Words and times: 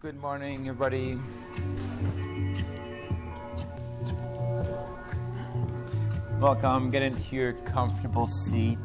Good 0.00 0.18
morning, 0.18 0.66
everybody. 0.66 1.18
Welcome. 6.38 6.90
Get 6.90 7.02
into 7.02 7.36
your 7.36 7.52
comfortable 7.52 8.26
seat. 8.26 8.78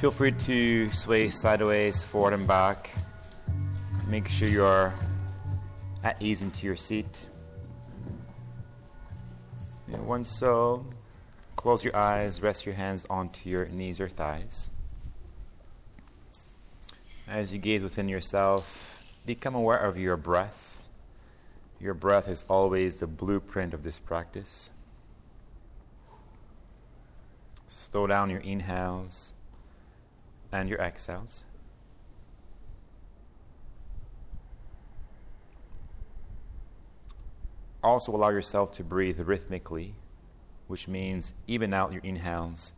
Feel 0.00 0.10
free 0.10 0.32
to 0.32 0.90
sway 0.90 1.30
sideways, 1.30 2.02
forward 2.02 2.32
and 2.32 2.48
back. 2.48 2.90
Make 4.08 4.26
sure 4.26 4.48
you're 4.48 4.92
at 6.02 6.20
ease 6.20 6.42
into 6.42 6.66
your 6.66 6.74
seat. 6.74 7.26
And 9.86 10.04
once 10.04 10.36
so, 10.36 10.84
close 11.54 11.84
your 11.84 11.94
eyes, 11.94 12.42
rest 12.42 12.66
your 12.66 12.74
hands 12.74 13.06
onto 13.08 13.48
your 13.48 13.66
knees 13.66 14.00
or 14.00 14.08
thighs. 14.08 14.68
As 17.32 17.50
you 17.50 17.58
gaze 17.58 17.82
within 17.82 18.10
yourself, 18.10 19.02
become 19.24 19.54
aware 19.54 19.78
of 19.78 19.96
your 19.96 20.18
breath. 20.18 20.82
Your 21.80 21.94
breath 21.94 22.28
is 22.28 22.44
always 22.46 22.96
the 22.96 23.06
blueprint 23.06 23.72
of 23.72 23.84
this 23.84 23.98
practice. 23.98 24.68
Slow 27.68 28.06
down 28.06 28.28
your 28.28 28.40
inhales 28.40 29.32
and 30.52 30.68
your 30.68 30.78
exhales. 30.78 31.46
Also, 37.82 38.14
allow 38.14 38.28
yourself 38.28 38.72
to 38.72 38.84
breathe 38.84 39.18
rhythmically, 39.18 39.94
which 40.66 40.86
means 40.86 41.32
even 41.46 41.72
out 41.72 41.94
your 41.94 42.02
inhales 42.02 42.74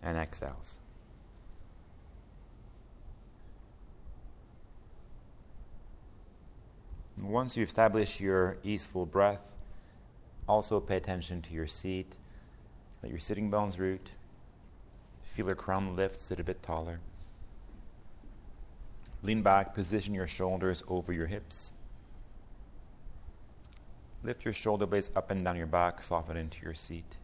and 0.00 0.16
exhales. 0.16 0.78
Once 7.22 7.56
you 7.56 7.62
establish 7.62 8.20
your 8.20 8.58
easeful 8.62 9.04
breath, 9.04 9.54
also 10.48 10.80
pay 10.80 10.96
attention 10.96 11.42
to 11.42 11.52
your 11.52 11.66
seat. 11.66 12.16
Let 13.02 13.10
your 13.10 13.18
sitting 13.18 13.50
bones 13.50 13.78
root. 13.78 14.12
Feel 15.22 15.46
your 15.46 15.54
crown 15.54 15.94
lift, 15.94 16.20
sit 16.20 16.40
a 16.40 16.44
bit 16.44 16.62
taller. 16.62 17.00
Lean 19.22 19.42
back, 19.42 19.74
position 19.74 20.14
your 20.14 20.26
shoulders 20.26 20.82
over 20.88 21.12
your 21.12 21.26
hips. 21.26 21.72
Lift 24.22 24.44
your 24.44 24.54
shoulder 24.54 24.86
blades 24.86 25.10
up 25.14 25.30
and 25.30 25.44
down 25.44 25.56
your 25.56 25.66
back, 25.66 26.02
soften 26.02 26.36
into 26.36 26.64
your 26.64 26.74
seat. 26.74 27.16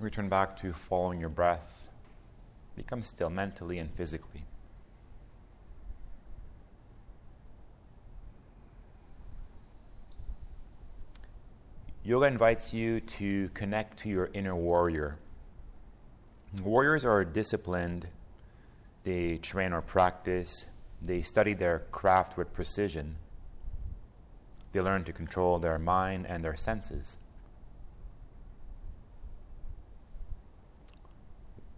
Return 0.00 0.28
back 0.28 0.56
to 0.58 0.72
following 0.72 1.20
your 1.20 1.28
breath. 1.28 1.88
Become 2.76 3.02
still 3.02 3.30
mentally 3.30 3.78
and 3.78 3.90
physically. 3.92 4.44
Yoga 12.06 12.26
invites 12.26 12.74
you 12.74 13.00
to 13.00 13.48
connect 13.54 14.00
to 14.00 14.10
your 14.10 14.28
inner 14.34 14.54
warrior. 14.54 15.16
Warriors 16.62 17.02
are 17.02 17.24
disciplined, 17.24 18.08
they 19.04 19.38
train 19.38 19.72
or 19.72 19.80
practice, 19.80 20.66
they 21.00 21.22
study 21.22 21.54
their 21.54 21.78
craft 21.92 22.36
with 22.36 22.52
precision, 22.52 23.16
they 24.72 24.82
learn 24.82 25.04
to 25.04 25.14
control 25.14 25.58
their 25.58 25.78
mind 25.78 26.26
and 26.28 26.44
their 26.44 26.56
senses. 26.56 27.16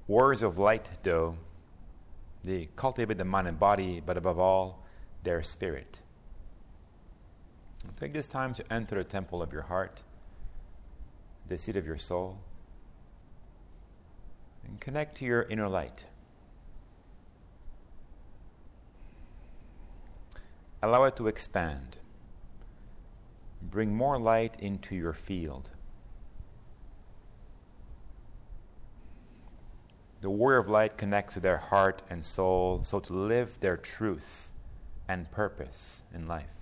Warriors 0.09 0.43
of 0.43 0.59
light, 0.59 0.91
though, 1.05 1.37
they 2.43 2.69
cultivate 2.75 3.19
the 3.19 3.25
mind 3.25 3.47
and 3.47 3.61
body, 3.61 4.03
but 4.05 4.17
above 4.17 4.41
all, 4.41 4.85
their 5.23 5.45
spirit. 5.45 6.01
Take 8.01 8.13
this 8.13 8.27
time 8.27 8.55
to 8.55 8.73
enter 8.73 8.97
the 8.97 9.05
temple 9.05 9.41
of 9.41 9.53
your 9.53 9.62
heart 9.62 10.03
the 11.49 11.59
seat 11.59 11.77
of 11.77 11.87
your 11.87 11.99
soul, 11.99 12.39
and 14.67 14.81
connect 14.81 15.17
to 15.19 15.25
your 15.25 15.43
inner 15.43 15.69
light. 15.69 16.07
Allow 20.83 21.05
it 21.05 21.17
to 21.17 21.27
expand. 21.27 21.99
Bring 23.62 23.95
more 23.95 24.19
light 24.19 24.56
into 24.61 24.95
your 24.95 25.12
field. 25.12 25.71
The 30.21 30.31
warrior 30.31 30.59
of 30.59 30.69
light 30.69 30.97
connects 30.97 31.35
to 31.35 31.41
their 31.41 31.59
heart 31.59 32.03
and 32.11 32.25
soul, 32.25 32.83
so 32.83 33.01
to 33.01 33.12
live 33.12 33.61
their 33.61 33.77
truth 33.77 34.51
and 35.09 35.31
purpose 35.31 36.03
in 36.12 36.27
life. 36.27 36.56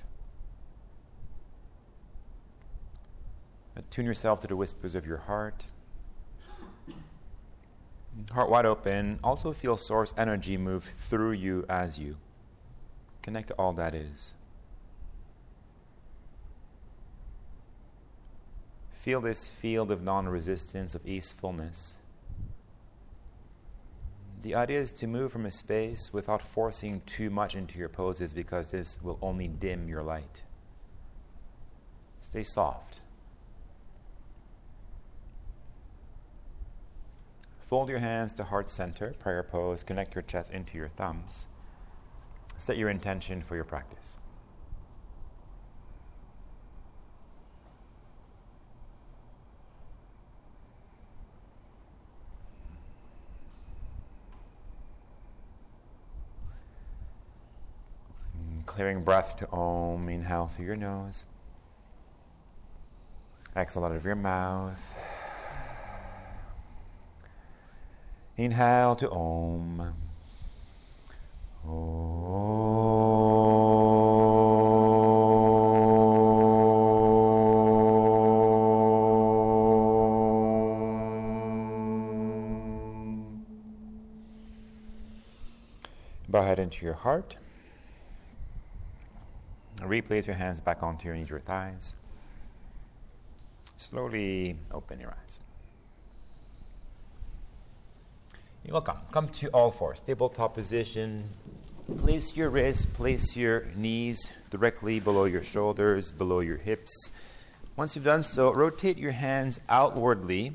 Attune 3.77 4.07
yourself 4.07 4.41
to 4.41 4.47
the 4.47 4.57
whispers 4.57 4.95
of 4.95 5.07
your 5.07 5.19
heart. 5.19 5.67
Heart 8.31 8.51
wide 8.51 8.67
open. 8.67 9.19
Also 9.25 9.53
feel 9.53 9.77
source 9.77 10.15
energy 10.17 10.57
move 10.57 10.85
through 10.85 11.33
you 11.33 11.65
as 11.69 11.99
you. 11.99 12.17
Connect 13.23 13.49
to 13.49 13.55
all 13.55 13.73
that 13.73 13.95
is. 13.95 14.35
Feel 18.93 19.21
this 19.21 19.47
field 19.47 19.91
of 19.91 20.03
non 20.03 20.29
resistance, 20.29 20.95
of 20.95 21.07
easefulness. 21.07 21.99
The 24.43 24.55
idea 24.55 24.79
is 24.79 24.93
to 24.93 25.07
move 25.07 25.33
from 25.33 25.47
a 25.47 25.51
space 25.51 26.13
without 26.13 26.43
forcing 26.43 27.01
too 27.07 27.31
much 27.31 27.55
into 27.55 27.79
your 27.79 27.89
poses 27.89 28.35
because 28.35 28.71
this 28.71 29.03
will 29.03 29.19
only 29.21 29.49
dim 29.49 29.89
your 29.89 30.03
light. 30.03 30.43
Stay 32.21 32.43
soft. 32.45 33.01
Fold 37.75 37.89
your 37.89 37.99
hands 37.99 38.33
to 38.35 38.45
heart 38.45 38.71
center, 38.71 39.15
prayer 39.19 39.43
pose. 39.43 39.83
Connect 39.83 40.15
your 40.15 40.23
chest 40.23 40.53
into 40.53 40.79
your 40.79 40.91
thumbs. 40.91 41.47
Set 42.57 42.77
your 42.77 42.89
intention 42.89 43.43
for 43.43 43.57
your 43.57 43.65
practice. 43.65 44.17
Clearing 58.67 59.03
breath 59.03 59.37
to 59.39 59.51
Om. 59.51 60.09
Inhale 60.09 60.47
through 60.47 60.67
your 60.67 60.77
nose. 60.77 61.25
Exhale 63.57 63.85
out 63.85 63.97
of 63.97 64.05
your 64.05 64.15
mouth. 64.15 65.14
Inhale 68.37 68.97
to 68.97 69.09
Om. 69.11 69.95
Om. 71.65 71.95
Bow 86.29 86.43
head 86.43 86.59
into 86.59 86.85
your 86.85 86.95
heart. 86.95 87.37
Replace 89.85 90.27
your 90.27 90.35
hands 90.35 90.61
back 90.61 90.83
onto 90.83 91.07
your 91.07 91.15
knees 91.15 91.31
or 91.31 91.39
thighs. 91.39 91.95
Slowly 93.77 94.57
open 94.73 94.99
your 94.99 95.11
eyes. 95.23 95.41
You're 98.65 98.73
welcome. 98.73 98.97
Come 99.13 99.29
to 99.29 99.49
all 99.49 99.71
fours. 99.71 100.01
Tabletop 100.01 100.55
position. 100.55 101.29
Place 101.99 102.35
your 102.35 102.49
wrists, 102.49 102.87
place 102.87 103.37
your 103.37 103.67
knees 103.77 104.33
directly 104.49 105.01
below 105.01 105.25
your 105.25 105.43
shoulders, 105.43 106.11
below 106.11 106.41
your 106.41 106.57
hips. 106.57 107.11
Once 107.77 107.95
you've 107.95 108.07
done 108.07 108.23
so, 108.23 108.55
rotate 108.55 108.97
your 108.97 109.13
hands 109.13 109.61
outwardly 109.69 110.53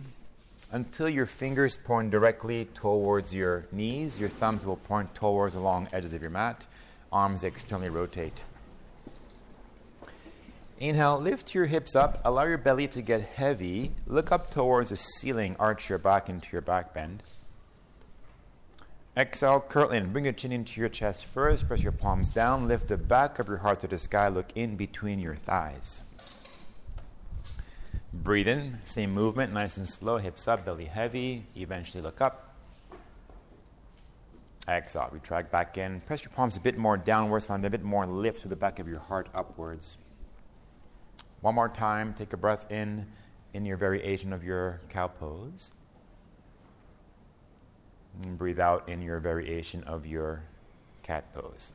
until 0.72 1.08
your 1.08 1.28
fingers 1.28 1.78
point 1.78 2.10
directly 2.10 2.66
towards 2.74 3.36
your 3.36 3.68
knees. 3.72 4.20
Your 4.20 4.30
thumbs 4.30 4.66
will 4.66 4.78
point 4.78 5.14
towards 5.14 5.54
the 5.54 5.62
long 5.62 5.88
edges 5.94 6.16
of 6.16 6.22
your 6.24 6.32
mat. 6.32 6.66
Arms 7.12 7.44
externally 7.44 7.90
rotate. 7.90 8.44
Inhale, 10.80 11.20
lift 11.20 11.54
your 11.54 11.68
hips 11.68 11.96
up, 11.96 12.20
allow 12.26 12.46
your 12.46 12.58
belly 12.58 12.88
to 12.88 13.04
get 13.04 13.22
heavy. 13.22 13.92
Look 14.08 14.32
up 14.32 14.50
towards 14.50 14.90
the 14.90 14.98
ceiling, 14.98 15.56
arch 15.60 15.90
your 15.90 16.00
back 16.00 16.28
into 16.28 16.48
your 16.52 16.62
back 16.62 16.92
bend. 16.96 17.22
Exhale, 19.20 19.60
curl 19.60 19.90
in. 19.90 20.14
Bring 20.14 20.24
your 20.24 20.34
chin 20.34 20.54
into 20.54 20.80
your 20.80 20.88
chest 20.88 21.26
first. 21.26 21.68
Press 21.68 21.84
your 21.84 21.92
palms 21.92 22.30
down. 22.30 22.70
Lift 22.70 22.88
the 22.88 22.96
back 22.96 23.38
of 23.38 23.50
your 23.50 23.58
heart 23.58 23.82
to 23.82 23.88
the 23.88 24.00
sky. 24.00 24.30
Look 24.30 24.56
in 24.56 24.78
between 24.78 25.20
your 25.20 25.36
thighs. 25.36 26.04
Breathe 28.14 28.48
in. 28.48 28.80
Same 28.86 29.12
movement, 29.12 29.52
nice 29.52 29.76
and 29.76 29.90
slow. 29.90 30.20
Hips 30.20 30.48
up, 30.48 30.64
belly 30.64 30.86
heavy. 30.86 31.44
Eventually 31.58 32.02
look 32.02 32.22
up. 32.22 32.56
Exhale. 34.70 35.10
Retract 35.12 35.52
back 35.52 35.78
in. 35.78 36.00
Press 36.00 36.24
your 36.24 36.32
palms 36.32 36.56
a 36.56 36.62
bit 36.62 36.78
more 36.78 36.96
downwards. 36.96 37.46
Find 37.46 37.66
a 37.66 37.70
bit 37.70 37.84
more 37.84 38.08
lift 38.08 38.44
to 38.44 38.48
the 38.48 38.56
back 38.56 38.80
of 38.80 38.88
your 38.88 39.00
heart 39.00 39.28
upwards. 39.36 39.98
One 41.42 41.56
more 41.56 41.68
time. 41.68 42.14
Take 42.14 42.32
a 42.32 42.38
breath 42.38 42.72
in 42.72 43.06
in 43.54 43.66
your 43.66 43.76
variation 43.76 44.32
of 44.32 44.46
your 44.46 44.80
cow 44.88 45.08
pose. 45.08 45.74
And 48.22 48.38
breathe 48.38 48.60
out 48.60 48.90
in 48.90 49.02
your 49.02 49.20
variation 49.20 49.84
of 49.86 50.06
your 50.06 50.44
cat 51.04 51.34
pose. 51.34 51.72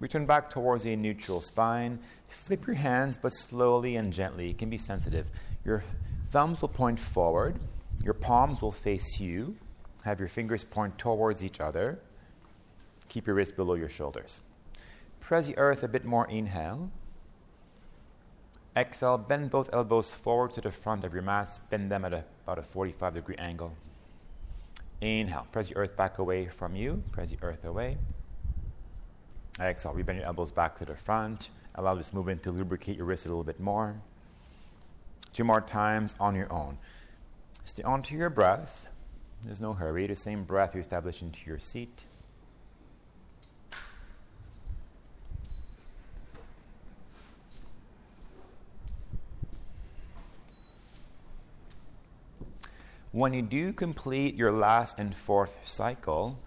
Return 0.00 0.24
back 0.24 0.48
towards 0.50 0.86
a 0.86 0.96
neutral 0.96 1.42
spine. 1.42 1.98
Flip 2.28 2.66
your 2.66 2.76
hands, 2.76 3.18
but 3.18 3.30
slowly 3.30 3.96
and 3.96 4.12
gently. 4.12 4.48
You 4.48 4.54
can 4.54 4.70
be 4.70 4.78
sensitive. 4.78 5.30
Your 5.64 5.84
thumbs 6.26 6.62
will 6.62 6.68
point 6.68 6.98
forward. 6.98 7.60
Your 8.02 8.14
palms 8.14 8.62
will 8.62 8.72
face 8.72 9.20
you. 9.20 9.56
Have 10.04 10.18
your 10.18 10.28
fingers 10.28 10.64
point 10.64 10.96
towards 10.96 11.44
each 11.44 11.60
other. 11.60 11.98
Keep 13.08 13.26
your 13.26 13.36
wrists 13.36 13.54
below 13.54 13.74
your 13.74 13.88
shoulders. 13.90 14.40
Press 15.20 15.48
the 15.48 15.58
earth 15.58 15.82
a 15.82 15.88
bit 15.88 16.06
more. 16.06 16.26
Inhale. 16.28 16.90
Exhale. 18.74 19.18
Bend 19.18 19.50
both 19.50 19.68
elbows 19.72 20.12
forward 20.12 20.54
to 20.54 20.62
the 20.62 20.70
front 20.70 21.04
of 21.04 21.12
your 21.12 21.22
mat. 21.22 21.58
Bend 21.68 21.90
them 21.90 22.06
at 22.06 22.14
a, 22.14 22.24
about 22.44 22.58
a 22.58 22.62
45 22.62 23.14
degree 23.14 23.36
angle. 23.36 23.74
Inhale. 25.00 25.46
Press 25.52 25.68
the 25.68 25.76
earth 25.76 25.96
back 25.96 26.18
away 26.18 26.46
from 26.46 26.76
you. 26.76 27.02
Press 27.12 27.30
the 27.30 27.38
earth 27.42 27.64
away. 27.64 27.96
Exhale. 29.58 29.94
Rebend 29.94 30.16
your 30.16 30.26
elbows 30.26 30.52
back 30.52 30.78
to 30.78 30.84
the 30.84 30.94
front. 30.94 31.50
Allow 31.74 31.94
this 31.94 32.12
movement 32.12 32.42
to 32.42 32.50
lubricate 32.50 32.96
your 32.96 33.06
wrist 33.06 33.26
a 33.26 33.28
little 33.28 33.44
bit 33.44 33.60
more. 33.60 34.00
Two 35.32 35.44
more 35.44 35.60
times 35.60 36.14
on 36.18 36.34
your 36.34 36.52
own. 36.52 36.76
Stay 37.64 37.82
onto 37.82 38.16
your 38.16 38.30
breath. 38.30 38.88
There's 39.42 39.60
no 39.60 39.72
hurry. 39.72 40.06
The 40.06 40.16
same 40.16 40.44
breath 40.44 40.74
you 40.74 40.80
establish 40.80 41.22
into 41.22 41.38
your 41.46 41.58
seat. 41.58 42.04
When 53.12 53.32
you 53.32 53.42
do 53.42 53.72
complete 53.72 54.36
your 54.36 54.52
last 54.52 55.00
and 55.00 55.12
fourth 55.12 55.58
cycle, 55.66 56.38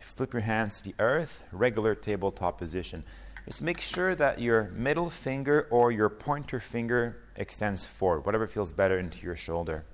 flip 0.00 0.32
your 0.32 0.42
hands 0.42 0.78
to 0.80 0.88
the 0.88 0.94
earth, 0.98 1.44
regular 1.52 1.94
tabletop 1.94 2.58
position. 2.58 3.04
Just 3.44 3.62
make 3.62 3.80
sure 3.80 4.16
that 4.16 4.40
your 4.40 4.64
middle 4.74 5.08
finger 5.08 5.68
or 5.70 5.92
your 5.92 6.08
pointer 6.08 6.58
finger 6.58 7.18
extends 7.36 7.86
forward, 7.86 8.26
whatever 8.26 8.48
feels 8.48 8.72
better 8.72 8.98
into 8.98 9.24
your 9.24 9.36
shoulder. 9.36 9.84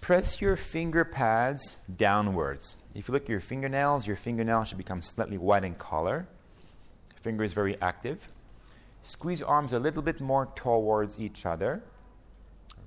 Press 0.00 0.40
your 0.40 0.56
finger 0.56 1.04
pads 1.04 1.76
downwards. 1.94 2.74
If 2.94 3.08
you 3.08 3.12
look 3.12 3.24
at 3.24 3.28
your 3.28 3.40
fingernails, 3.40 4.06
your 4.06 4.16
fingernails 4.16 4.68
should 4.68 4.78
become 4.78 5.02
slightly 5.02 5.36
white 5.36 5.62
in 5.62 5.74
color. 5.74 6.26
Finger 7.20 7.44
is 7.44 7.52
very 7.52 7.76
active. 7.82 8.28
Squeeze 9.02 9.40
your 9.40 9.48
arms 9.50 9.74
a 9.74 9.78
little 9.78 10.00
bit 10.00 10.22
more 10.22 10.48
towards 10.56 11.20
each 11.20 11.44
other. 11.44 11.82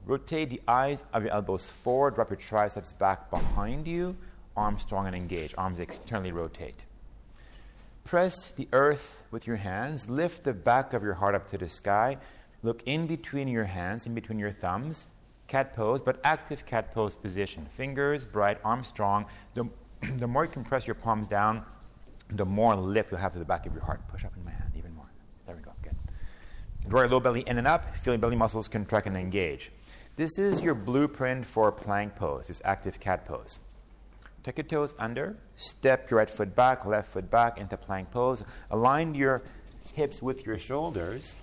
Rotate 0.05 0.49
the 0.49 0.61
eyes 0.67 1.03
of 1.13 1.23
your 1.23 1.31
elbows 1.31 1.69
forward. 1.69 2.15
Drop 2.15 2.29
your 2.29 2.37
triceps 2.37 2.93
back 2.93 3.29
behind 3.29 3.87
you. 3.87 4.15
Arms 4.55 4.81
strong 4.81 5.07
and 5.07 5.15
engaged. 5.15 5.55
Arms 5.57 5.79
externally 5.79 6.31
rotate. 6.31 6.83
Press 8.03 8.51
the 8.51 8.67
earth 8.73 9.23
with 9.31 9.47
your 9.47 9.55
hands. 9.55 10.09
Lift 10.09 10.43
the 10.43 10.53
back 10.53 10.93
of 10.93 11.03
your 11.03 11.13
heart 11.13 11.35
up 11.35 11.47
to 11.47 11.57
the 11.57 11.69
sky. 11.69 12.17
Look 12.61 12.83
in 12.85 13.07
between 13.07 13.47
your 13.47 13.63
hands, 13.63 14.05
in 14.05 14.13
between 14.13 14.39
your 14.39 14.51
thumbs 14.51 15.07
cat 15.53 15.75
pose, 15.75 16.01
but 16.01 16.19
active 16.23 16.65
cat 16.65 16.93
pose 16.93 17.15
position. 17.15 17.65
Fingers 17.71 18.25
bright, 18.25 18.57
arms 18.63 18.87
strong. 18.87 19.25
The, 19.53 19.69
the 20.17 20.27
more 20.27 20.45
you 20.45 20.51
compress 20.51 20.87
your 20.87 20.95
palms 20.95 21.27
down, 21.27 21.63
the 22.29 22.45
more 22.45 22.75
lift 22.75 23.11
you'll 23.11 23.19
have 23.19 23.33
to 23.33 23.39
the 23.39 23.45
back 23.45 23.65
of 23.65 23.73
your 23.73 23.83
heart. 23.83 24.01
Push 24.07 24.25
up 24.25 24.35
in 24.35 24.43
my 24.43 24.51
hand 24.51 24.71
even 24.75 24.95
more. 24.95 25.05
There 25.45 25.55
we 25.55 25.61
go. 25.61 25.71
Good. 25.83 25.95
Draw 26.87 27.01
your 27.01 27.09
low 27.09 27.19
belly 27.19 27.41
in 27.41 27.57
and 27.59 27.67
up. 27.67 27.95
Feel 27.97 28.13
your 28.13 28.19
belly 28.19 28.35
muscles 28.35 28.67
contract 28.67 29.07
and 29.07 29.15
engage. 29.15 29.71
This 30.15 30.37
is 30.37 30.61
your 30.61 30.75
blueprint 30.75 31.43
for 31.43 31.71
plank 31.71 32.15
pose, 32.15 32.47
this 32.47 32.61
active 32.63 32.99
cat 32.99 33.25
pose. 33.25 33.59
Tuck 34.43 34.57
your 34.59 34.65
toes 34.65 34.93
under. 34.99 35.37
Step 35.55 36.11
your 36.11 36.19
right 36.19 36.29
foot 36.29 36.55
back, 36.55 36.85
left 36.85 37.11
foot 37.11 37.31
back 37.31 37.57
into 37.57 37.77
plank 37.77 38.11
pose. 38.11 38.43
Align 38.69 39.15
your 39.15 39.41
hips 39.95 40.21
with 40.21 40.45
your 40.45 40.55
shoulders. 40.55 41.35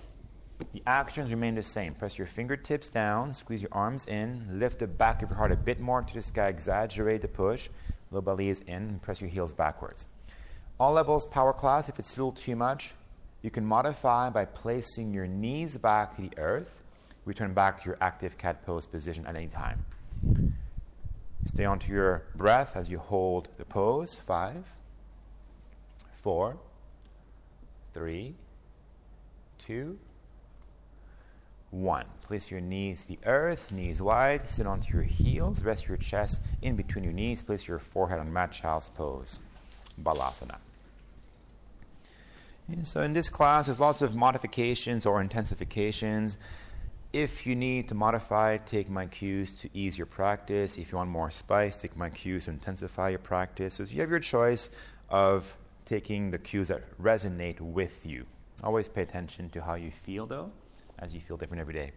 The 0.71 0.81
actions 0.87 1.31
remain 1.31 1.55
the 1.55 1.63
same. 1.63 1.95
Press 1.95 2.17
your 2.17 2.27
fingertips 2.27 2.87
down, 2.87 3.33
squeeze 3.33 3.61
your 3.61 3.73
arms 3.73 4.05
in, 4.05 4.47
lift 4.57 4.79
the 4.79 4.87
back 4.87 5.21
of 5.21 5.31
your 5.31 5.37
heart 5.37 5.51
a 5.51 5.57
bit 5.57 5.81
more 5.81 6.01
to 6.01 6.13
the 6.13 6.21
sky, 6.21 6.47
exaggerate 6.47 7.23
the 7.23 7.27
push. 7.27 7.67
Low 8.09 8.21
belly 8.21 8.47
is 8.47 8.61
in, 8.61 8.99
press 8.99 9.19
your 9.19 9.29
heels 9.29 9.51
backwards. 9.51 10.05
All 10.79 10.93
levels 10.93 11.25
power 11.25 11.51
class, 11.51 11.89
if 11.89 11.99
it's 11.99 12.09
still 12.09 12.31
too 12.31 12.55
much, 12.55 12.93
you 13.41 13.51
can 13.51 13.65
modify 13.65 14.29
by 14.29 14.45
placing 14.45 15.13
your 15.13 15.27
knees 15.27 15.75
back 15.75 16.15
to 16.15 16.21
the 16.21 16.31
earth. 16.37 16.80
Return 17.25 17.53
back 17.53 17.81
to 17.81 17.85
your 17.85 17.97
active 18.01 18.37
cat 18.37 18.65
pose 18.65 18.85
position 18.85 19.25
at 19.25 19.35
any 19.35 19.47
time. 19.47 19.85
Stay 21.45 21.65
onto 21.65 21.91
your 21.91 22.23
breath 22.35 22.75
as 22.75 22.89
you 22.89 22.99
hold 22.99 23.47
the 23.57 23.65
pose. 23.65 24.15
Five, 24.15 24.75
four, 26.21 26.57
three, 27.93 28.35
two, 29.57 29.97
one. 31.71 32.05
Place 32.23 32.51
your 32.51 32.61
knees 32.61 33.03
to 33.03 33.09
the 33.09 33.19
earth, 33.25 33.71
knees 33.71 34.01
wide, 34.01 34.49
sit 34.49 34.67
onto 34.67 34.93
your 34.93 35.03
heels, 35.03 35.63
rest 35.63 35.87
your 35.87 35.97
chest 35.97 36.41
in 36.61 36.75
between 36.75 37.03
your 37.03 37.13
knees, 37.13 37.41
place 37.41 37.67
your 37.67 37.79
forehead 37.79 38.19
on 38.19 38.31
mat 38.31 38.51
child's 38.51 38.89
pose, 38.89 39.39
balasana. 40.01 40.57
And 42.67 42.87
so 42.87 43.01
in 43.01 43.13
this 43.13 43.29
class, 43.29 43.65
there's 43.65 43.79
lots 43.79 44.01
of 44.01 44.15
modifications 44.15 45.05
or 45.05 45.23
intensifications. 45.23 46.37
If 47.13 47.45
you 47.45 47.57
need 47.57 47.89
to 47.89 47.95
modify, 47.95 48.55
take 48.55 48.89
my 48.89 49.05
cues 49.05 49.59
to 49.59 49.69
ease 49.73 49.97
your 49.97 50.05
practice. 50.05 50.77
If 50.77 50.93
you 50.93 50.97
want 50.97 51.09
more 51.09 51.29
spice, 51.29 51.75
take 51.75 51.97
my 51.97 52.09
cues 52.09 52.45
to 52.45 52.51
intensify 52.51 53.09
your 53.09 53.19
practice. 53.19 53.73
So 53.73 53.83
you 53.83 53.99
have 53.99 54.09
your 54.09 54.21
choice 54.21 54.69
of 55.09 55.57
taking 55.83 56.31
the 56.31 56.37
cues 56.37 56.69
that 56.69 56.83
resonate 57.01 57.59
with 57.59 58.05
you. 58.05 58.25
Always 58.63 58.87
pay 58.87 59.01
attention 59.01 59.49
to 59.49 59.61
how 59.61 59.73
you 59.73 59.91
feel, 59.91 60.25
though 60.25 60.51
as 60.99 61.13
you 61.13 61.19
feel 61.19 61.35
different 61.35 61.59
every 61.59 61.73
day. 61.73 61.91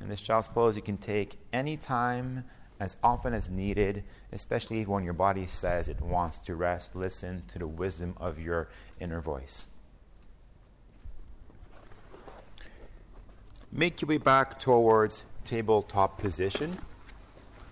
In 0.00 0.08
this 0.08 0.22
child's 0.22 0.48
pose, 0.48 0.74
you 0.74 0.82
can 0.82 0.96
take 0.96 1.38
any 1.52 1.76
time, 1.76 2.42
as 2.80 2.96
often 3.02 3.34
as 3.34 3.50
needed, 3.50 4.04
especially 4.32 4.84
when 4.86 5.04
your 5.04 5.12
body 5.12 5.46
says 5.46 5.88
it 5.88 6.00
wants 6.00 6.38
to 6.38 6.54
rest. 6.54 6.96
Listen 6.96 7.42
to 7.48 7.58
the 7.58 7.66
wisdom 7.66 8.14
of 8.16 8.38
your 8.38 8.68
inner 9.00 9.20
voice. 9.20 9.66
Make 13.76 14.00
your 14.00 14.08
way 14.08 14.18
back 14.18 14.58
towards 14.58 15.24
tabletop 15.44 16.18
position. 16.18 16.78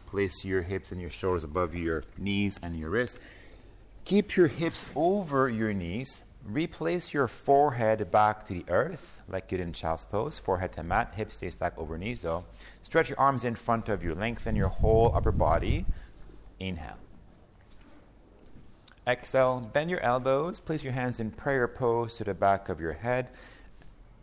Place 0.06 0.44
your 0.44 0.62
hips 0.62 0.92
and 0.92 1.00
your 1.00 1.10
shoulders 1.10 1.44
above 1.44 1.74
your 1.74 2.04
knees 2.18 2.60
and 2.62 2.78
your 2.78 2.90
wrists. 2.90 3.18
Keep 4.04 4.36
your 4.36 4.48
hips 4.48 4.84
over 4.94 5.48
your 5.48 5.72
knees 5.72 6.22
Replace 6.44 7.14
your 7.14 7.26
forehead 7.26 8.10
back 8.10 8.44
to 8.44 8.52
the 8.52 8.66
earth, 8.68 9.24
like 9.28 9.50
you 9.50 9.56
did 9.56 9.66
in 9.66 9.72
child's 9.72 10.04
pose. 10.04 10.38
Forehead 10.38 10.72
to 10.74 10.82
mat, 10.82 11.14
hips 11.16 11.36
stay 11.36 11.48
stacked 11.48 11.78
over 11.78 11.96
knees 11.96 12.20
though. 12.20 12.44
Stretch 12.82 13.08
your 13.08 13.18
arms 13.18 13.46
in 13.46 13.54
front 13.54 13.88
of 13.88 14.04
you. 14.04 14.14
Lengthen 14.14 14.54
your 14.54 14.68
whole 14.68 15.14
upper 15.14 15.32
body. 15.32 15.86
Inhale. 16.60 16.98
Exhale. 19.06 19.70
Bend 19.72 19.90
your 19.90 20.00
elbows. 20.00 20.60
Place 20.60 20.84
your 20.84 20.92
hands 20.92 21.18
in 21.18 21.30
prayer 21.30 21.66
pose 21.66 22.16
to 22.16 22.24
the 22.24 22.34
back 22.34 22.68
of 22.68 22.78
your 22.78 22.92
head. 22.92 23.28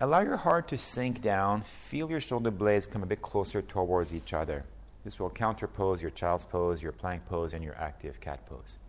Allow 0.01 0.21
your 0.21 0.37
heart 0.37 0.67
to 0.69 0.79
sink 0.79 1.21
down. 1.21 1.61
Feel 1.61 2.09
your 2.09 2.19
shoulder 2.19 2.49
blades 2.49 2.87
come 2.87 3.03
a 3.03 3.05
bit 3.05 3.21
closer 3.21 3.61
towards 3.61 4.15
each 4.15 4.33
other. 4.33 4.65
This 5.05 5.19
will 5.19 5.29
counterpose 5.29 6.01
your 6.01 6.09
child's 6.09 6.43
pose, 6.43 6.81
your 6.81 6.91
plank 6.91 7.27
pose, 7.27 7.53
and 7.53 7.63
your 7.63 7.75
active 7.77 8.19
cat 8.19 8.43
pose. 8.47 8.79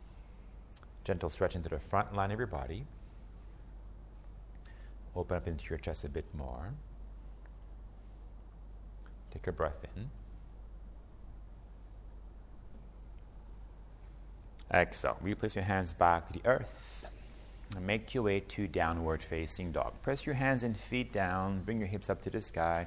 Gentle 1.05 1.29
stretch 1.29 1.55
into 1.55 1.69
the 1.69 1.79
front 1.79 2.15
line 2.15 2.31
of 2.31 2.39
your 2.39 2.47
body. 2.47 2.87
Open 5.15 5.37
up 5.37 5.47
into 5.47 5.69
your 5.69 5.79
chest 5.79 6.07
a 6.07 6.09
bit 6.09 6.25
more. 6.33 6.73
Take 9.33 9.47
a 9.47 9.53
breath 9.53 9.85
in. 9.95 10.09
Exhale. 14.73 15.19
Replace 15.21 15.57
your 15.57 15.65
hands 15.65 15.93
back 15.93 16.29
to 16.29 16.39
the 16.39 16.49
earth. 16.49 16.92
Make 17.81 18.15
your 18.15 18.23
way 18.23 18.41
to 18.41 18.69
downward 18.69 19.23
facing 19.23 19.73
dog. 19.73 19.95
Press 20.03 20.25
your 20.27 20.35
hands 20.35 20.63
and 20.63 20.77
feet 20.77 21.13
down. 21.13 21.63
Bring 21.63 21.79
your 21.79 21.89
hips 21.89 22.09
up 22.11 22.23
to 22.23 22.31
the 22.31 22.43
sky. 22.43 22.87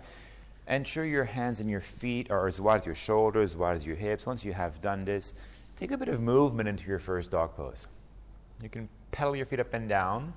Ensure 0.67 1.05
your 1.05 1.25
hands 1.25 1.59
and 1.59 1.69
your 1.69 1.81
feet 1.81 2.31
are 2.31 2.47
as 2.47 2.59
wide 2.59 2.81
as 2.81 2.85
your 2.85 2.95
shoulders, 2.95 3.51
as 3.51 3.57
wide 3.57 3.75
as 3.75 3.85
your 3.85 3.95
hips. 3.95 4.25
Once 4.25 4.45
you 4.45 4.53
have 4.53 4.81
done 4.81 5.05
this, 5.05 5.33
take 5.77 5.91
a 5.91 5.97
bit 5.97 6.07
of 6.07 6.21
movement 6.21 6.69
into 6.69 6.87
your 6.87 6.99
first 6.99 7.31
dog 7.31 7.55
pose. 7.55 7.87
You 8.61 8.69
can 8.69 8.89
pedal 9.11 9.35
your 9.35 9.45
feet 9.45 9.59
up 9.59 9.73
and 9.73 9.89
down 9.89 10.33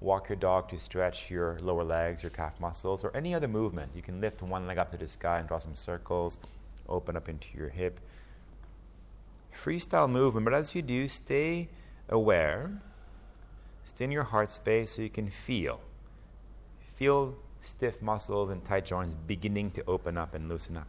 walk 0.00 0.28
your 0.28 0.36
dog 0.36 0.68
to 0.68 0.78
stretch 0.78 1.30
your 1.30 1.58
lower 1.60 1.84
legs, 1.84 2.22
your 2.22 2.30
calf 2.30 2.60
muscles, 2.60 3.04
or 3.04 3.16
any 3.16 3.34
other 3.34 3.48
movement. 3.48 3.90
You 3.94 4.02
can 4.02 4.20
lift 4.20 4.42
one 4.42 4.66
leg 4.66 4.78
up 4.78 4.90
to 4.92 4.96
the 4.96 5.08
sky 5.08 5.38
and 5.38 5.48
draw 5.48 5.58
some 5.58 5.74
circles, 5.74 6.38
open 6.88 7.16
up 7.16 7.28
into 7.28 7.56
your 7.56 7.68
hip. 7.68 8.00
freestyle 9.54 10.10
movement, 10.10 10.44
but 10.44 10.52
as 10.52 10.74
you 10.74 10.82
do, 10.82 11.08
stay 11.08 11.68
aware, 12.10 12.70
stay 13.86 14.04
in 14.04 14.10
your 14.10 14.24
heart 14.24 14.50
space 14.50 14.92
so 14.92 15.02
you 15.02 15.08
can 15.08 15.30
feel. 15.30 15.80
Feel 16.96 17.36
stiff 17.60 18.02
muscles 18.02 18.50
and 18.50 18.62
tight 18.64 18.84
joints 18.84 19.14
beginning 19.14 19.70
to 19.70 19.84
open 19.86 20.18
up 20.18 20.34
and 20.34 20.48
loosen 20.48 20.76
up. 20.76 20.88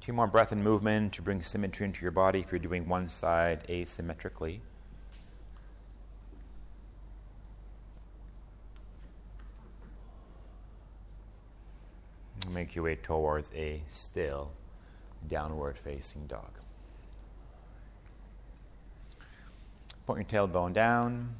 Two 0.00 0.12
more 0.12 0.26
breath 0.26 0.50
and 0.50 0.62
movement 0.62 1.12
to 1.12 1.22
bring 1.22 1.42
symmetry 1.42 1.86
into 1.86 2.02
your 2.02 2.10
body 2.10 2.40
if 2.40 2.50
you're 2.50 2.58
doing 2.58 2.88
one 2.88 3.08
side 3.08 3.64
asymmetrically. 3.68 4.60
Make 12.50 12.74
your 12.74 12.84
way 12.84 12.96
towards 12.96 13.52
a 13.54 13.82
still 13.88 14.50
downward 15.28 15.78
facing 15.78 16.26
dog. 16.26 16.50
Point 20.06 20.32
your 20.32 20.46
tailbone 20.46 20.72
down. 20.72 21.34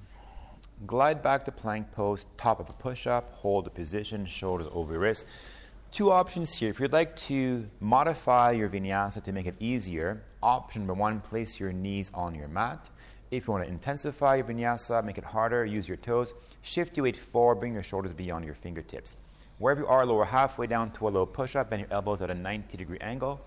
Glide 0.86 1.22
back 1.22 1.44
to 1.44 1.52
plank 1.52 1.90
pose, 1.92 2.26
top 2.36 2.60
of 2.60 2.68
a 2.68 2.72
push 2.72 3.06
up. 3.06 3.32
Hold 3.34 3.66
the 3.66 3.70
position, 3.70 4.26
shoulders 4.26 4.68
over 4.72 4.98
wrists 4.98 5.26
two 5.92 6.10
options 6.10 6.54
here. 6.54 6.70
If 6.70 6.80
you'd 6.80 6.92
like 6.92 7.14
to 7.28 7.68
modify 7.80 8.52
your 8.52 8.68
vinyasa 8.70 9.22
to 9.24 9.32
make 9.32 9.46
it 9.46 9.54
easier, 9.60 10.22
option 10.42 10.82
number 10.82 10.94
one, 10.94 11.20
place 11.20 11.60
your 11.60 11.72
knees 11.72 12.10
on 12.14 12.34
your 12.34 12.48
mat. 12.48 12.88
If 13.30 13.46
you 13.46 13.52
want 13.52 13.64
to 13.64 13.70
intensify 13.70 14.36
your 14.36 14.46
vinyasa, 14.46 15.04
make 15.04 15.18
it 15.18 15.24
harder, 15.24 15.64
use 15.66 15.86
your 15.86 15.98
toes. 15.98 16.32
Shift 16.62 16.96
your 16.96 17.04
weight 17.04 17.16
forward, 17.16 17.56
bring 17.56 17.74
your 17.74 17.82
shoulders 17.82 18.14
beyond 18.14 18.44
your 18.46 18.54
fingertips. 18.54 19.16
Wherever 19.62 19.82
you 19.82 19.86
are, 19.86 20.04
lower 20.04 20.24
halfway 20.24 20.66
down 20.66 20.90
to 20.90 21.06
a 21.06 21.10
low 21.10 21.24
push 21.24 21.54
up, 21.54 21.70
bend 21.70 21.82
your 21.82 21.92
elbows 21.92 22.20
at 22.20 22.30
a 22.30 22.34
90 22.34 22.76
degree 22.76 22.98
angle. 23.00 23.40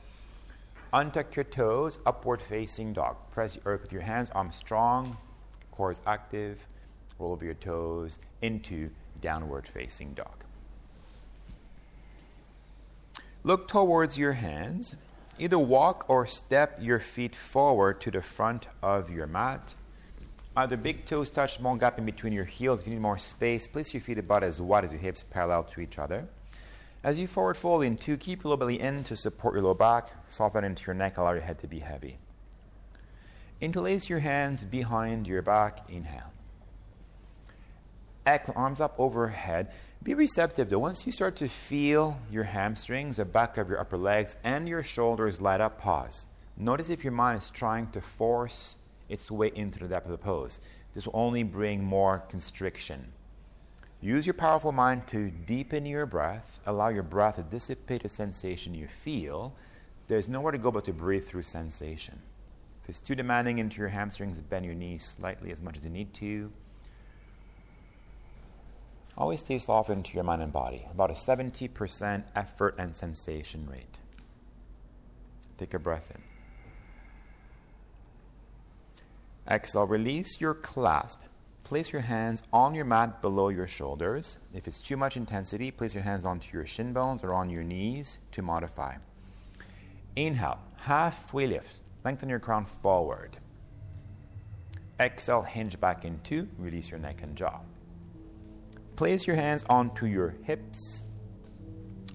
Untuck 0.93 1.35
your 1.35 1.43
toes, 1.43 1.99
upward 2.05 2.41
facing 2.41 2.93
dog. 2.93 3.17
Press 3.31 3.55
the 3.55 3.61
earth 3.65 3.81
with 3.81 3.91
your 3.91 4.03
hands, 4.03 4.29
arms 4.29 4.55
strong, 4.55 5.17
core 5.71 5.91
is 5.91 5.99
active. 6.07 6.67
Roll 7.19 7.33
over 7.33 7.43
your 7.43 7.53
toes 7.53 8.19
into 8.41 8.91
downward 9.19 9.67
facing 9.67 10.13
dog. 10.13 10.45
Look 13.43 13.67
towards 13.67 14.17
your 14.17 14.33
hands. 14.33 14.95
Either 15.37 15.59
walk 15.59 16.05
or 16.07 16.25
step 16.25 16.77
your 16.79 16.99
feet 16.99 17.35
forward 17.35 17.99
to 17.99 18.09
the 18.09 18.21
front 18.21 18.69
of 18.81 19.09
your 19.09 19.27
mat. 19.27 19.75
Either 20.57 20.77
big 20.77 21.05
toes 21.05 21.29
touch 21.29 21.57
small 21.57 21.75
gap 21.75 21.99
in 21.99 22.05
between 22.05 22.31
your 22.31 22.45
heels. 22.45 22.79
If 22.79 22.87
you 22.87 22.93
need 22.93 23.01
more 23.01 23.17
space, 23.17 23.67
place 23.67 23.93
your 23.93 24.01
feet 24.01 24.17
about 24.17 24.43
as 24.43 24.61
wide 24.61 24.85
as 24.85 24.93
your 24.93 25.01
hips, 25.01 25.21
parallel 25.21 25.63
to 25.65 25.81
each 25.81 25.99
other. 25.99 26.27
As 27.03 27.19
you 27.19 27.27
forward 27.27 27.57
fold 27.57 27.83
in 27.83 27.97
two, 27.97 28.15
keep 28.15 28.43
your 28.43 28.51
low 28.51 28.57
belly 28.57 28.79
in 28.79 29.03
to 29.03 29.17
support 29.17 29.53
your 29.53 29.63
low 29.63 29.73
back. 29.73 30.11
Soften 30.29 30.63
into 30.63 30.85
your 30.87 30.93
neck, 30.93 31.17
allow 31.17 31.33
your 31.33 31.41
head 31.41 31.59
to 31.59 31.67
be 31.67 31.79
heavy. 31.79 32.17
Interlace 33.59 34.09
your 34.09 34.19
hands 34.19 34.63
behind 34.63 35.27
your 35.27 35.41
back. 35.41 35.89
Inhale. 35.89 36.31
Exhale, 38.25 38.55
arms 38.55 38.79
up 38.79 38.95
overhead. 38.97 39.71
Be 40.01 40.13
receptive 40.13 40.69
though. 40.69 40.79
Once 40.79 41.05
you 41.05 41.11
start 41.11 41.35
to 41.37 41.47
feel 41.47 42.17
your 42.31 42.45
hamstrings, 42.45 43.17
the 43.17 43.25
back 43.25 43.57
of 43.57 43.69
your 43.69 43.79
upper 43.79 43.97
legs, 43.97 44.37
and 44.43 44.69
your 44.69 44.83
shoulders 44.83 45.41
light 45.41 45.61
up, 45.61 45.79
pause. 45.79 46.27
Notice 46.57 46.89
if 46.89 47.03
your 47.03 47.13
mind 47.13 47.39
is 47.39 47.51
trying 47.51 47.87
to 47.91 48.01
force 48.01 48.77
its 49.09 49.27
the 49.27 49.33
way 49.33 49.51
into 49.55 49.79
the 49.79 49.87
depth 49.87 50.05
of 50.05 50.11
the 50.11 50.17
pose. 50.17 50.59
This 50.93 51.05
will 51.05 51.15
only 51.15 51.43
bring 51.43 51.83
more 51.83 52.19
constriction. 52.29 53.11
Use 54.01 54.25
your 54.25 54.33
powerful 54.33 54.71
mind 54.71 55.07
to 55.07 55.29
deepen 55.29 55.85
your 55.85 56.05
breath. 56.05 56.59
Allow 56.65 56.89
your 56.89 57.03
breath 57.03 57.37
to 57.37 57.43
dissipate 57.43 58.03
the 58.03 58.09
sensation 58.09 58.75
you 58.75 58.87
feel. 58.87 59.55
There's 60.07 60.29
nowhere 60.29 60.51
to 60.51 60.57
go 60.57 60.71
but 60.71 60.85
to 60.85 60.93
breathe 60.93 61.25
through 61.25 61.43
sensation. 61.43 62.21
If 62.83 62.89
it's 62.89 62.99
too 62.99 63.15
demanding 63.15 63.57
into 63.57 63.79
your 63.79 63.89
hamstrings, 63.89 64.39
bend 64.39 64.65
your 64.65 64.75
knees 64.75 65.03
slightly 65.03 65.51
as 65.51 65.61
much 65.61 65.77
as 65.77 65.85
you 65.85 65.89
need 65.89 66.13
to. 66.15 66.51
Always 69.17 69.39
stay 69.39 69.57
soft 69.57 69.89
into 69.89 70.13
your 70.13 70.23
mind 70.23 70.43
and 70.43 70.53
body, 70.53 70.87
about 70.91 71.09
a 71.09 71.13
70% 71.13 72.23
effort 72.35 72.75
and 72.77 72.95
sensation 72.95 73.67
rate. 73.71 73.99
Take 75.57 75.73
a 75.73 75.79
breath 75.79 76.11
in. 76.13 76.34
Exhale, 79.49 79.85
release 79.85 80.41
your 80.41 80.53
clasp. 80.53 81.21
Place 81.63 81.91
your 81.91 82.01
hands 82.01 82.43
on 82.53 82.75
your 82.75 82.85
mat 82.85 83.21
below 83.21 83.49
your 83.49 83.67
shoulders. 83.67 84.37
If 84.53 84.67
it's 84.67 84.79
too 84.79 84.97
much 84.97 85.17
intensity, 85.17 85.71
place 85.71 85.93
your 85.93 86.03
hands 86.03 86.25
onto 86.25 86.55
your 86.55 86.65
shin 86.65 86.93
bones 86.93 87.23
or 87.23 87.33
on 87.33 87.49
your 87.49 87.63
knees 87.63 88.19
to 88.33 88.41
modify. 88.41 88.95
Inhale, 90.15 90.59
halfway 90.77 91.47
lift. 91.47 91.77
Lengthen 92.03 92.29
your 92.29 92.39
crown 92.39 92.65
forward. 92.65 93.37
Exhale, 94.99 95.41
hinge 95.41 95.79
back 95.79 96.05
into, 96.05 96.47
release 96.57 96.89
your 96.89 96.99
neck 96.99 97.21
and 97.23 97.35
jaw. 97.35 97.59
Place 98.95 99.27
your 99.27 99.35
hands 99.35 99.65
onto 99.69 100.05
your 100.05 100.35
hips. 100.43 101.03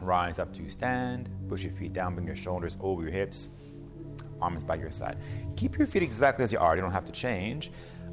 Rise 0.00 0.38
up 0.38 0.54
to 0.56 0.70
stand. 0.70 1.28
Push 1.48 1.62
your 1.62 1.72
feet 1.72 1.92
down. 1.92 2.14
Bring 2.14 2.26
your 2.26 2.36
shoulders 2.36 2.76
over 2.80 3.02
your 3.02 3.10
hips. 3.10 3.50
Arms 4.42 4.64
by 4.64 4.76
your 4.76 4.90
side. 4.90 5.16
Keep 5.56 5.78
your 5.78 5.86
feet 5.86 6.02
exactly 6.02 6.44
as 6.44 6.52
you 6.52 6.58
are. 6.58 6.76
You 6.76 6.82
don't 6.82 6.92
have 6.92 7.04
to 7.04 7.12
change. 7.12 7.70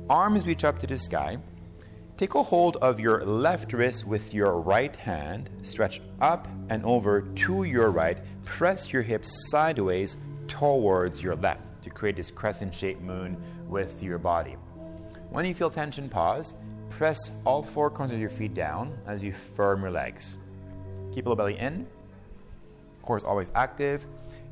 Arms 0.09 0.45
reach 0.45 0.63
up 0.63 0.79
to 0.79 0.87
the 0.87 0.97
sky. 0.97 1.37
Take 2.17 2.35
a 2.35 2.41
hold 2.41 2.77
of 2.77 2.99
your 2.99 3.23
left 3.23 3.73
wrist 3.73 4.07
with 4.07 4.33
your 4.33 4.59
right 4.59 4.95
hand. 4.95 5.49
Stretch 5.61 6.01
up 6.19 6.47
and 6.69 6.83
over 6.83 7.21
to 7.21 7.63
your 7.63 7.91
right. 7.91 8.19
Press 8.43 8.91
your 8.91 9.03
hips 9.03 9.49
sideways 9.51 10.17
towards 10.47 11.21
your 11.21 11.35
left 11.35 11.83
to 11.83 11.89
create 11.89 12.15
this 12.15 12.31
crescent 12.31 12.73
shaped 12.73 13.01
moon 13.01 13.37
with 13.67 14.01
your 14.01 14.17
body. 14.17 14.55
When 15.29 15.45
you 15.45 15.53
feel 15.53 15.69
tension, 15.69 16.09
pause 16.09 16.53
Press 16.89 17.31
all 17.45 17.61
four 17.61 17.89
corners 17.89 18.13
of 18.13 18.19
your 18.19 18.29
feet 18.29 18.53
down 18.53 18.97
as 19.05 19.23
you 19.23 19.31
firm 19.31 19.81
your 19.81 19.91
legs. 19.91 20.37
Keep 21.13 21.25
your 21.25 21.35
belly 21.35 21.57
in. 21.57 21.85
Core 23.01 23.17
is 23.17 23.23
always 23.23 23.51
active. 23.55 24.05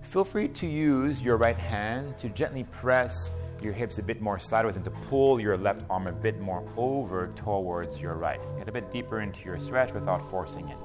Feel 0.05 0.23
free 0.23 0.47
to 0.47 0.67
use 0.67 1.21
your 1.21 1.35
right 1.35 1.57
hand 1.57 2.17
to 2.19 2.29
gently 2.29 2.63
press 2.65 3.31
your 3.61 3.73
hips 3.73 3.97
a 3.97 4.03
bit 4.03 4.21
more 4.21 4.39
sideways 4.39 4.75
and 4.75 4.85
to 4.85 4.91
pull 4.91 5.41
your 5.41 5.57
left 5.57 5.83
arm 5.89 6.07
a 6.07 6.11
bit 6.11 6.39
more 6.39 6.63
over 6.77 7.27
towards 7.35 7.99
your 7.99 8.13
right. 8.13 8.39
Get 8.57 8.69
a 8.69 8.71
bit 8.71 8.91
deeper 8.93 9.19
into 9.19 9.43
your 9.43 9.59
stretch 9.59 9.93
without 9.93 10.29
forcing 10.29 10.69
it. 10.69 10.77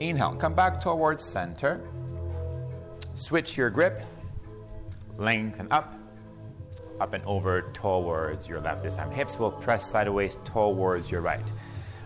Inhale, 0.00 0.34
come 0.36 0.54
back 0.54 0.80
towards 0.80 1.24
center. 1.24 1.80
Switch 3.14 3.56
your 3.56 3.70
grip, 3.70 4.02
lengthen 5.18 5.68
up, 5.70 5.98
up 7.00 7.12
and 7.12 7.24
over 7.24 7.62
towards 7.72 8.48
your 8.48 8.60
left 8.60 8.82
this 8.82 8.96
time. 8.96 9.10
Hips 9.10 9.38
will 9.38 9.50
press 9.50 9.90
sideways 9.90 10.38
towards 10.44 11.10
your 11.10 11.20
right. 11.20 11.52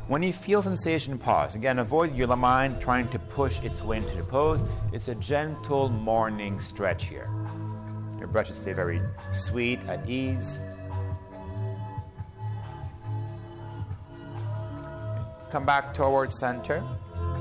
When 0.09 0.23
you 0.23 0.33
feel 0.33 0.62
sensation, 0.62 1.19
pause. 1.19 1.55
Again, 1.55 1.81
avoid 1.81 2.17
your 2.17 2.35
mind 2.35 2.81
trying 2.81 3.11
to 3.11 3.19
push 3.19 3.62
its 3.62 3.83
way 3.83 3.99
into 3.99 4.17
the 4.17 4.23
pose. 4.23 4.65
It's 4.91 5.09
a 5.09 5.15
gentle 5.17 5.91
morning 5.91 6.61
stretch 6.61 7.05
here. 7.05 7.29
Your 8.19 8.27
breath 8.27 8.47
should 8.47 8.57
stay 8.57 8.73
very 8.73 9.03
sweet, 9.35 9.81
at 9.87 10.09
ease. 10.09 10.59
Come 15.50 15.67
back 15.67 15.93
towards 15.93 16.38
center. 16.38 16.83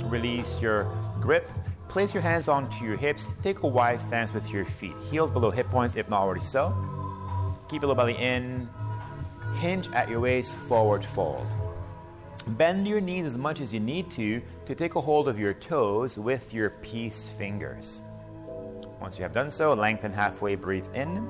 Release 0.03 0.61
your 0.61 0.93
grip. 1.21 1.49
Place 1.87 2.13
your 2.13 2.21
hands 2.21 2.49
onto 2.49 2.83
your 2.83 2.97
hips. 2.97 3.29
Take 3.41 3.63
a 3.63 3.67
wide 3.67 4.01
stance 4.01 4.33
with 4.33 4.49
your 4.51 4.65
feet. 4.65 4.93
Heels 5.09 5.31
below 5.31 5.51
hip 5.51 5.69
points 5.69 5.95
if 5.95 6.09
not 6.09 6.19
already 6.19 6.41
so. 6.41 6.75
Keep 7.69 7.83
your 7.83 7.89
low 7.89 7.95
belly 7.95 8.17
in. 8.17 8.67
Hinge 9.59 9.87
at 9.93 10.09
your 10.09 10.19
waist, 10.19 10.53
forward 10.53 11.05
fold. 11.05 11.47
Bend 12.47 12.87
your 12.87 13.01
knees 13.01 13.25
as 13.25 13.37
much 13.37 13.59
as 13.59 13.73
you 13.73 13.79
need 13.79 14.09
to 14.11 14.41
to 14.65 14.73
take 14.75 14.95
a 14.95 15.01
hold 15.01 15.27
of 15.27 15.37
your 15.37 15.53
toes 15.53 16.17
with 16.17 16.53
your 16.53 16.69
peace 16.81 17.27
fingers. 17.37 17.99
Once 19.01 19.17
you 19.17 19.23
have 19.23 19.33
done 19.33 19.51
so, 19.51 19.73
lengthen 19.73 20.13
halfway, 20.13 20.55
breathe 20.55 20.87
in. 20.95 21.27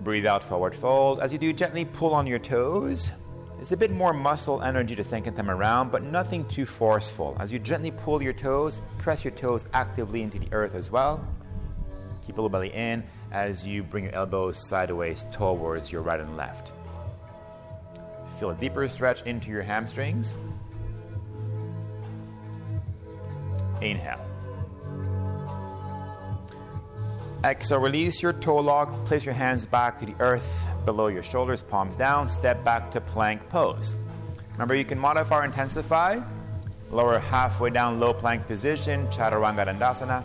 Breathe 0.00 0.26
out, 0.26 0.42
forward 0.42 0.74
fold. 0.74 1.20
As 1.20 1.32
you 1.32 1.38
do, 1.38 1.52
gently 1.52 1.84
pull 1.84 2.12
on 2.12 2.26
your 2.26 2.38
toes. 2.38 3.12
It's 3.60 3.72
a 3.72 3.76
bit 3.76 3.92
more 3.92 4.12
muscle 4.12 4.62
energy 4.62 4.94
the 4.94 5.04
second 5.04 5.36
them 5.36 5.50
around, 5.50 5.92
but 5.92 6.02
nothing 6.02 6.46
too 6.46 6.66
forceful. 6.66 7.36
As 7.38 7.52
you 7.52 7.58
gently 7.58 7.90
pull 7.90 8.22
your 8.22 8.32
toes, 8.32 8.80
press 8.98 9.24
your 9.24 9.32
toes 9.32 9.66
actively 9.74 10.22
into 10.22 10.38
the 10.38 10.48
earth 10.52 10.74
as 10.74 10.90
well. 10.90 11.24
Keep 12.26 12.36
a 12.36 12.40
little 12.40 12.48
belly 12.48 12.72
in 12.72 13.04
as 13.30 13.66
you 13.66 13.82
bring 13.82 14.04
your 14.04 14.14
elbows 14.14 14.66
sideways 14.66 15.24
towards 15.30 15.92
your 15.92 16.02
right 16.02 16.20
and 16.20 16.36
left. 16.36 16.72
Feel 18.40 18.50
a 18.50 18.54
deeper 18.54 18.88
stretch 18.88 19.20
into 19.26 19.50
your 19.50 19.60
hamstrings. 19.60 20.38
Inhale. 23.82 24.24
Exhale, 27.44 27.80
release 27.80 28.22
your 28.22 28.32
toe 28.32 28.56
lock. 28.56 29.04
Place 29.04 29.26
your 29.26 29.34
hands 29.34 29.66
back 29.66 29.98
to 29.98 30.06
the 30.06 30.14
earth 30.20 30.66
below 30.86 31.08
your 31.08 31.22
shoulders, 31.22 31.60
palms 31.60 31.96
down. 31.96 32.26
Step 32.26 32.64
back 32.64 32.90
to 32.92 33.00
plank 33.02 33.46
pose. 33.50 33.94
Remember, 34.52 34.74
you 34.74 34.86
can 34.86 34.98
modify 34.98 35.40
or 35.40 35.44
intensify. 35.44 36.18
Lower 36.90 37.18
halfway 37.18 37.68
down, 37.68 38.00
low 38.00 38.14
plank 38.14 38.46
position, 38.46 39.06
Chaturanga 39.08 39.66
Dandasana. 39.66 40.24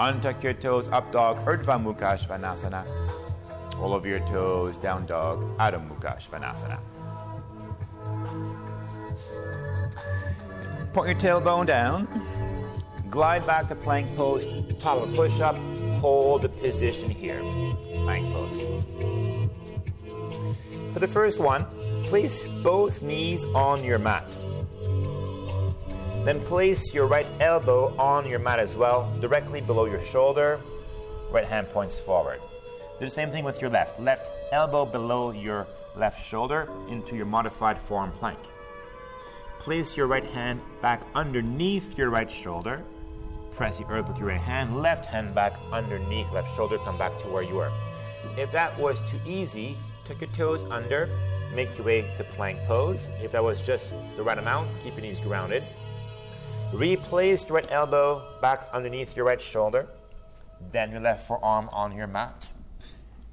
Untuck 0.00 0.42
your 0.42 0.54
toes, 0.54 0.88
up 0.88 1.12
dog, 1.12 1.38
Urdhva 1.46 1.80
Mukha 1.80 2.18
Svanasana. 2.18 2.84
All 3.80 3.94
of 3.94 4.04
your 4.04 4.18
toes, 4.26 4.76
down 4.76 5.06
dog, 5.06 5.56
Adho 5.58 5.88
Mukha 5.88 6.16
Svanasana. 6.18 6.80
Point 10.92 11.08
your 11.08 11.18
tailbone 11.18 11.66
down. 11.66 12.08
Glide 13.10 13.46
back 13.46 13.68
to 13.68 13.74
plank 13.74 14.14
pose, 14.16 14.46
top 14.78 14.98
of 14.98 15.14
push 15.14 15.40
up. 15.40 15.58
Hold 16.00 16.42
the 16.42 16.48
position 16.48 17.10
here. 17.10 17.40
Plank 17.94 18.34
pose. 18.34 18.62
For 20.92 21.00
the 21.00 21.08
first 21.08 21.40
one, 21.40 21.66
place 22.04 22.46
both 22.62 23.02
knees 23.02 23.44
on 23.46 23.84
your 23.84 23.98
mat. 23.98 24.36
Then 26.24 26.40
place 26.40 26.94
your 26.94 27.06
right 27.06 27.26
elbow 27.38 27.94
on 27.98 28.28
your 28.28 28.38
mat 28.38 28.58
as 28.58 28.76
well, 28.76 29.12
directly 29.20 29.60
below 29.60 29.84
your 29.84 30.02
shoulder. 30.02 30.60
Right 31.30 31.44
hand 31.44 31.68
points 31.68 31.98
forward. 31.98 32.40
Do 32.98 33.04
the 33.04 33.10
same 33.10 33.30
thing 33.30 33.44
with 33.44 33.60
your 33.60 33.70
left. 33.70 34.00
Left 34.00 34.30
elbow 34.52 34.86
below 34.86 35.30
your 35.30 35.66
left 35.96 36.24
shoulder 36.24 36.68
into 36.88 37.16
your 37.16 37.26
modified 37.26 37.78
forearm 37.78 38.12
plank. 38.12 38.38
Place 39.58 39.96
your 39.96 40.06
right 40.06 40.24
hand 40.24 40.60
back 40.80 41.02
underneath 41.14 41.98
your 41.98 42.10
right 42.10 42.30
shoulder. 42.30 42.84
Press 43.52 43.78
the 43.78 43.86
earth 43.86 44.08
with 44.08 44.18
your 44.18 44.28
right 44.28 44.40
hand. 44.40 44.80
Left 44.80 45.06
hand 45.06 45.34
back 45.34 45.58
underneath 45.72 46.30
left 46.32 46.54
shoulder. 46.54 46.78
Come 46.78 46.98
back 46.98 47.18
to 47.22 47.28
where 47.28 47.42
you 47.42 47.54
were. 47.54 47.72
If 48.36 48.52
that 48.52 48.78
was 48.78 49.00
too 49.10 49.18
easy, 49.26 49.76
tuck 50.04 50.20
your 50.20 50.30
toes 50.30 50.64
under. 50.64 51.08
Make 51.54 51.76
your 51.78 51.86
way 51.86 52.02
to 52.18 52.24
plank 52.24 52.60
pose. 52.66 53.08
If 53.22 53.32
that 53.32 53.42
was 53.42 53.62
just 53.62 53.92
the 54.16 54.22
right 54.22 54.38
amount, 54.38 54.70
keep 54.80 54.94
your 54.94 55.02
knees 55.02 55.20
grounded. 55.20 55.64
Replace 56.72 57.48
your 57.48 57.56
right 57.56 57.66
elbow 57.70 58.38
back 58.42 58.68
underneath 58.72 59.16
your 59.16 59.24
right 59.24 59.40
shoulder. 59.40 59.88
Then 60.72 60.90
your 60.90 61.00
left 61.00 61.26
forearm 61.26 61.68
on 61.72 61.96
your 61.96 62.06
mat. 62.06 62.50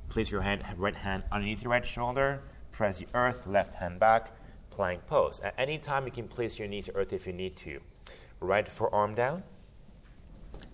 Place 0.10 0.32
your 0.32 0.41
hand, 0.41 0.63
right 0.77 0.96
hand 0.96 1.24
underneath 1.32 1.63
your 1.63 1.72
right 1.72 1.86
shoulder. 1.86 2.41
Press 2.74 3.00
the 3.00 3.08
earth, 3.13 3.48
left 3.48 3.75
hand 3.75 4.00
back 4.00 4.34
plank 4.74 5.06
pose. 5.06 5.39
At 5.42 5.53
any 5.58 5.77
time, 5.77 6.06
you 6.06 6.12
can 6.12 6.27
place 6.27 6.58
your 6.58 6.68
knees 6.68 6.86
to 6.86 6.96
earth 6.96 7.13
if 7.13 7.27
you 7.27 7.34
need 7.34 7.56
to. 7.58 7.80
Right 8.39 8.68
forearm 8.68 9.13
down, 9.13 9.44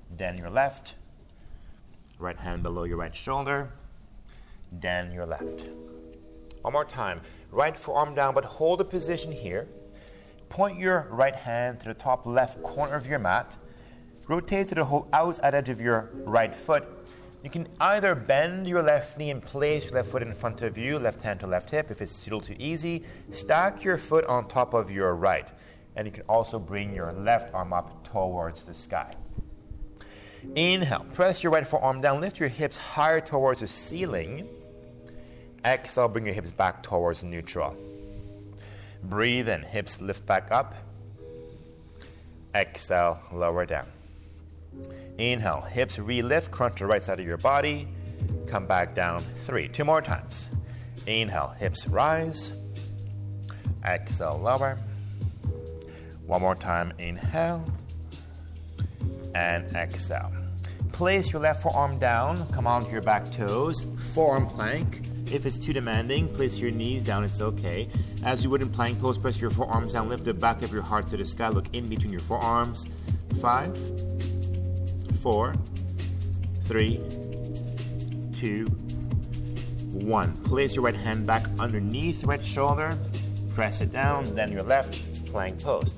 then 0.10 0.38
your 0.38 0.50
left, 0.50 0.96
right 2.18 2.38
hand 2.38 2.64
below 2.64 2.86
your 2.86 2.98
right 2.98 3.14
shoulder, 3.14 3.74
then 4.72 5.12
your 5.12 5.26
left. 5.26 5.70
One 6.62 6.74
more 6.74 6.86
time. 6.86 7.22
Right 7.52 7.78
forearm 7.78 8.16
down, 8.16 8.34
but 8.34 8.46
hold 8.46 8.80
the 8.80 8.86
position 8.86 9.32
here. 9.32 9.68
Point 10.48 10.80
your 10.80 11.08
right 11.12 11.36
hand 11.36 11.80
to 11.82 11.90
the 11.90 11.94
top 11.94 12.26
left 12.26 12.64
corner 12.64 12.96
of 12.96 13.06
your 13.06 13.20
mat. 13.20 13.56
Rotate 14.28 14.68
to 14.70 14.76
the 14.76 14.86
whole 14.86 15.08
outside 15.12 15.54
edge 15.54 15.70
of 15.70 15.82
your 15.82 16.10
right 16.14 16.56
foot 16.56 16.99
you 17.44 17.50
can 17.50 17.68
either 17.80 18.16
bend 18.16 18.68
your 18.68 18.82
left 18.82 19.18
knee 19.18 19.30
and 19.30 19.42
place 19.42 19.86
your 19.86 19.94
left 19.94 20.10
foot 20.10 20.22
in 20.22 20.34
front 20.34 20.62
of 20.62 20.78
you, 20.78 21.00
left 21.00 21.22
hand 21.22 21.40
to 21.40 21.48
left 21.48 21.70
hip, 21.70 21.90
if 21.90 22.02
it's 22.02 22.22
a 22.22 22.26
little 22.26 22.42
too 22.42 22.56
easy. 22.60 23.06
Stack 23.32 23.84
your 23.84 23.98
foot 23.98 24.26
on 24.26 24.48
top 24.48 24.74
of 24.74 24.92
your 24.92 25.16
right. 25.16 25.50
And 25.96 26.06
you 26.06 26.12
can 26.12 26.24
also 26.24 26.60
bring 26.60 26.94
your 26.94 27.14
left 27.14 27.54
arm 27.54 27.72
up 27.72 28.08
towards 28.12 28.66
the 28.66 28.74
sky. 28.74 29.16
Inhale, 30.56 31.06
press 31.14 31.44
your 31.44 31.52
right 31.52 31.66
forearm 31.66 32.02
down, 32.02 32.22
lift 32.22 32.40
your 32.40 32.50
hips 32.50 32.78
higher 32.78 33.22
towards 33.22 33.62
the 33.62 33.68
ceiling. 33.68 34.48
Exhale, 35.66 36.08
bring 36.08 36.26
your 36.26 36.34
hips 36.34 36.52
back 36.52 36.84
towards 36.84 37.24
neutral. 37.24 37.76
Breathe 39.04 39.48
in, 39.48 39.64
hips 39.64 40.02
lift 40.02 40.26
back 40.26 40.52
up. 40.52 40.76
Exhale, 42.54 43.22
lower 43.32 43.66
down. 43.66 43.88
Inhale, 45.20 45.60
hips 45.62 45.98
relift, 45.98 46.50
crunch 46.50 46.80
the 46.80 46.86
right 46.86 47.04
side 47.04 47.20
of 47.20 47.26
your 47.26 47.38
body. 47.38 47.90
Come 48.48 48.66
back 48.66 48.96
down. 48.96 49.24
Three. 49.46 49.68
Two 49.68 49.84
more 49.84 50.02
times. 50.02 50.48
Inhale, 51.06 51.50
hips 51.60 51.88
rise. 51.88 52.54
Exhale, 53.86 54.40
lower. 54.42 54.78
One 56.26 56.42
more 56.42 56.56
time. 56.56 56.94
Inhale 57.00 57.70
and 59.36 59.66
exhale. 59.76 60.32
Place 60.94 61.34
your 61.34 61.42
left 61.42 61.64
forearm 61.64 62.00
down. 62.00 62.48
Come 62.54 62.66
onto 62.66 62.90
your 62.90 63.02
back 63.02 63.30
toes. 63.30 63.82
Forearm 64.14 64.48
plank. 64.48 65.02
If 65.32 65.46
it's 65.46 65.60
too 65.60 65.74
demanding, 65.74 66.30
place 66.30 66.58
your 66.58 66.72
knees 66.72 67.04
down. 67.04 67.26
It's 67.26 67.42
okay. 67.42 67.88
As 68.24 68.44
you 68.44 68.50
would 68.52 68.62
in 68.62 68.70
plank 68.70 69.02
pose, 69.02 69.18
press 69.18 69.40
your 69.42 69.52
forearms 69.52 69.94
down. 69.94 70.08
Lift 70.08 70.24
the 70.24 70.34
back 70.34 70.62
of 70.62 70.72
your 70.72 70.82
heart 70.82 71.10
to 71.10 71.18
the 71.18 71.26
sky. 71.26 71.50
Look 71.50 71.66
in 71.74 71.90
between 71.90 72.12
your 72.12 72.22
forearms. 72.22 72.86
Five 73.42 73.76
four, 75.22 75.54
three, 76.64 77.00
two, 78.34 78.66
one. 79.94 80.32
Place 80.44 80.76
your 80.76 80.84
right 80.84 80.96
hand 80.96 81.28
back 81.28 81.46
underneath 81.60 82.24
right 82.24 82.44
shoulder, 82.44 82.98
press 83.54 83.82
it 83.82 83.92
down, 83.92 84.34
then 84.36 84.52
your 84.52 84.64
left, 84.64 85.26
plank 85.28 85.62
pose. 85.62 85.96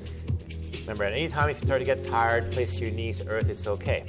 Remember, 0.82 1.04
at 1.04 1.14
any 1.14 1.28
time 1.28 1.50
if 1.50 1.62
you 1.62 1.68
start 1.68 1.80
to 1.80 1.86
get 1.86 2.04
tired, 2.04 2.52
place 2.52 2.80
your 2.80 2.92
knees 2.92 3.28
earth, 3.28 3.50
it's 3.50 3.68
okay. 3.68 4.06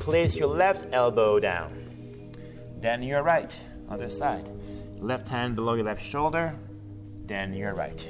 Place 0.00 0.36
your 0.36 0.48
left 0.48 0.92
elbow 0.92 1.38
down, 1.38 1.72
then 2.80 3.02
your 3.02 3.22
right, 3.22 3.58
other 3.88 4.10
side. 4.10 4.50
Left 4.98 5.28
hand 5.28 5.54
below 5.54 5.74
your 5.74 5.84
left 5.84 6.04
shoulder, 6.04 6.58
then 7.26 7.54
your 7.54 7.74
right. 7.74 8.06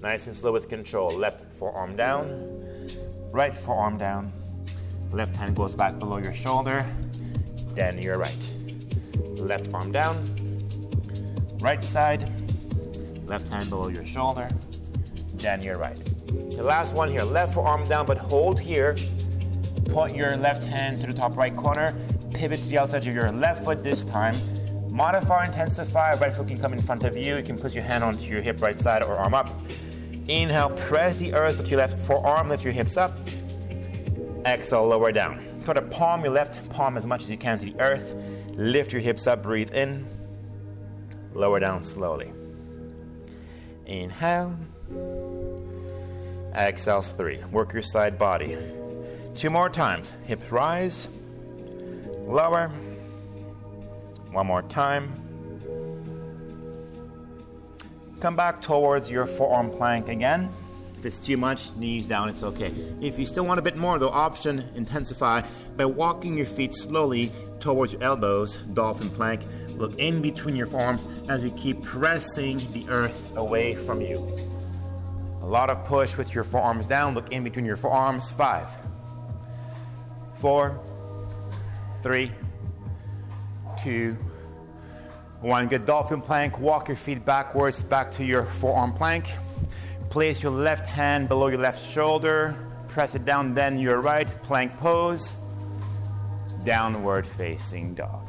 Nice 0.00 0.26
and 0.26 0.34
slow 0.34 0.52
with 0.52 0.68
control. 0.68 1.12
Left 1.12 1.44
forearm 1.54 1.96
down, 1.96 2.90
right 3.32 3.56
forearm 3.56 3.98
down, 3.98 4.32
Left 5.12 5.36
hand 5.36 5.56
goes 5.56 5.74
back 5.74 5.98
below 5.98 6.18
your 6.18 6.34
shoulder, 6.34 6.86
then 7.74 8.00
your 8.00 8.18
right. 8.18 8.52
Left 9.36 9.72
arm 9.72 9.90
down, 9.90 10.24
right 11.60 11.82
side, 11.82 12.30
left 13.26 13.48
hand 13.48 13.70
below 13.70 13.88
your 13.88 14.04
shoulder, 14.04 14.48
then 15.34 15.62
your 15.62 15.78
right. 15.78 15.96
The 16.26 16.62
last 16.62 16.94
one 16.94 17.08
here, 17.08 17.22
left 17.22 17.54
forearm 17.54 17.84
down, 17.84 18.06
but 18.06 18.18
hold 18.18 18.60
here. 18.60 18.96
Point 19.86 20.14
your 20.14 20.36
left 20.36 20.64
hand 20.64 21.00
to 21.00 21.06
the 21.06 21.14
top 21.14 21.36
right 21.36 21.56
corner, 21.56 21.94
pivot 22.34 22.62
to 22.62 22.68
the 22.68 22.78
outside 22.78 23.06
of 23.06 23.14
your 23.14 23.32
left 23.32 23.64
foot 23.64 23.82
this 23.82 24.04
time. 24.04 24.36
Modify, 24.90 25.46
intensify, 25.46 26.14
right 26.14 26.32
foot 26.32 26.48
can 26.48 26.60
come 26.60 26.72
in 26.72 26.82
front 26.82 27.04
of 27.04 27.16
you. 27.16 27.36
You 27.36 27.42
can 27.42 27.56
put 27.56 27.72
your 27.72 27.84
hand 27.84 28.04
onto 28.04 28.24
your 28.24 28.42
hip 28.42 28.60
right 28.60 28.78
side 28.78 29.02
or 29.02 29.14
arm 29.14 29.32
up. 29.32 29.48
Inhale, 30.26 30.70
press 30.70 31.16
the 31.18 31.32
earth 31.32 31.56
with 31.56 31.70
your 31.70 31.78
left 31.78 31.98
forearm, 31.98 32.48
lift 32.48 32.64
your 32.64 32.72
hips 32.72 32.96
up. 32.96 33.12
Exhale, 34.44 34.86
lower 34.86 35.12
down. 35.12 35.62
Try 35.64 35.74
to 35.74 35.82
palm 35.82 36.22
your 36.22 36.32
left 36.32 36.68
palm 36.70 36.96
as 36.96 37.06
much 37.06 37.22
as 37.22 37.30
you 37.30 37.36
can 37.36 37.58
to 37.58 37.64
the 37.66 37.80
earth. 37.80 38.14
Lift 38.54 38.92
your 38.92 39.02
hips 39.02 39.26
up, 39.26 39.42
breathe 39.42 39.72
in. 39.72 40.06
Lower 41.34 41.60
down 41.60 41.84
slowly. 41.84 42.32
Inhale. 43.86 44.56
Exhale, 46.54 47.02
three. 47.02 47.38
Work 47.52 47.72
your 47.72 47.82
side 47.82 48.18
body. 48.18 48.56
Two 49.36 49.50
more 49.50 49.68
times. 49.68 50.14
Hips 50.24 50.50
rise. 50.50 51.08
Lower. 52.26 52.68
One 54.32 54.46
more 54.46 54.62
time. 54.62 55.12
Come 58.20 58.34
back 58.34 58.60
towards 58.60 59.10
your 59.10 59.26
forearm 59.26 59.70
plank 59.70 60.08
again. 60.08 60.48
If 60.98 61.06
it's 61.06 61.18
too 61.20 61.36
much, 61.36 61.76
knees 61.76 62.06
down, 62.06 62.28
it's 62.28 62.42
okay. 62.42 62.72
If 63.00 63.20
you 63.20 63.26
still 63.26 63.46
want 63.46 63.60
a 63.60 63.62
bit 63.62 63.76
more, 63.76 64.00
though, 64.00 64.08
option 64.08 64.64
intensify 64.74 65.42
by 65.76 65.84
walking 65.84 66.36
your 66.36 66.46
feet 66.46 66.74
slowly 66.74 67.30
towards 67.60 67.92
your 67.92 68.02
elbows, 68.02 68.56
dolphin 68.56 69.08
plank. 69.08 69.42
Look 69.76 69.96
in 70.00 70.20
between 70.20 70.56
your 70.56 70.66
forearms 70.66 71.06
as 71.28 71.44
you 71.44 71.50
keep 71.50 71.82
pressing 71.82 72.58
the 72.72 72.84
earth 72.88 73.36
away 73.36 73.76
from 73.76 74.00
you. 74.00 74.18
A 75.42 75.46
lot 75.46 75.70
of 75.70 75.84
push 75.84 76.16
with 76.16 76.34
your 76.34 76.42
forearms 76.42 76.88
down. 76.88 77.14
Look 77.14 77.32
in 77.32 77.44
between 77.44 77.64
your 77.64 77.76
forearms. 77.76 78.28
Five, 78.28 78.66
four, 80.40 80.80
three, 82.02 82.32
two, 83.80 84.14
one. 85.42 85.68
Good 85.68 85.86
dolphin 85.86 86.20
plank. 86.20 86.58
Walk 86.58 86.88
your 86.88 86.96
feet 86.96 87.24
backwards 87.24 87.84
back 87.84 88.10
to 88.12 88.24
your 88.24 88.42
forearm 88.42 88.92
plank. 88.92 89.30
Place 90.10 90.42
your 90.42 90.52
left 90.52 90.86
hand 90.86 91.28
below 91.28 91.48
your 91.48 91.58
left 91.58 91.82
shoulder. 91.82 92.56
Press 92.88 93.14
it 93.14 93.24
down, 93.24 93.54
then 93.54 93.78
your 93.78 94.00
right. 94.00 94.26
Plank 94.42 94.72
pose. 94.78 95.34
Downward 96.64 97.26
facing 97.26 97.94
dog. 97.94 98.26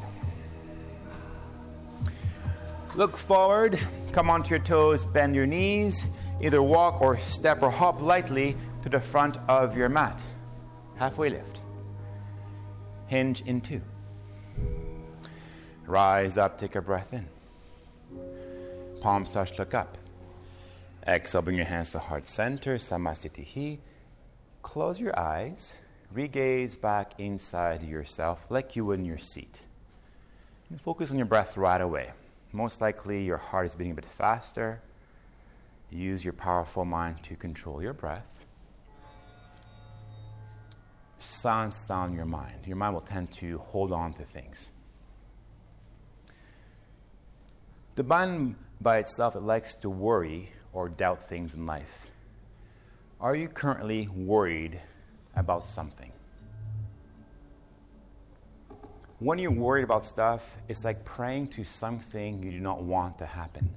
Look 2.96 3.16
forward. 3.16 3.78
Come 4.12 4.28
onto 4.28 4.50
your 4.50 4.58
toes. 4.58 5.04
Bend 5.04 5.34
your 5.34 5.46
knees. 5.46 6.04
Either 6.40 6.62
walk 6.62 7.00
or 7.00 7.18
step 7.18 7.62
or 7.62 7.70
hop 7.70 8.00
lightly 8.00 8.56
to 8.82 8.88
the 8.88 9.00
front 9.00 9.36
of 9.48 9.76
your 9.76 9.88
mat. 9.88 10.22
Halfway 10.96 11.30
lift. 11.30 11.60
Hinge 13.06 13.40
in 13.42 13.60
two. 13.60 13.80
Rise 15.86 16.38
up, 16.38 16.58
take 16.58 16.76
a 16.76 16.80
breath 16.80 17.12
in. 17.12 17.26
Palms 19.00 19.32
touch, 19.32 19.58
look 19.58 19.74
up. 19.74 19.96
Exhale, 21.06 21.42
bring 21.42 21.56
your 21.56 21.66
hands 21.66 21.90
to 21.90 21.98
heart 21.98 22.28
center, 22.28 22.76
Samasthiti. 22.76 23.78
Close 24.62 25.00
your 25.00 25.18
eyes, 25.18 25.72
regaze 26.12 26.76
back 26.76 27.18
inside 27.18 27.82
yourself 27.82 28.50
like 28.50 28.76
you 28.76 28.84
would 28.84 28.98
in 28.98 29.06
your 29.06 29.18
seat. 29.18 29.62
And 30.68 30.80
focus 30.80 31.10
on 31.10 31.16
your 31.16 31.26
breath 31.26 31.56
right 31.56 31.80
away. 31.80 32.10
Most 32.52 32.80
likely, 32.80 33.24
your 33.24 33.38
heart 33.38 33.66
is 33.66 33.74
beating 33.74 33.92
a 33.92 33.96
bit 33.96 34.04
faster. 34.04 34.82
Use 35.90 36.22
your 36.22 36.34
powerful 36.34 36.84
mind 36.84 37.22
to 37.24 37.34
control 37.34 37.82
your 37.82 37.94
breath. 37.94 38.44
Silence 41.18 41.86
down 41.86 42.14
your 42.14 42.24
mind. 42.24 42.66
Your 42.66 42.76
mind 42.76 42.94
will 42.94 43.00
tend 43.00 43.32
to 43.32 43.58
hold 43.58 43.92
on 43.92 44.12
to 44.14 44.22
things. 44.22 44.68
The 47.94 48.04
mind 48.04 48.56
by 48.80 48.98
itself, 48.98 49.34
it 49.34 49.42
likes 49.42 49.74
to 49.76 49.90
worry 49.90 50.50
or 50.72 50.88
doubt 50.88 51.28
things 51.28 51.54
in 51.54 51.66
life. 51.66 52.06
Are 53.20 53.34
you 53.34 53.48
currently 53.48 54.08
worried 54.08 54.80
about 55.34 55.66
something? 55.66 56.12
When 59.18 59.38
you're 59.38 59.50
worried 59.50 59.84
about 59.84 60.06
stuff, 60.06 60.56
it's 60.68 60.84
like 60.84 61.04
praying 61.04 61.48
to 61.48 61.64
something 61.64 62.42
you 62.42 62.50
do 62.50 62.60
not 62.60 62.82
want 62.82 63.18
to 63.18 63.26
happen. 63.26 63.68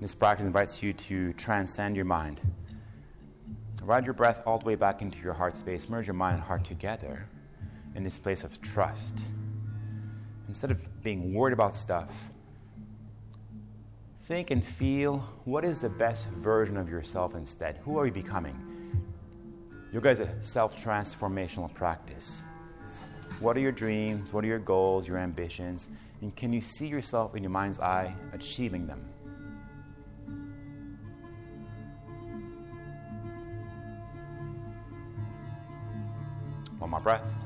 This 0.00 0.14
practice 0.14 0.46
invites 0.46 0.82
you 0.82 0.92
to 0.92 1.32
transcend 1.32 1.96
your 1.96 2.04
mind. 2.04 2.40
Ride 3.82 4.04
your 4.04 4.14
breath 4.14 4.42
all 4.46 4.58
the 4.58 4.64
way 4.64 4.76
back 4.76 5.02
into 5.02 5.18
your 5.18 5.34
heart 5.34 5.56
space. 5.56 5.88
Merge 5.88 6.06
your 6.06 6.14
mind 6.14 6.36
and 6.36 6.44
heart 6.44 6.64
together 6.64 7.26
in 7.96 8.04
this 8.04 8.18
place 8.18 8.44
of 8.44 8.62
trust. 8.62 9.18
Instead 10.46 10.70
of 10.70 11.02
being 11.02 11.34
worried 11.34 11.52
about 11.52 11.74
stuff, 11.74 12.30
think 14.30 14.52
and 14.52 14.64
feel 14.64 15.18
what 15.44 15.64
is 15.64 15.80
the 15.80 15.88
best 15.88 16.28
version 16.28 16.76
of 16.76 16.88
yourself 16.88 17.34
instead? 17.34 17.76
Who 17.78 17.98
are 17.98 18.06
you 18.06 18.12
becoming? 18.12 18.54
Yoga 19.92 20.10
is 20.10 20.20
a 20.20 20.44
self 20.44 20.80
transformational 20.80 21.74
practice. 21.74 22.40
What 23.40 23.56
are 23.56 23.60
your 23.60 23.72
dreams? 23.72 24.32
What 24.32 24.44
are 24.44 24.46
your 24.46 24.60
goals, 24.60 25.08
your 25.08 25.18
ambitions? 25.18 25.88
And 26.20 26.36
can 26.36 26.52
you 26.52 26.60
see 26.60 26.86
yourself 26.86 27.34
in 27.34 27.42
your 27.42 27.50
mind's 27.50 27.80
eye 27.80 28.14
achieving 28.32 28.86
them? 28.86 29.04
One 36.78 36.90
more 36.90 37.00
breath. 37.00 37.39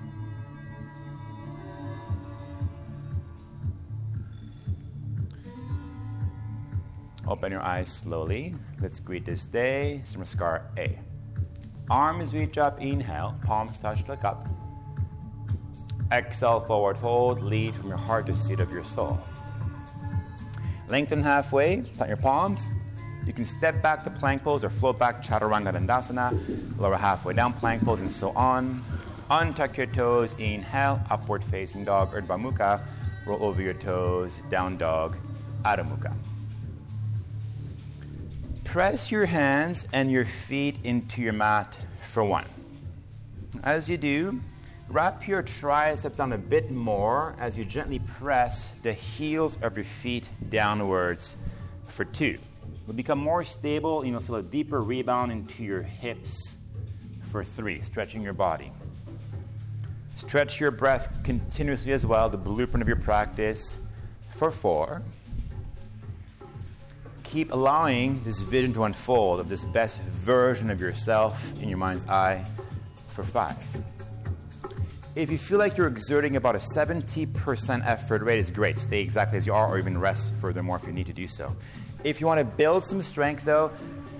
Open 7.27 7.51
your 7.51 7.63
eyes 7.63 7.91
slowly. 7.91 8.55
Let's 8.81 9.01
greet 9.01 9.25
this 9.25 9.45
day. 9.45 10.03
Namaskar 10.07 10.63
A. 10.79 10.99
Arms 11.89 12.35
reach 12.35 12.59
up, 12.59 12.81
inhale. 12.81 13.35
Palms 13.45 13.79
touch, 13.79 14.07
look 14.09 14.25
up. 14.25 14.47
Exhale, 16.13 16.61
forward 16.61 16.99
fold. 16.99 17.43
Lead 17.43 17.75
from 17.75 17.89
your 17.89 17.99
heart 17.99 18.27
to 18.27 18.37
seat 18.37 18.61
of 18.61 18.71
your 18.71 18.85
soul. 18.85 19.19
Lengthen 20.89 21.23
halfway. 21.23 21.81
Plant 21.81 22.09
your 22.09 22.19
palms. 22.19 22.69
You 23.27 23.33
can 23.33 23.47
step 23.47 23.81
back 23.81 24.05
to 24.05 24.11
plank 24.11 24.43
pose 24.43 24.63
or 24.63 24.71
float 24.71 24.99
back 24.99 25.23
chaturanga 25.23 25.73
dandasana. 25.73 26.79
Lower 26.79 26.97
halfway 26.97 27.33
down 27.33 27.55
plank 27.55 27.83
pose 27.85 28.01
and 28.01 28.13
so 28.13 28.31
on. 28.31 28.85
Untuck 29.31 29.79
your 29.79 29.87
toes. 29.87 30.35
Inhale, 30.39 31.01
upward 31.11 31.43
facing 31.43 31.87
dog, 31.87 32.13
Urdhva 32.13 32.39
Mukha. 32.39 32.83
Roll 33.27 33.43
over 33.43 33.63
your 33.63 33.73
toes, 33.73 34.41
down 34.51 34.77
dog, 34.77 35.17
Adho 35.65 35.89
Mukha. 35.89 36.34
Press 38.75 39.13
your 39.13 39.27
hands 39.27 39.87
and 39.93 40.11
your 40.11 40.25
feet 40.25 40.81
into 40.83 41.23
your 41.23 41.33
mat 41.33 41.79
for 42.03 42.25
one. 42.25 42.45
As 43.63 43.89
you 43.89 43.97
do, 43.97 44.41
wrap 44.89 45.29
your 45.29 45.43
triceps 45.43 46.17
down 46.17 46.33
a 46.33 46.39
bit 46.39 46.73
more 46.73 47.37
as 47.39 47.57
you 47.57 47.65
gently 47.65 48.01
press 48.01 48.81
the 48.81 48.93
heels 48.93 49.63
of 49.63 49.77
your 49.77 49.85
feet 49.85 50.29
downwards 50.49 51.37
for 51.85 52.05
two. 52.05 52.37
You'll 52.85 52.97
become 52.97 53.21
more 53.21 53.45
stable 53.45 54.01
and 54.01 54.11
you'll 54.11 54.21
feel 54.21 54.35
a 54.35 54.43
deeper 54.43 54.83
rebound 54.83 55.31
into 55.31 55.63
your 55.63 55.83
hips 55.83 56.57
for 57.31 57.45
three, 57.45 57.81
stretching 57.81 58.23
your 58.23 58.33
body. 58.33 58.73
Stretch 60.17 60.59
your 60.59 60.73
breath 60.73 61.23
continuously 61.23 61.93
as 61.93 62.05
well, 62.05 62.29
the 62.29 62.37
blueprint 62.37 62.83
of 62.83 62.89
your 62.89 62.97
practice 62.97 63.81
for 64.35 64.51
four 64.51 65.01
keep 67.35 67.51
allowing 67.51 68.21
this 68.21 68.43
vision 68.43 68.73
to 68.73 68.85
unfold 68.85 69.41
of 69.41 69.49
this 69.49 69.65
best 69.65 70.01
version 70.01 70.71
of 70.71 70.81
yourself 70.81 71.53
in 71.61 71.69
your 71.69 71.79
mind's 71.79 72.07
eye 72.07 72.45
for 73.09 73.25
five. 73.25 73.57
If 75.17 75.33
you 75.33 75.39
feel 75.39 75.59
like 75.59 75.77
you're 75.77 75.89
exerting 75.89 76.37
about 76.37 76.55
a 76.55 76.59
70% 76.59 77.85
effort 77.85 78.23
rate, 78.23 78.39
is 78.39 78.53
great. 78.53 78.79
Stay 78.79 79.01
exactly 79.01 79.37
as 79.37 79.49
you 79.49 79.53
are, 79.53 79.67
or 79.67 79.81
even 79.81 79.99
rest 79.99 80.33
furthermore 80.35 80.77
if 80.77 80.87
you 80.87 80.93
need 80.93 81.07
to 81.07 81.13
do 81.13 81.27
so. 81.27 81.57
If 82.05 82.21
you 82.21 82.29
want 82.29 82.39
to 82.39 82.45
build 82.45 82.85
some 82.85 83.03
strength, 83.03 83.45
though, 83.45 83.73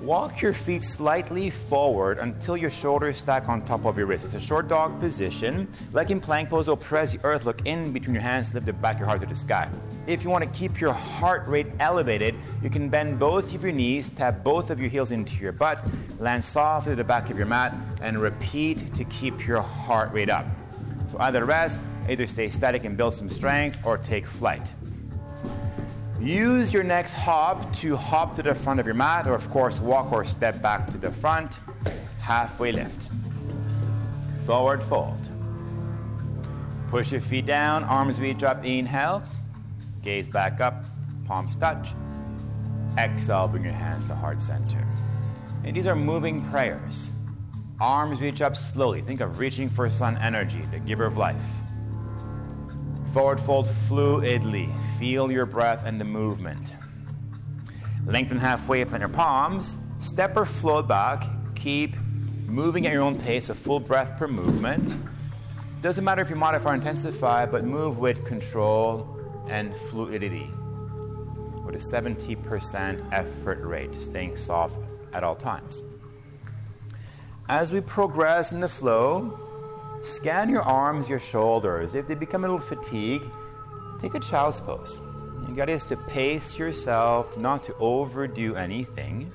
walk 0.05 0.43
your 0.43 0.53
feet 0.53 0.83
slightly 0.83 1.49
forward 1.49 2.19
until 2.19 2.57
your 2.57 2.71
shoulders 2.71 3.17
stack 3.17 3.49
on 3.49 3.65
top 3.65 3.87
of 3.87 3.97
your 3.97 4.07
wrists. 4.07 4.27
It's 4.27 4.35
a 4.35 4.47
short 4.47 4.69
dog 4.69 5.01
position. 5.01 5.67
Like 5.93 6.11
in 6.11 6.21
plank 6.21 6.51
pose, 6.51 6.69
or 6.69 6.77
press 6.77 7.13
the 7.13 7.21
earth, 7.25 7.47
look 7.47 7.67
in 7.67 7.91
between 7.93 8.15
your 8.15 8.23
hands, 8.23 8.53
lift 8.53 8.67
the 8.67 8.75
back 8.75 8.97
of 8.97 9.01
your 9.01 9.09
heart 9.09 9.21
to 9.21 9.27
the 9.27 9.35
sky. 9.35 9.69
If 10.07 10.23
you 10.23 10.29
want 10.29 10.45
to 10.45 10.51
keep 10.51 10.79
your 10.79 10.93
heart 10.93 11.47
rate 11.47 11.69
elevated, 11.81 12.35
you 12.63 12.69
can 12.69 12.91
bend 12.91 13.19
both 13.19 13.55
of 13.55 13.63
your 13.63 13.73
knees, 13.73 14.11
tap 14.11 14.45
both 14.45 14.71
of 14.71 14.79
your 14.79 14.91
heels 14.91 15.11
into 15.11 15.37
your 15.43 15.53
butt, 15.53 15.83
land 16.19 16.45
softly 16.45 16.93
to 16.93 16.97
the 16.97 17.05
back 17.05 17.31
of 17.31 17.39
your 17.39 17.47
mat, 17.47 17.75
and 18.03 18.19
repeat 18.19 18.95
to 18.95 19.05
keep 19.05 19.47
your 19.47 19.63
heart 19.63 20.13
rate 20.13 20.29
up. 20.29 20.45
So 21.07 21.17
either 21.21 21.47
rest, 21.47 21.81
either 22.11 22.27
stay 22.27 22.51
static 22.51 22.85
and 22.85 22.97
build 22.97 23.15
some 23.15 23.31
strength, 23.31 23.87
or 23.87 23.97
take 23.97 24.27
flight. 24.27 24.71
Use 26.25 26.73
your 26.73 26.85
next 26.85 27.13
hop 27.13 27.71
to 27.75 27.97
hop 27.97 28.35
to 28.37 28.43
the 28.43 28.55
front 28.55 28.81
of 28.81 28.87
your 28.87 28.95
mat, 28.95 29.27
or 29.27 29.35
of 29.35 29.47
course, 29.51 29.79
walk 29.79 30.11
or 30.11 30.25
step 30.25 30.63
back 30.63 30.91
to 30.91 30.97
the 30.97 31.11
front. 31.11 31.59
Halfway 32.19 32.73
lift. 32.73 33.09
Forward 34.47 34.83
fold. 34.85 35.19
Push 36.89 37.13
your 37.13 37.21
feet 37.21 37.45
down, 37.45 37.85
arms 37.85 38.23
reach 38.23 38.43
up, 38.43 38.65
inhale. 38.65 39.23
Gaze 40.03 40.27
back 40.27 40.63
up, 40.63 40.85
palms 41.27 41.57
touch. 41.57 41.91
Exhale, 42.97 43.47
bring 43.49 43.65
your 43.65 43.75
hands 43.75 44.07
to 44.07 44.15
heart 44.15 44.41
center. 44.41 44.83
And 45.63 45.77
these 45.77 45.87
are 45.87 45.97
moving 45.97 46.43
prayers. 46.49 47.11
Arms 47.83 48.23
reach 48.23 48.41
up 48.41 48.57
slowly. 48.57 49.03
Think 49.03 49.21
of 49.21 49.39
reaching 49.39 49.69
for 49.69 49.91
sun 49.91 50.17
energy, 50.17 50.63
the 50.71 50.79
giver 50.79 51.05
of 51.05 51.19
life. 51.19 51.64
Forward 53.15 53.39
fold 53.39 53.69
fluidly. 53.69 54.77
Feel 54.99 55.31
your 55.31 55.47
breath 55.47 55.85
and 55.87 56.01
the 56.01 56.05
movement. 56.05 56.75
Lengthen 58.07 58.39
halfway, 58.39 58.85
plant 58.85 59.03
your 59.03 59.09
palms. 59.09 59.77
Step 60.01 60.37
or 60.37 60.45
float 60.45 60.89
back. 60.89 61.23
Keep 61.55 61.95
moving 62.49 62.89
at 62.89 62.93
your 62.93 63.03
own 63.03 63.17
pace, 63.17 63.51
a 63.51 63.55
full 63.55 63.79
breath 63.79 64.19
per 64.19 64.27
movement. 64.27 64.93
Doesn't 65.81 66.05
matter 66.05 66.23
if 66.23 66.29
you 66.29 66.35
modify 66.35 66.73
or 66.73 66.75
intensify, 66.75 67.47
but 67.47 67.63
move 67.63 68.01
with 68.01 68.25
control 68.25 69.17
and 69.47 69.77
fluidity 69.77 70.51
with 71.65 71.77
a 71.77 71.79
70% 71.79 73.13
effort 73.13 73.61
rate, 73.61 73.95
staying 73.95 74.37
soft 74.37 74.81
at 75.13 75.23
all 75.23 75.37
times. 75.37 75.85
As 77.49 77.73
we 77.73 77.81
progress 77.81 78.51
in 78.51 78.59
the 78.59 78.69
flow, 78.69 79.44
scan 80.05 80.49
your 80.49 80.63
arms, 80.63 81.09
your 81.09 81.19
shoulders. 81.19 81.95
If 81.95 82.07
they 82.07 82.15
become 82.15 82.45
a 82.45 82.49
little 82.49 82.65
fatigued, 82.65 83.25
take 84.01 84.15
a 84.15 84.21
child's 84.21 84.61
pose. 84.61 85.01
You 85.49 85.55
got 85.55 85.69
is 85.69 85.87
to 85.87 85.97
pace 85.97 86.59
yourself, 86.59 87.37
not 87.37 87.63
to 87.65 87.75
overdo 87.77 88.55
anything. 88.57 89.33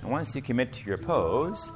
And 0.00 0.10
once 0.10 0.34
you 0.34 0.42
commit 0.42 0.72
to 0.74 0.86
your 0.86 0.98
pose, 0.98 1.70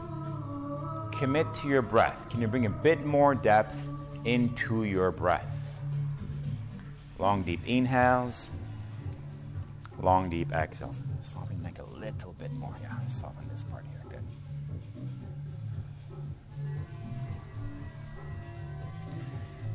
commit 1.13 1.53
to 1.55 1.69
your 1.69 1.83
breath. 1.83 2.29
Can 2.31 2.41
you 2.41 2.49
bring 2.49 2.67
a 2.67 2.71
bit 2.71 3.05
more 3.05 3.35
depth 3.35 3.89
into 4.25 4.85
your 4.85 5.11
breath? 5.11 5.77
Long, 7.19 7.43
deep 7.43 7.61
inhales. 7.67 8.51
Long, 10.01 10.29
deep 10.29 10.53
exhales. 10.53 11.01
Soften 11.23 11.63
neck 11.63 11.79
a 11.79 11.99
little 11.99 12.35
bit 12.39 12.53
more. 12.53 12.75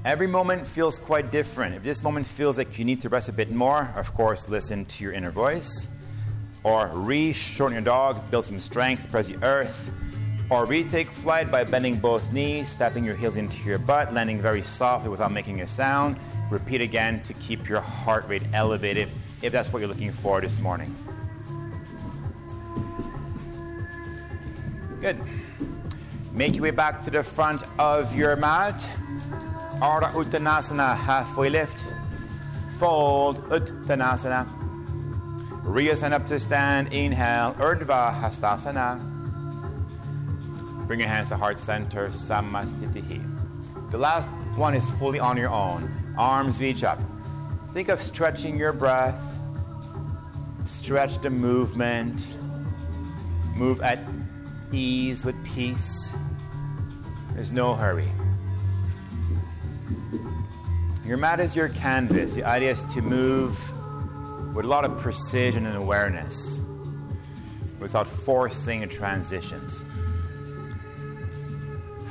Every 0.05 0.27
moment 0.27 0.65
feels 0.65 0.97
quite 0.97 1.29
different. 1.29 1.75
If 1.75 1.83
this 1.83 2.01
moment 2.03 2.25
feels 2.25 2.57
like 2.57 2.79
you 2.79 2.85
need 2.85 3.01
to 3.01 3.09
rest 3.09 3.27
a 3.27 3.33
bit 3.33 3.51
more, 3.51 3.91
of 3.97 4.13
course, 4.13 4.47
listen 4.47 4.85
to 4.85 5.03
your 5.03 5.11
inner 5.11 5.29
voice. 5.29 5.89
Or 6.63 6.87
re 6.93 7.33
shorten 7.33 7.73
your 7.75 7.83
dog, 7.83 8.31
build 8.31 8.45
some 8.45 8.59
strength, 8.59 9.11
press 9.11 9.27
the 9.27 9.43
earth. 9.43 9.91
Or 10.49 10.65
retake 10.65 11.07
flight 11.07 11.51
by 11.51 11.65
bending 11.65 11.99
both 11.99 12.31
knees, 12.31 12.69
stepping 12.69 13.03
your 13.03 13.15
heels 13.15 13.35
into 13.35 13.61
your 13.67 13.77
butt, 13.77 14.13
landing 14.13 14.41
very 14.41 14.61
softly 14.61 15.09
without 15.09 15.33
making 15.33 15.61
a 15.61 15.67
sound. 15.67 16.15
Repeat 16.49 16.79
again 16.79 17.21
to 17.23 17.33
keep 17.33 17.67
your 17.67 17.81
heart 17.81 18.25
rate 18.29 18.43
elevated 18.53 19.09
if 19.41 19.51
that's 19.51 19.71
what 19.71 19.79
you're 19.79 19.89
looking 19.89 20.13
for 20.13 20.39
this 20.39 20.61
morning. 20.61 20.95
Good. 25.01 25.19
Make 26.33 26.53
your 26.53 26.63
way 26.63 26.71
back 26.71 27.01
to 27.01 27.11
the 27.11 27.21
front 27.21 27.63
of 27.77 28.15
your 28.15 28.37
mat. 28.37 28.89
Ardha 29.79 30.11
Uttanasana, 30.11 30.97
halfway 30.97 31.49
lift. 31.49 31.85
Fold, 32.79 33.37
Uttanasana. 33.49 34.45
Reascend 35.63 36.13
up 36.13 36.27
to 36.27 36.37
stand, 36.37 36.91
inhale, 36.91 37.53
Urdhva 37.53 38.19
Hastasana. 38.19 38.99
Bring 40.85 40.99
your 40.99 41.07
hands 41.07 41.29
to 41.29 41.37
heart 41.37 41.59
center, 41.59 42.09
Samastitihi. 42.09 43.21
The 43.91 43.97
last 43.97 44.27
one 44.57 44.73
is 44.73 44.89
fully 44.91 45.19
on 45.19 45.37
your 45.37 45.49
own. 45.49 45.89
Arms 46.17 46.59
reach 46.59 46.83
up. 46.83 46.99
Think 47.73 47.87
of 47.87 48.01
stretching 48.01 48.57
your 48.57 48.73
breath. 48.73 49.15
Stretch 50.65 51.19
the 51.19 51.29
movement. 51.29 52.27
Move 53.55 53.79
at 53.81 53.99
ease 54.73 55.23
with 55.23 55.35
peace. 55.45 56.13
There's 57.33 57.53
no 57.53 57.75
hurry. 57.75 58.09
Your 61.09 61.17
mat 61.17 61.39
is 61.39 61.55
your 61.55 61.69
canvas. 61.69 62.35
The 62.35 62.43
idea 62.43 62.69
is 62.69 62.83
to 62.93 63.01
move 63.01 63.57
with 64.53 64.63
a 64.63 64.67
lot 64.67 64.85
of 64.85 64.95
precision 64.99 65.65
and 65.65 65.75
awareness 65.75 66.59
without 67.79 68.05
forcing 68.05 68.87
transitions. 68.87 69.83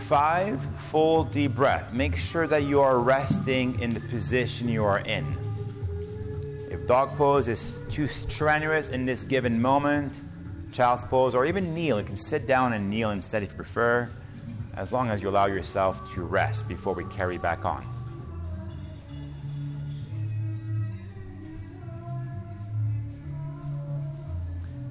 Five, 0.00 0.61
full 0.90 1.22
deep 1.22 1.54
breath. 1.54 1.92
Make 1.92 2.16
sure 2.16 2.48
that 2.48 2.64
you 2.64 2.80
are 2.80 2.98
resting 2.98 3.78
in 3.78 3.94
the 3.94 4.00
position 4.00 4.68
you 4.68 4.82
are 4.82 4.98
in. 4.98 5.24
If 6.68 6.88
dog 6.88 7.11
pose 7.11 7.46
is 7.46 7.76
too 7.92 8.08
strenuous 8.08 8.88
in 8.88 9.06
this 9.06 9.22
given 9.22 9.62
moment, 9.62 10.18
child's 10.72 11.04
pose, 11.04 11.37
or 11.37 11.46
even 11.46 11.72
kneel, 11.72 12.00
you 12.00 12.04
can 12.04 12.16
sit 12.16 12.48
down 12.48 12.72
and 12.72 12.90
kneel 12.90 13.12
instead 13.12 13.44
if 13.44 13.50
you 13.50 13.56
prefer, 13.56 14.11
as 14.74 14.92
long 14.92 15.08
as 15.08 15.22
you 15.22 15.28
allow 15.28 15.46
yourself 15.46 16.12
to 16.14 16.22
rest 16.22 16.68
before 16.68 16.94
we 16.94 17.04
carry 17.04 17.38
back 17.38 17.64
on. 17.64 17.97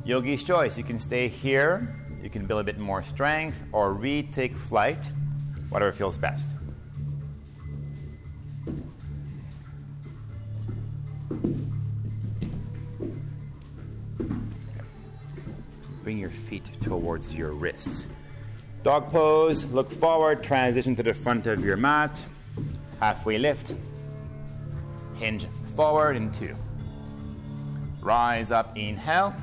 Yogi's 0.08 0.42
choice. 0.42 0.78
You 0.78 0.86
can 0.86 1.00
stay 1.00 1.28
here, 1.28 1.94
you 2.24 2.30
can 2.30 2.46
build 2.46 2.62
a 2.62 2.64
bit 2.64 2.80
more 2.80 3.04
strength, 3.04 3.62
or 3.74 3.94
retake 3.94 4.54
flight, 4.54 5.12
whatever 5.70 5.92
feels 5.92 6.18
best. 6.18 6.56
Bring 16.04 16.20
your 16.20 16.30
feet 16.30 16.64
towards 16.80 17.36
your 17.36 17.52
wrists. 17.52 18.08
Dog 18.84 19.12
pose, 19.12 19.66
look 19.66 19.92
forward, 19.92 20.42
transition 20.42 20.96
to 20.96 21.04
the 21.04 21.14
front 21.14 21.48
of 21.48 21.66
your 21.66 21.76
mat. 21.76 22.24
Halfway 23.02 23.38
lift. 23.40 23.76
Hinge 25.16 25.48
forward 25.76 26.16
in 26.16 26.32
two. 26.32 26.56
Rise 28.02 28.52
up, 28.52 28.78
inhale. 28.78 29.36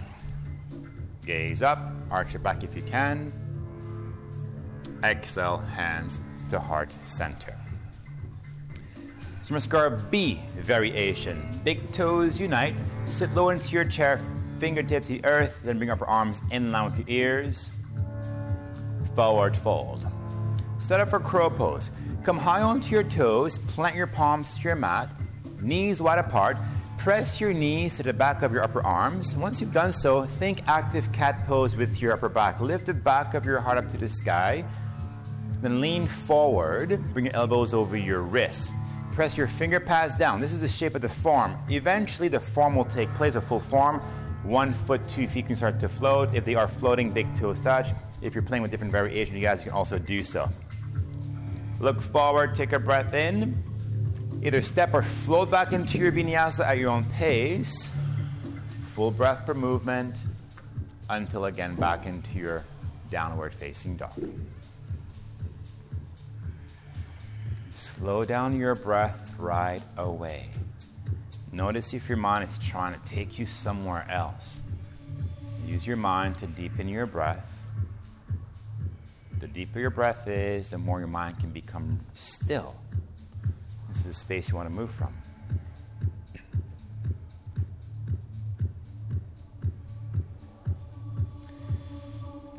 Gaze 1.24 1.62
up, 1.62 1.78
arch 2.10 2.32
your 2.32 2.42
back 2.42 2.62
if 2.62 2.76
you 2.76 2.82
can. 2.82 3.32
Exhale, 5.02 5.58
hands 5.58 6.20
to 6.50 6.60
heart 6.60 6.94
center. 7.04 7.56
Namaskar 9.44 10.10
B 10.10 10.40
variation. 10.50 11.46
Big 11.64 11.92
toes 11.92 12.40
unite. 12.40 12.74
Sit 13.04 13.34
low 13.34 13.50
into 13.50 13.68
your 13.68 13.84
chair, 13.84 14.20
fingertips 14.58 15.08
the 15.08 15.22
earth, 15.24 15.60
then 15.62 15.76
bring 15.76 15.90
up 15.90 16.00
your 16.00 16.08
arms 16.08 16.40
in 16.50 16.72
line 16.72 16.90
with 16.90 17.04
the 17.04 17.14
ears. 17.14 17.70
Forward 19.14 19.56
fold. 19.56 20.06
Set 20.78 21.00
up 21.00 21.10
for 21.10 21.20
crow 21.20 21.50
pose. 21.50 21.90
Come 22.24 22.38
high 22.38 22.62
onto 22.62 22.90
your 22.90 23.04
toes, 23.04 23.58
plant 23.58 23.94
your 23.96 24.06
palms 24.06 24.56
to 24.56 24.62
your 24.68 24.76
mat, 24.76 25.10
knees 25.60 26.00
wide 26.00 26.18
apart. 26.18 26.56
Press 27.04 27.38
your 27.38 27.52
knees 27.52 27.98
to 27.98 28.02
the 28.02 28.14
back 28.14 28.40
of 28.40 28.50
your 28.50 28.62
upper 28.62 28.82
arms. 28.82 29.36
Once 29.36 29.60
you've 29.60 29.74
done 29.74 29.92
so, 29.92 30.22
think 30.24 30.66
active 30.66 31.12
cat 31.12 31.46
pose 31.46 31.76
with 31.76 32.00
your 32.00 32.14
upper 32.14 32.30
back. 32.30 32.58
Lift 32.62 32.86
the 32.86 32.94
back 32.94 33.34
of 33.34 33.44
your 33.44 33.60
heart 33.60 33.76
up 33.76 33.90
to 33.90 33.98
the 33.98 34.08
sky. 34.08 34.64
Then 35.60 35.82
lean 35.82 36.06
forward. 36.06 36.98
Bring 37.12 37.26
your 37.26 37.36
elbows 37.36 37.74
over 37.74 37.94
your 37.94 38.22
wrists. 38.22 38.70
Press 39.12 39.36
your 39.36 39.48
finger 39.48 39.80
pads 39.80 40.16
down. 40.16 40.40
This 40.40 40.54
is 40.54 40.62
the 40.62 40.68
shape 40.68 40.94
of 40.94 41.02
the 41.02 41.10
form. 41.10 41.54
Eventually, 41.68 42.28
the 42.28 42.40
form 42.40 42.74
will 42.74 42.86
take 42.86 43.12
place, 43.16 43.34
a 43.34 43.40
full 43.42 43.60
form. 43.60 44.00
One 44.42 44.72
foot, 44.72 45.06
two 45.10 45.28
feet 45.28 45.48
can 45.48 45.56
start 45.56 45.80
to 45.80 45.90
float. 45.90 46.34
If 46.34 46.46
they 46.46 46.54
are 46.54 46.66
floating, 46.66 47.10
big 47.10 47.26
toes 47.36 47.60
touch. 47.60 47.90
If 48.22 48.34
you're 48.34 48.42
playing 48.42 48.62
with 48.62 48.70
different 48.70 48.92
variations, 48.92 49.36
you 49.36 49.42
guys 49.42 49.62
can 49.62 49.72
also 49.72 49.98
do 49.98 50.24
so. 50.24 50.48
Look 51.80 52.00
forward, 52.00 52.54
take 52.54 52.72
a 52.72 52.78
breath 52.78 53.12
in. 53.12 53.62
Either 54.44 54.60
step 54.60 54.92
or 54.92 55.02
float 55.02 55.50
back 55.50 55.72
into 55.72 55.96
your 55.96 56.12
vinyasa 56.12 56.66
at 56.66 56.76
your 56.76 56.90
own 56.90 57.04
pace. 57.04 57.90
Full 58.88 59.10
breath 59.10 59.46
per 59.46 59.54
movement 59.54 60.14
until 61.08 61.46
again 61.46 61.74
back 61.74 62.04
into 62.04 62.38
your 62.38 62.62
downward 63.10 63.54
facing 63.54 63.96
dog. 63.96 64.12
Slow 67.70 68.22
down 68.22 68.56
your 68.58 68.74
breath 68.74 69.34
right 69.38 69.82
away. 69.96 70.50
Notice 71.50 71.94
if 71.94 72.08
your 72.08 72.18
mind 72.18 72.46
is 72.46 72.58
trying 72.58 72.92
to 72.92 73.04
take 73.06 73.38
you 73.38 73.46
somewhere 73.46 74.06
else. 74.10 74.60
Use 75.66 75.86
your 75.86 75.96
mind 75.96 76.36
to 76.38 76.46
deepen 76.48 76.88
your 76.88 77.06
breath. 77.06 77.66
The 79.40 79.46
deeper 79.46 79.80
your 79.80 79.90
breath 79.90 80.28
is, 80.28 80.70
the 80.70 80.78
more 80.78 80.98
your 80.98 81.08
mind 81.08 81.38
can 81.40 81.50
become 81.50 82.00
still. 82.12 82.74
Is 84.04 84.10
a 84.10 84.12
space 84.12 84.50
you 84.50 84.56
want 84.56 84.68
to 84.68 84.74
move 84.74 84.90
from. 84.90 85.14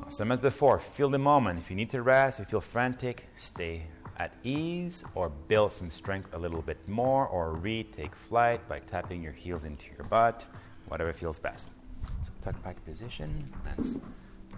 Same 0.10 0.32
as 0.32 0.40
before, 0.40 0.80
feel 0.80 1.10
the 1.10 1.20
moment. 1.20 1.60
If 1.60 1.70
you 1.70 1.76
need 1.76 1.92
to 1.92 2.02
rest, 2.02 2.40
if 2.40 2.48
you 2.48 2.52
feel 2.52 2.62
frantic, 2.62 3.28
stay 3.36 3.84
at 4.18 4.34
ease 4.44 5.04
or 5.14 5.30
build 5.30 5.72
some 5.72 5.92
strength 5.92 6.34
a 6.34 6.38
little 6.40 6.64
bit 6.64 6.80
more 6.88 7.28
or 7.28 7.54
retake 7.54 8.16
flight 8.16 8.68
by 8.68 8.80
tapping 8.80 9.22
your 9.22 9.34
heels 9.34 9.66
into 9.66 9.86
your 9.96 10.08
butt, 10.08 10.48
whatever 10.88 11.14
feels 11.14 11.38
best. 11.38 11.70
So 12.24 12.32
tuck 12.42 12.64
back 12.64 12.84
position, 12.86 13.54
and 13.68 14.02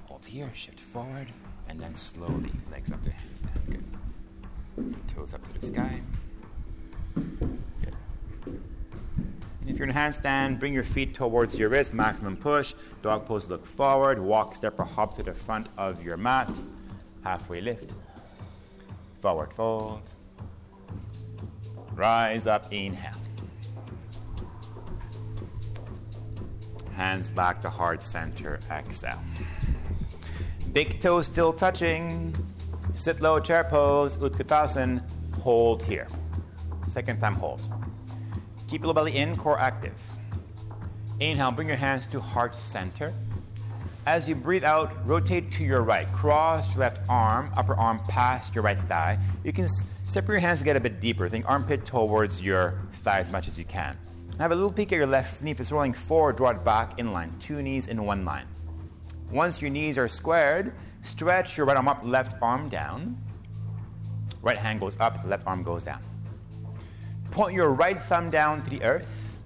hold 0.06 0.26
here, 0.26 0.50
shift 0.54 0.80
forward, 0.80 1.28
and 1.68 1.82
then 1.82 1.96
slowly 1.96 2.54
legs 2.72 2.94
up 2.94 3.02
to 3.04 3.10
handstand. 3.10 3.84
Good. 4.78 5.08
Toes 5.10 5.34
up 5.34 5.44
to 5.48 5.54
the 5.60 5.66
sky. 5.66 6.02
If 9.68 9.78
you're 9.78 9.88
in 9.88 9.94
handstand, 9.94 10.60
bring 10.60 10.74
your 10.74 10.84
feet 10.84 11.14
towards 11.14 11.60
your 11.60 11.70
wrist, 11.70 11.94
maximum 11.94 12.38
push. 12.38 12.74
Dog 13.02 13.26
pose, 13.26 13.48
look 13.50 13.66
forward. 13.66 14.18
Walk, 14.18 14.56
step, 14.56 14.80
or 14.80 14.86
hop 14.86 15.16
to 15.18 15.24
the 15.24 15.34
front 15.34 15.68
of 15.78 16.04
your 16.04 16.18
mat. 16.18 16.50
Halfway 17.24 17.62
lift. 17.62 17.94
Forward 19.22 19.54
fold. 19.54 20.02
Rise 21.94 22.48
up, 22.48 22.72
inhale. 22.72 23.14
Hands 26.96 27.30
back 27.32 27.62
to 27.62 27.70
heart 27.70 28.02
center, 28.02 28.60
exhale. 28.72 29.22
Big 30.74 31.00
toes 31.02 31.28
still 31.28 31.54
touching. 31.54 32.34
Sit 32.96 33.22
low, 33.22 33.40
chair 33.40 33.64
pose, 33.64 34.18
Utkatasana. 34.18 35.04
Hold 35.42 35.84
here. 35.84 36.08
Second 36.98 37.20
time 37.20 37.36
hold. 37.36 37.62
Keep 38.68 38.82
your 38.82 38.92
belly 38.92 39.18
in, 39.18 39.38
core 39.38 39.60
active. 39.60 39.94
Inhale, 41.20 41.52
bring 41.52 41.68
your 41.68 41.78
hands 41.78 42.08
to 42.08 42.20
heart 42.20 42.56
center. 42.56 43.14
As 44.08 44.28
you 44.28 44.34
breathe 44.34 44.64
out, 44.64 45.06
rotate 45.06 45.52
to 45.52 45.64
your 45.64 45.84
right. 45.84 46.12
Cross 46.12 46.74
your 46.74 46.80
left 46.80 47.08
arm, 47.08 47.52
upper 47.56 47.76
arm 47.76 48.00
past 48.08 48.56
your 48.56 48.64
right 48.64 48.80
thigh. 48.90 49.20
You 49.44 49.54
can 49.54 49.68
separate 50.08 50.38
your 50.38 50.42
hands 50.42 50.58
to 50.58 50.66
get 50.66 50.76
a 50.76 50.80
bit 50.80 51.00
deeper. 51.00 51.30
Think 51.30 51.48
armpit 51.48 51.86
towards 51.86 52.42
your 52.42 52.80
thigh 53.04 53.20
as 53.20 53.30
much 53.30 53.48
as 53.48 53.60
you 53.60 53.66
can. 53.66 53.96
Have 54.40 54.52
a 54.52 54.56
little 54.56 54.72
peek 54.72 54.92
at 54.92 54.96
your 54.96 55.06
left 55.06 55.44
knee. 55.44 55.52
If 55.52 55.60
it's 55.60 55.72
rolling 55.72 55.94
forward, 55.94 56.38
draw 56.38 56.50
it 56.50 56.66
back 56.66 56.98
in 56.98 57.14
line. 57.14 57.32
Two 57.40 57.62
knees 57.62 57.90
in 57.90 58.04
one 58.04 58.26
line. 58.26 58.48
Once 59.30 59.62
your 59.62 59.70
knees 59.70 60.00
are 60.00 60.08
squared, 60.08 60.74
stretch 61.04 61.58
your 61.58 61.68
right 61.68 61.78
arm 61.78 61.88
up, 61.88 62.02
left 62.04 62.42
arm 62.42 62.70
down. 62.70 63.16
Right 64.42 64.58
hand 64.58 64.80
goes 64.80 65.00
up, 65.00 65.20
left 65.28 65.46
arm 65.46 65.62
goes 65.62 65.84
down. 65.84 66.02
Point 67.32 67.54
your 67.54 67.74
right 67.74 68.02
thumb 68.02 68.30
down 68.30 68.64
to 68.64 68.70
the 68.70 68.84
earth. 68.84 69.38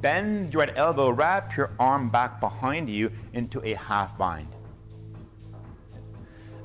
Bend 0.00 0.54
your 0.54 0.64
right 0.64 0.76
elbow, 0.76 1.10
wrap 1.10 1.56
your 1.56 1.70
arm 1.78 2.08
back 2.08 2.40
behind 2.40 2.88
you 2.88 3.10
into 3.32 3.60
a 3.64 3.74
half 3.74 4.16
bind. 4.16 4.48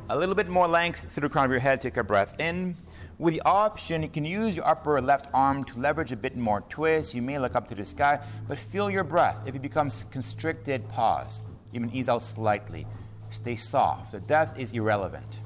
A 0.09 0.17
little 0.17 0.35
bit 0.35 0.49
more 0.49 0.67
length 0.67 1.11
through 1.11 1.27
the 1.27 1.29
crown 1.29 1.45
of 1.45 1.51
your 1.51 1.59
head. 1.59 1.81
Take 1.81 1.97
a 1.97 2.03
breath 2.03 2.39
in. 2.39 2.75
With 3.17 3.33
the 3.35 3.41
option, 3.41 4.03
you 4.03 4.09
can 4.09 4.25
use 4.25 4.55
your 4.55 4.67
upper 4.67 4.99
left 5.01 5.27
arm 5.33 5.63
to 5.65 5.79
leverage 5.79 6.11
a 6.11 6.15
bit 6.15 6.35
more 6.35 6.61
twist. 6.61 7.15
You 7.15 7.21
may 7.21 7.39
look 7.39 7.55
up 7.55 7.67
to 7.69 7.75
the 7.75 7.85
sky, 7.85 8.19
but 8.47 8.57
feel 8.57 8.89
your 8.89 9.03
breath. 9.03 9.37
If 9.47 9.55
it 9.55 9.61
becomes 9.61 10.03
constricted, 10.11 10.87
pause. 10.89 11.41
Even 11.71 11.91
ease 11.91 12.09
out 12.09 12.21
slightly. 12.21 12.85
Stay 13.31 13.55
soft. 13.55 14.11
The 14.11 14.19
depth 14.19 14.59
is 14.59 14.73
irrelevant. 14.73 15.39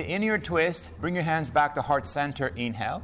Stay 0.00 0.14
in 0.14 0.22
your 0.22 0.38
twist. 0.38 0.88
Bring 1.02 1.14
your 1.14 1.24
hands 1.24 1.50
back 1.50 1.74
to 1.74 1.82
heart 1.82 2.08
center. 2.08 2.48
Inhale. 2.56 3.02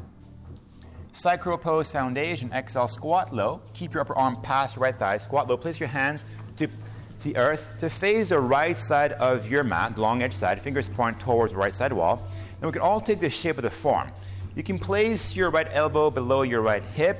Side 1.13 1.43
pose 1.43 1.93
foundation. 1.93 2.51
Exhale. 2.55 2.89
Squat 2.89 3.35
low. 3.35 3.61
Keep 3.75 3.93
your 3.93 4.01
upper 4.01 4.17
arm 4.17 4.41
past 4.41 4.79
right 4.79 4.97
thigh. 4.97 5.19
Squat 5.19 5.47
low. 5.47 5.59
Place 5.59 5.79
your 5.79 5.91
hands 5.91 6.25
to 6.57 6.69
the 7.21 7.37
earth 7.37 7.77
to 7.81 7.91
face 7.91 8.31
the 8.31 8.41
right 8.41 8.79
side 8.79 9.13
of 9.13 9.51
your 9.51 9.63
mat, 9.63 9.97
the 9.97 10.01
long 10.01 10.23
edge 10.23 10.33
side. 10.33 10.59
Fingers 10.63 10.89
point 10.89 11.21
towards 11.21 11.53
the 11.53 11.59
right 11.59 11.75
side 11.75 11.93
wall. 11.93 12.17
Then 12.61 12.69
we 12.69 12.73
can 12.73 12.81
all 12.81 13.03
take 13.03 13.21
the 13.21 13.29
shape 13.29 13.59
of 13.59 13.63
the 13.63 13.71
form. 13.71 14.11
You 14.55 14.63
can 14.63 14.79
place 14.79 15.37
your 15.37 15.51
right 15.51 15.69
elbow 15.73 16.09
below 16.11 16.43
your 16.43 16.63
right 16.63 16.83
hip. 16.83 17.19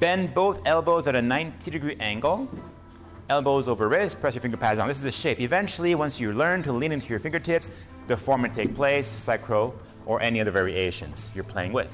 Bend 0.00 0.34
both 0.34 0.66
elbows 0.66 1.06
at 1.06 1.14
a 1.14 1.22
90 1.22 1.70
degree 1.70 1.96
angle. 2.00 2.50
Elbows 3.30 3.68
over 3.68 3.88
wrist. 3.88 4.20
Press 4.20 4.34
your 4.34 4.42
finger 4.42 4.56
pads 4.56 4.78
down. 4.78 4.88
This 4.88 4.96
is 4.96 5.04
the 5.04 5.12
shape. 5.12 5.40
Eventually, 5.40 5.94
once 5.94 6.18
you 6.18 6.32
learn 6.32 6.64
to 6.64 6.72
lean 6.72 6.90
into 6.90 7.06
your 7.06 7.20
fingertips, 7.20 7.70
the 8.06 8.16
form 8.16 8.44
and 8.44 8.54
take 8.54 8.74
place, 8.74 9.28
crow, 9.42 9.74
or 10.06 10.20
any 10.20 10.40
other 10.40 10.50
variations 10.50 11.30
you're 11.34 11.44
playing 11.44 11.72
with. 11.72 11.92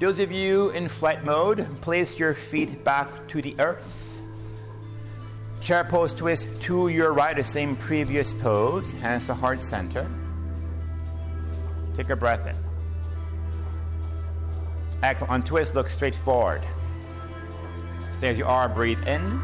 Those 0.00 0.18
of 0.18 0.32
you 0.32 0.70
in 0.70 0.88
flight 0.88 1.24
mode, 1.24 1.66
place 1.80 2.18
your 2.18 2.34
feet 2.34 2.84
back 2.84 3.08
to 3.28 3.40
the 3.40 3.54
earth. 3.58 4.20
Chair 5.60 5.84
pose 5.84 6.12
twist 6.12 6.60
to 6.62 6.88
your 6.88 7.12
right, 7.12 7.36
the 7.36 7.44
same 7.44 7.76
previous 7.76 8.34
pose, 8.34 8.92
hands 8.92 9.26
to 9.28 9.34
heart 9.34 9.62
center. 9.62 10.06
Take 11.94 12.10
a 12.10 12.16
breath 12.16 12.46
in. 12.46 12.56
Excellent. 15.02 15.32
On 15.32 15.42
twist, 15.44 15.74
look 15.74 15.88
straight 15.88 16.14
forward. 16.14 16.62
Stay 18.12 18.28
as 18.28 18.38
you 18.38 18.44
are, 18.46 18.68
breathe 18.68 19.06
in. 19.06 19.40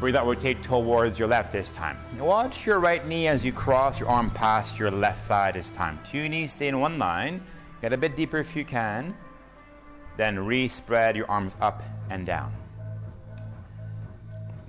Breathe 0.00 0.16
out, 0.16 0.26
rotate 0.26 0.60
towards 0.60 1.20
your 1.20 1.28
left 1.28 1.52
this 1.52 1.70
time. 1.70 1.96
Watch 2.18 2.66
your 2.66 2.80
right 2.80 3.06
knee 3.06 3.28
as 3.28 3.44
you 3.44 3.52
cross 3.52 4.00
your 4.00 4.08
arm 4.08 4.28
past 4.30 4.76
your 4.76 4.90
left 4.90 5.26
thigh 5.28 5.52
this 5.52 5.70
time. 5.70 6.00
Two 6.10 6.28
knees 6.28 6.50
stay 6.50 6.66
in 6.66 6.80
one 6.80 6.98
line. 6.98 7.40
Get 7.80 7.92
a 7.92 7.96
bit 7.96 8.16
deeper 8.16 8.38
if 8.38 8.56
you 8.56 8.64
can. 8.64 9.16
Then 10.16 10.38
re-spread 10.38 11.16
your 11.16 11.30
arms 11.30 11.56
up 11.60 11.82
and 12.10 12.26
down. 12.26 12.52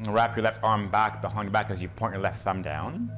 Wrap 0.08 0.36
your 0.36 0.44
left 0.44 0.64
arm 0.64 0.92
back 0.92 1.24
behind 1.24 1.46
your 1.46 1.52
back 1.52 1.72
as 1.72 1.82
you 1.82 1.88
point 1.88 2.14
your 2.14 2.22
left 2.22 2.44
thumb 2.44 2.62
down. 2.62 3.12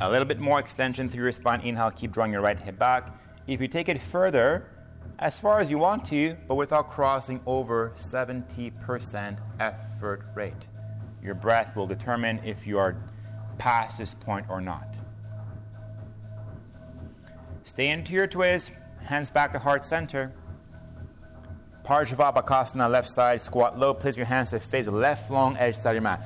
A 0.00 0.10
little 0.10 0.26
bit 0.26 0.40
more 0.40 0.58
extension 0.58 1.10
through 1.10 1.24
your 1.24 1.32
spine. 1.32 1.60
Inhale, 1.60 1.90
keep 1.90 2.10
drawing 2.10 2.32
your 2.32 2.40
right 2.40 2.58
hip 2.58 2.78
back. 2.78 3.20
If 3.46 3.60
you 3.60 3.68
take 3.68 3.90
it 3.90 4.00
further, 4.00 4.70
as 5.18 5.38
far 5.38 5.60
as 5.60 5.70
you 5.70 5.76
want 5.76 6.06
to, 6.06 6.36
but 6.48 6.54
without 6.54 6.88
crossing 6.88 7.40
over 7.46 7.92
70% 7.98 9.38
effort 9.60 10.22
rate. 10.34 10.66
Your 11.26 11.34
breath 11.34 11.74
will 11.74 11.88
determine 11.88 12.40
if 12.44 12.68
you 12.68 12.78
are 12.78 12.96
past 13.58 13.98
this 13.98 14.14
point 14.14 14.46
or 14.48 14.60
not. 14.60 14.96
Stay 17.64 17.88
into 17.88 18.12
your 18.12 18.28
twist, 18.28 18.70
hands 19.04 19.32
back 19.32 19.50
to 19.50 19.58
heart 19.58 19.84
center. 19.84 20.32
Parsva 21.84 22.32
Bakasana, 22.32 22.88
left 22.88 23.08
side, 23.08 23.40
squat 23.40 23.76
low. 23.76 23.92
Place 23.92 24.16
your 24.16 24.26
hands 24.26 24.50
to 24.50 24.60
face 24.60 24.86
the 24.86 24.92
left 24.92 25.28
long 25.28 25.56
edge 25.56 25.74
side 25.74 25.90
of 25.90 25.94
your 25.96 26.02
mat. 26.02 26.22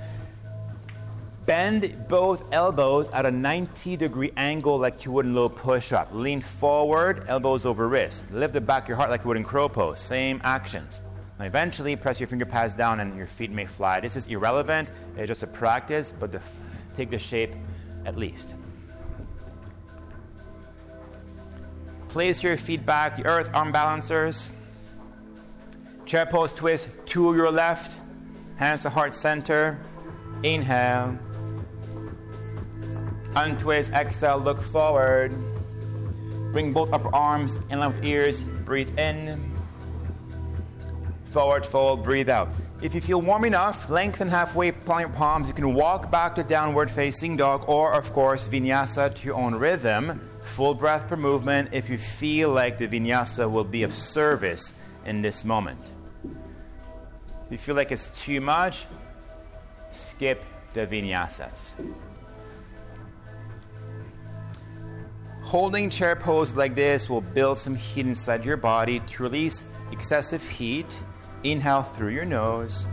Bend 1.47 1.95
both 2.07 2.53
elbows 2.53 3.09
at 3.09 3.25
a 3.25 3.31
90 3.31 3.97
degree 3.97 4.33
angle 4.37 4.79
like 4.79 5.07
you 5.07 5.13
would 5.13 5.25
in 5.25 5.35
low 5.35 5.49
push 5.49 5.93
up. 5.93 6.13
Lean 6.13 6.43
forward, 6.43 7.25
elbows 7.27 7.65
over 7.65 7.89
wrist. 7.89 8.31
Lift 8.33 8.53
the 8.53 8.61
back 8.61 8.83
of 8.83 8.89
your 8.89 8.99
heart 8.99 9.09
like 9.09 9.25
you 9.25 9.29
would 9.29 9.39
in 9.39 9.45
crow 9.45 9.69
pose. 9.69 10.01
Same 10.01 10.43
actions. 10.45 11.01
And 11.41 11.47
eventually, 11.47 11.97
press 11.97 12.21
your 12.21 12.27
finger 12.27 12.45
pads 12.45 12.75
down 12.75 13.01
and 13.01 13.17
your 13.17 13.25
feet 13.25 13.51
may 13.51 13.65
fly. 13.65 13.99
This 13.99 14.15
is 14.15 14.27
irrelevant. 14.27 14.91
It's 15.17 15.27
just 15.27 15.43
a 15.43 15.47
practice, 15.47 16.13
but 16.13 16.33
the, 16.33 16.43
take 16.99 17.09
the 17.09 17.19
shape 17.19 17.53
at 18.05 18.15
least. 18.15 18.55
Place 22.11 22.45
your 22.45 22.59
feet 22.59 22.85
back, 22.85 23.17
the 23.17 23.25
earth 23.25 23.49
arm 23.55 23.73
balancers. 23.73 24.51
Chair 26.05 26.27
pose 26.27 26.53
twist 26.53 26.91
to 27.07 27.35
your 27.35 27.51
left, 27.51 27.97
hands 28.59 28.83
to 28.83 28.91
heart 28.91 29.17
center. 29.17 29.79
Inhale. 30.43 31.19
Untwist, 33.35 33.95
exhale, 33.95 34.37
look 34.37 34.61
forward. 34.61 35.33
Bring 36.53 36.75
both 36.75 36.93
upper 36.93 37.15
arms 37.15 37.59
in 37.71 37.81
line 37.81 37.95
with 37.95 38.05
ears. 38.05 38.43
Breathe 38.43 38.99
in. 38.99 39.50
Forward 41.31 41.65
fold, 41.65 42.03
breathe 42.03 42.29
out. 42.29 42.49
If 42.83 42.93
you 42.93 43.01
feel 43.01 43.23
warm 43.23 43.45
enough, 43.45 43.89
lengthen 43.89 44.29
halfway, 44.29 44.73
plant 44.73 45.13
palms. 45.13 45.47
You 45.47 45.55
can 45.55 45.75
walk 45.75 46.11
back 46.11 46.35
to 46.35 46.43
downward 46.43 46.91
facing 46.91 47.37
dog 47.37 47.69
or, 47.69 47.93
of 47.93 48.13
course, 48.13 48.49
vinyasa 48.49 49.15
to 49.15 49.27
your 49.27 49.37
own 49.37 49.55
rhythm. 49.55 50.19
Full 50.43 50.75
breath 50.75 51.07
per 51.09 51.15
movement 51.15 51.69
if 51.73 51.89
you 51.89 51.99
feel 51.99 52.51
like 52.51 52.79
the 52.79 52.89
vinyasa 52.89 53.49
will 53.49 53.65
be 53.65 53.85
of 53.85 53.95
service 53.95 54.77
in 55.07 55.23
this 55.23 55.45
moment. 55.45 55.79
If 57.47 57.53
you 57.53 57.59
feel 57.59 57.77
like 57.77 57.93
it's 57.93 58.09
too 58.25 58.41
much, 58.41 58.87
skip 59.93 60.43
the 60.75 60.85
vinyasas. 60.85 61.75
Holding 65.45 65.91
chair 65.91 66.17
pose 66.17 66.57
like 66.57 66.75
this 66.75 67.09
will 67.09 67.21
build 67.21 67.59
some 67.59 67.77
heat 67.77 68.07
inside 68.07 68.45
your 68.45 68.57
body 68.57 68.99
to 69.01 69.23
release 69.23 69.69
excessive 69.93 70.49
heat 70.49 70.99
Inhale 71.43 71.83
through 71.83 72.11
your 72.11 72.27
nose. 72.27 72.87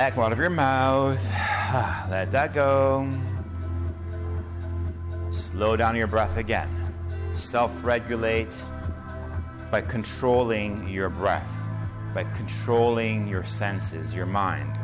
Exhale 0.00 0.24
out 0.24 0.32
of 0.32 0.38
your 0.38 0.50
mouth. 0.50 1.18
Let 2.10 2.32
that 2.32 2.52
go. 2.52 3.08
Slow 5.30 5.76
down 5.76 5.94
your 5.94 6.08
breath 6.08 6.36
again. 6.36 6.68
Self 7.34 7.84
regulate 7.84 8.62
by 9.70 9.80
controlling 9.80 10.88
your 10.88 11.08
breath, 11.08 11.64
by 12.14 12.24
controlling 12.34 13.28
your 13.28 13.44
senses, 13.44 14.14
your 14.14 14.26
mind. 14.26 14.78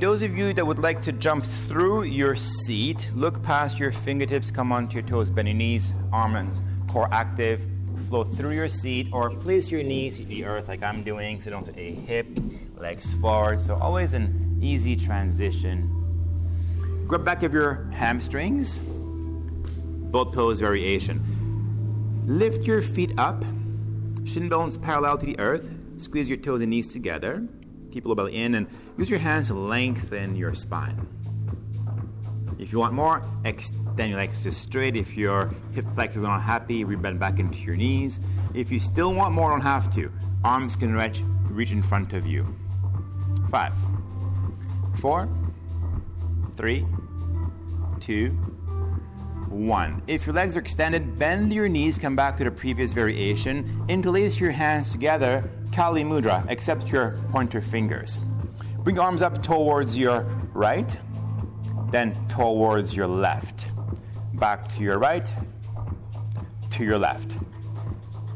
Those 0.00 0.22
of 0.22 0.36
you 0.36 0.54
that 0.54 0.66
would 0.66 0.78
like 0.78 1.02
to 1.02 1.12
jump 1.12 1.44
through 1.44 2.04
your 2.04 2.34
seat, 2.34 3.10
look 3.14 3.42
past 3.42 3.78
your 3.78 3.92
fingertips, 3.92 4.50
come 4.50 4.72
onto 4.72 4.94
your 4.94 5.06
toes, 5.06 5.28
bend 5.28 5.46
your 5.46 5.56
knees, 5.56 5.92
arm 6.10 6.36
and 6.36 6.50
core 6.88 7.08
active, 7.12 7.62
float 8.08 8.34
through 8.34 8.52
your 8.52 8.68
seat, 8.70 9.08
or 9.12 9.28
place 9.28 9.70
your 9.70 9.82
knees 9.82 10.16
to 10.16 10.24
the 10.24 10.46
earth 10.46 10.68
like 10.68 10.82
I'm 10.82 11.02
doing, 11.02 11.38
sit 11.38 11.52
onto 11.52 11.72
a 11.76 11.92
hip, 11.92 12.26
legs 12.78 13.12
forward. 13.12 13.60
So 13.60 13.74
always 13.76 14.14
an 14.14 14.58
easy 14.62 14.96
transition. 14.96 15.96
Grab 17.06 17.22
back 17.22 17.42
of 17.42 17.52
your 17.52 17.90
hamstrings, 17.92 18.78
both 18.78 20.32
pose 20.32 20.60
variation. 20.60 21.20
Lift 22.26 22.66
your 22.66 22.80
feet 22.80 23.12
up, 23.18 23.44
shin 24.24 24.48
bones 24.48 24.78
parallel 24.78 25.18
to 25.18 25.26
the 25.26 25.38
earth, 25.38 25.70
squeeze 25.98 26.28
your 26.28 26.38
toes 26.38 26.62
and 26.62 26.70
knees 26.70 26.90
together. 26.90 27.46
Keep 27.92 28.06
low 28.06 28.14
belly 28.14 28.36
in 28.36 28.54
and 28.54 28.66
use 28.98 29.10
your 29.10 29.18
hands 29.18 29.48
to 29.48 29.54
lengthen 29.54 30.36
your 30.36 30.54
spine. 30.54 31.06
If 32.58 32.72
you 32.72 32.78
want 32.78 32.92
more, 32.92 33.22
extend 33.44 34.10
your 34.10 34.18
legs 34.18 34.44
just 34.44 34.62
straight. 34.62 34.94
If 34.94 35.16
your 35.16 35.50
hip 35.72 35.86
flexors 35.94 36.22
are 36.22 36.36
not 36.36 36.42
happy, 36.42 36.84
rebend 36.84 37.18
back 37.18 37.38
into 37.38 37.58
your 37.58 37.74
knees. 37.74 38.20
If 38.54 38.70
you 38.70 38.78
still 38.78 39.14
want 39.14 39.34
more, 39.34 39.50
don't 39.50 39.62
have 39.62 39.92
to. 39.94 40.12
Arms 40.44 40.76
can 40.76 40.94
reach, 40.94 41.22
reach 41.44 41.72
in 41.72 41.82
front 41.82 42.12
of 42.12 42.26
you. 42.26 42.46
Five, 43.50 43.72
four, 45.00 45.28
three, 46.56 46.84
two, 48.00 48.28
one. 49.48 50.02
If 50.06 50.26
your 50.26 50.34
legs 50.34 50.54
are 50.54 50.60
extended, 50.60 51.18
bend 51.18 51.52
your 51.52 51.68
knees, 51.68 51.98
come 51.98 52.14
back 52.14 52.36
to 52.36 52.44
the 52.44 52.50
previous 52.50 52.92
variation. 52.92 53.84
Interlace 53.88 54.38
your 54.38 54.52
hands 54.52 54.92
together 54.92 55.50
Kali 55.72 56.02
Mudra, 56.02 56.44
except 56.48 56.90
your 56.90 57.12
pointer 57.30 57.60
fingers. 57.60 58.18
Bring 58.78 58.98
arms 58.98 59.22
up 59.22 59.42
towards 59.42 59.96
your 59.96 60.22
right, 60.52 60.98
then 61.90 62.16
towards 62.28 62.96
your 62.96 63.06
left. 63.06 63.68
Back 64.34 64.68
to 64.70 64.82
your 64.82 64.98
right, 64.98 65.32
to 66.70 66.84
your 66.84 66.98
left. 66.98 67.38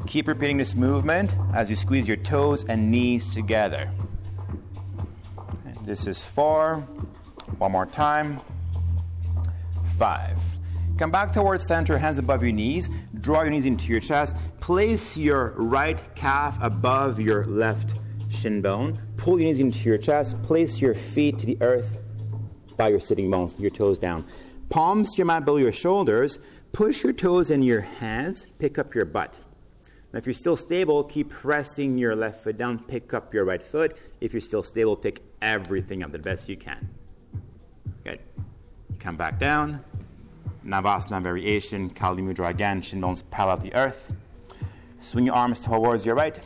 Keep 0.07 0.29
repeating 0.29 0.59
this 0.59 0.75
movement 0.75 1.35
as 1.55 1.71
you 1.71 1.77
squeeze 1.77 2.07
your 2.07 2.19
toes 2.19 2.65
and 2.65 2.91
knees 2.91 3.33
together. 3.35 3.91
This 5.85 6.07
is 6.07 6.27
four. 6.27 6.77
One 7.59 7.73
more 7.73 7.87
time. 7.87 8.41
Five. 9.99 10.39
Come 10.99 11.11
back 11.11 11.33
towards 11.33 11.67
center, 11.67 11.99
hands 11.99 12.19
above 12.19 12.43
your 12.43 12.53
knees. 12.53 12.89
Draw 13.21 13.43
your 13.43 13.51
knees 13.51 13.65
into 13.65 13.87
your 13.87 14.01
chest. 14.01 14.37
Place 14.65 15.15
your 15.19 15.53
right 15.59 16.01
calf 16.15 16.57
above 16.63 17.21
your 17.21 17.45
left 17.45 17.97
shin 18.31 18.63
bone. 18.63 18.99
Pull 19.19 19.39
your 19.39 19.49
knees 19.49 19.59
into 19.59 19.79
your 19.81 19.99
chest. 19.99 20.43
Place 20.43 20.81
your 20.81 20.95
feet 20.95 21.39
to 21.41 21.45
the 21.45 21.59
earth 21.61 22.03
by 22.79 22.89
your 22.89 22.99
sitting 22.99 23.31
bones, 23.31 23.57
your 23.59 23.71
toes 23.71 23.99
down. 23.99 24.25
Palms 24.71 25.13
to 25.13 25.19
your 25.19 25.27
mat 25.27 25.45
below 25.45 25.59
your 25.59 25.71
shoulders. 25.71 26.39
Push 26.73 27.05
your 27.05 27.13
toes 27.13 27.51
in 27.51 27.63
your 27.63 27.83
hands. 27.83 28.47
Pick 28.59 28.79
up 28.79 28.95
your 28.95 29.05
butt. 29.05 29.39
Now, 30.15 30.21
if 30.21 30.25
you're 30.25 30.33
still 30.33 30.57
stable, 30.57 31.05
keep 31.05 31.29
pressing 31.29 31.99
your 31.99 32.17
left 32.17 32.43
foot 32.43 32.57
down. 32.57 32.79
Pick 32.79 33.13
up 33.13 33.35
your 33.35 33.45
right 33.45 33.63
foot. 33.63 33.95
If 34.23 34.33
you're 34.33 34.41
still 34.41 34.63
stable, 34.63 34.97
pick 34.97 35.21
everything 35.43 36.03
up 36.03 36.11
the 36.11 36.19
best 36.19 36.49
you 36.49 36.57
can. 36.57 36.89
Good. 38.03 38.21
Come 38.99 39.19
back 39.19 39.39
down. 39.39 39.85
Navasana 40.65 41.23
variation, 41.23 41.91
Kali 41.91 42.23
Mudra 42.23 42.49
again, 42.49 42.81
shin 42.81 43.03
bones 43.03 43.21
parallel 43.21 43.59
to 43.59 43.63
the 43.65 43.75
earth. 43.75 44.11
Swing 45.05 45.27
your 45.27 45.35
arms 45.35 45.61
towards 45.61 46.07
your 46.07 46.15
right, 46.15 46.41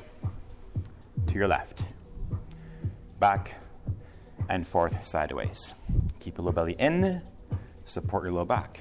to 1.28 1.34
your 1.34 1.46
left. 1.46 1.84
Back 3.20 3.54
and 4.48 4.66
forth 4.66 5.04
sideways. 5.04 5.74
Keep 6.18 6.38
your 6.38 6.46
low 6.46 6.50
belly 6.50 6.72
in, 6.72 7.22
support 7.84 8.24
your 8.24 8.32
low 8.32 8.44
back. 8.44 8.80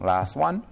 Last 0.00 0.36
one. 0.36 0.62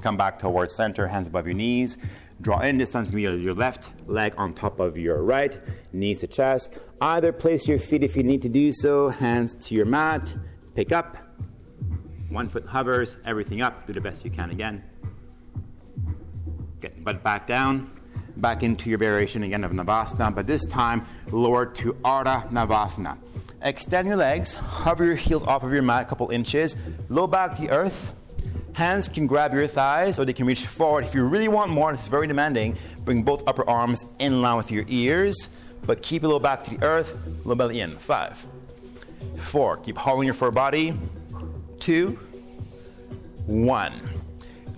Come 0.00 0.16
back 0.16 0.40
towards 0.40 0.74
center, 0.74 1.06
hands 1.06 1.28
above 1.28 1.46
your 1.46 1.54
knees. 1.54 1.98
Draw 2.40 2.58
in 2.62 2.78
distance 2.78 3.10
via 3.10 3.36
your 3.36 3.54
left 3.54 3.92
leg 4.08 4.34
on 4.36 4.52
top 4.52 4.80
of 4.80 4.98
your 4.98 5.22
right, 5.22 5.56
knees 5.92 6.18
to 6.20 6.26
chest. 6.26 6.76
Either 7.00 7.32
place 7.32 7.68
your 7.68 7.78
feet 7.78 8.02
if 8.02 8.16
you 8.16 8.24
need 8.24 8.42
to 8.42 8.48
do 8.48 8.72
so, 8.72 9.10
hands 9.10 9.54
to 9.66 9.76
your 9.76 9.86
mat, 9.86 10.34
pick 10.74 10.90
up. 10.90 11.21
One 12.32 12.48
foot 12.48 12.64
hovers, 12.64 13.18
everything 13.26 13.60
up, 13.60 13.86
do 13.86 13.92
the 13.92 14.00
best 14.00 14.24
you 14.24 14.30
can 14.30 14.50
again. 14.50 14.82
Get 16.80 17.04
butt 17.04 17.22
back 17.22 17.46
down, 17.46 17.90
back 18.36 18.62
into 18.62 18.88
your 18.88 18.98
variation 18.98 19.42
again 19.42 19.64
of 19.64 19.72
Navasana, 19.72 20.34
but 20.34 20.46
this 20.46 20.64
time 20.64 21.04
lower 21.30 21.66
to 21.66 21.92
Ardha 21.92 22.50
Navasana. 22.50 23.18
Extend 23.60 24.08
your 24.08 24.16
legs, 24.16 24.54
hover 24.54 25.04
your 25.04 25.14
heels 25.14 25.42
off 25.42 25.62
of 25.62 25.74
your 25.74 25.82
mat 25.82 26.02
a 26.02 26.04
couple 26.06 26.30
inches, 26.30 26.78
low 27.10 27.26
back 27.26 27.54
to 27.56 27.60
the 27.60 27.70
earth. 27.70 28.14
Hands 28.72 29.06
can 29.08 29.26
grab 29.26 29.52
your 29.52 29.66
thighs 29.66 30.18
or 30.18 30.24
they 30.24 30.32
can 30.32 30.46
reach 30.46 30.66
forward. 30.66 31.04
If 31.04 31.14
you 31.14 31.24
really 31.26 31.48
want 31.48 31.70
more, 31.70 31.92
it's 31.92 32.08
very 32.08 32.26
demanding, 32.26 32.78
bring 33.04 33.22
both 33.22 33.46
upper 33.46 33.68
arms 33.68 34.06
in 34.18 34.40
line 34.40 34.56
with 34.56 34.70
your 34.70 34.86
ears, 34.88 35.62
but 35.86 36.00
keep 36.00 36.24
a 36.24 36.26
low 36.26 36.38
back 36.38 36.64
to 36.64 36.70
the 36.70 36.82
earth, 36.82 37.44
low 37.44 37.54
belly 37.54 37.80
in. 37.80 37.90
Five, 37.90 38.46
four, 39.36 39.76
keep 39.76 39.98
holding 39.98 40.24
your 40.24 40.34
full 40.34 40.50
body. 40.50 40.94
Two, 41.82 42.16
one. 43.46 43.92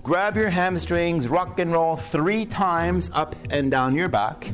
Grab 0.01 0.35
your 0.35 0.49
hamstrings, 0.49 1.27
rock 1.27 1.59
and 1.59 1.71
roll 1.71 1.97
three 1.97 2.47
times 2.47 3.11
up 3.13 3.35
and 3.51 3.69
down 3.69 3.93
your 3.93 4.09
back. 4.09 4.49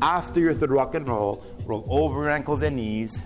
After 0.00 0.38
your 0.38 0.54
third 0.54 0.70
rock 0.70 0.94
and 0.94 1.08
roll, 1.08 1.44
roll 1.64 1.84
over 1.90 2.22
your 2.22 2.30
ankles 2.30 2.62
and 2.62 2.76
knees. 2.76 3.20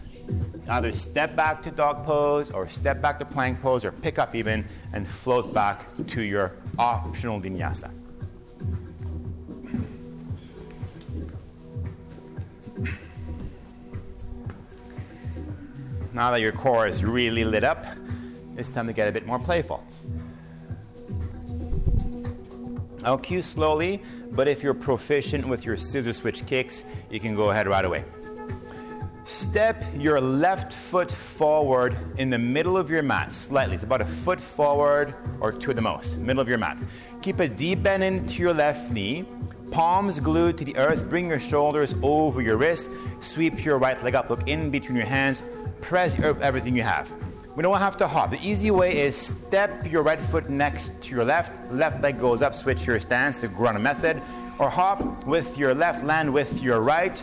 Either 0.71 0.91
step 0.95 1.37
back 1.37 1.63
to 1.65 1.71
dog 1.71 2.07
pose 2.07 2.51
or 2.51 2.67
step 2.67 3.03
back 3.03 3.19
to 3.19 3.27
plank 3.27 3.61
pose 3.61 3.85
or 3.85 3.93
pick 3.93 4.19
up 4.19 4.35
even 4.35 4.65
and 4.95 5.07
float 5.07 5.53
back 5.53 5.85
to 6.07 6.23
your 6.23 6.55
optional 6.79 7.39
vinyasa. 7.39 7.91
Now 16.15 16.31
that 16.31 16.41
your 16.41 16.53
core 16.53 16.87
is 16.87 17.05
really 17.05 17.45
lit 17.45 17.65
up, 17.65 17.85
it's 18.57 18.71
time 18.71 18.87
to 18.87 18.93
get 18.93 19.09
a 19.09 19.13
bit 19.13 19.27
more 19.27 19.39
playful. 19.39 19.85
I'll 23.05 23.19
cue 23.19 23.43
slowly, 23.43 24.01
but 24.31 24.47
if 24.47 24.63
you're 24.63 24.75
proficient 24.75 25.47
with 25.47 25.67
your 25.67 25.77
scissor 25.77 26.13
switch 26.13 26.47
kicks, 26.47 26.85
you 27.11 27.19
can 27.19 27.35
go 27.35 27.51
ahead 27.51 27.67
right 27.67 27.85
away. 27.85 28.05
Step 29.25 29.83
your 29.97 30.21
left 30.21 30.73
foot 30.73 31.11
forward 31.11 31.97
in 32.19 32.29
the 32.31 32.39
middle 32.39 32.77
of 32.77 32.91
your 32.91 33.03
mat, 33.03 33.33
slightly. 33.33 33.75
It's 33.75 33.85
about 33.85 34.03
a 34.03 34.07
foot 34.07 34.41
forward 34.41 35.15
or 35.41 35.53
two 35.53 35.71
at 35.71 35.77
the 35.77 35.83
most, 35.83 36.19
middle 36.19 36.41
of 36.41 36.49
your 36.49 36.59
mat. 36.59 36.79
Keep 37.23 37.41
a 37.41 37.49
deep 37.49 37.83
bend 37.83 38.05
into 38.05 38.43
your 38.43 38.53
left 38.53 38.93
knee, 38.93 39.25
palms 39.71 40.21
glued 40.21 40.59
to 40.59 40.65
the 40.65 40.77
earth. 40.77 41.09
Bring 41.09 41.31
your 41.31 41.41
shoulders 41.41 41.95
over 42.03 42.43
your 42.43 42.57
wrist. 42.57 42.91
Sweep 43.21 43.65
your 43.65 43.79
right 43.79 44.01
leg 44.05 44.15
up, 44.15 44.29
look 44.29 44.47
in 44.49 44.71
between 44.71 44.97
your 44.97 45.07
hands. 45.07 45.43
Press 45.81 46.19
everything 46.21 46.77
you 46.77 46.83
have. 46.83 47.11
We 47.55 47.63
don't 47.63 47.79
have 47.79 47.99
to 47.99 48.09
hop. 48.09 48.31
The 48.31 48.41
easy 48.41 48.71
way 48.71 48.99
is 48.99 49.15
step 49.15 49.91
your 49.91 50.03
right 50.03 50.21
foot 50.21 50.49
next 50.49 51.03
to 51.03 51.15
your 51.15 51.25
left, 51.25 51.71
left 51.71 52.03
leg 52.03 52.19
goes 52.19 52.41
up, 52.41 52.55
switch 52.55 52.87
your 52.87 52.99
stance 52.99 53.39
to 53.39 53.49
Gurana 53.49 53.79
method, 53.79 54.23
or 54.59 54.71
hop 54.71 55.27
with 55.27 55.59
your 55.59 55.75
left, 55.75 56.03
land 56.03 56.33
with 56.33 56.63
your 56.63 56.81
right. 56.81 57.23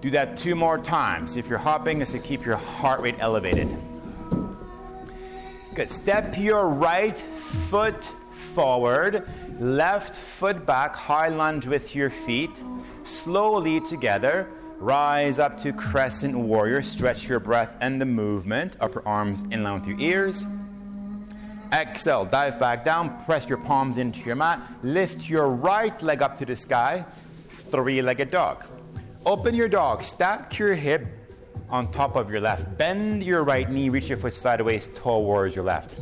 Do 0.00 0.10
that 0.10 0.36
two 0.36 0.56
more 0.56 0.76
times. 0.76 1.36
If 1.36 1.48
you're 1.48 1.60
hopping, 1.60 2.00
is 2.00 2.10
to 2.10 2.18
keep 2.18 2.44
your 2.44 2.56
heart 2.56 3.00
rate 3.00 3.14
elevated. 3.20 3.68
Good. 5.74 5.88
Step 5.88 6.36
your 6.36 6.68
right 6.68 7.16
foot 7.16 8.04
forward, 8.54 9.28
left 9.60 10.16
foot 10.16 10.66
back, 10.66 10.96
high 10.96 11.28
lunge 11.28 11.68
with 11.68 11.94
your 11.94 12.10
feet. 12.10 12.50
Slowly 13.04 13.80
together, 13.80 14.48
rise 14.82 15.38
up 15.38 15.58
to 15.60 15.72
crescent 15.72 16.36
warrior. 16.36 16.82
Stretch 16.82 17.28
your 17.28 17.40
breath 17.40 17.76
and 17.80 18.00
the 18.00 18.04
movement. 18.04 18.76
Upper 18.80 19.06
arms 19.06 19.44
in 19.50 19.62
line 19.62 19.80
with 19.80 19.88
your 19.88 19.98
ears. 20.00 20.44
Exhale, 21.72 22.26
dive 22.26 22.58
back 22.58 22.84
down, 22.84 23.24
press 23.24 23.48
your 23.48 23.56
palms 23.56 23.96
into 23.96 24.20
your 24.20 24.36
mat. 24.36 24.60
Lift 24.82 25.30
your 25.30 25.48
right 25.48 26.02
leg 26.02 26.20
up 26.20 26.36
to 26.38 26.44
the 26.44 26.56
sky. 26.56 27.04
Three 27.48 28.02
legged 28.02 28.30
dog. 28.30 28.66
Open 29.24 29.54
your 29.54 29.68
dog, 29.68 30.02
stack 30.02 30.58
your 30.58 30.74
hip 30.74 31.06
on 31.70 31.90
top 31.90 32.16
of 32.16 32.30
your 32.30 32.40
left. 32.40 32.76
Bend 32.76 33.22
your 33.22 33.44
right 33.44 33.70
knee, 33.70 33.88
reach 33.88 34.08
your 34.08 34.18
foot 34.18 34.34
sideways 34.34 34.88
towards 34.88 35.56
your 35.56 35.64
left. 35.64 35.96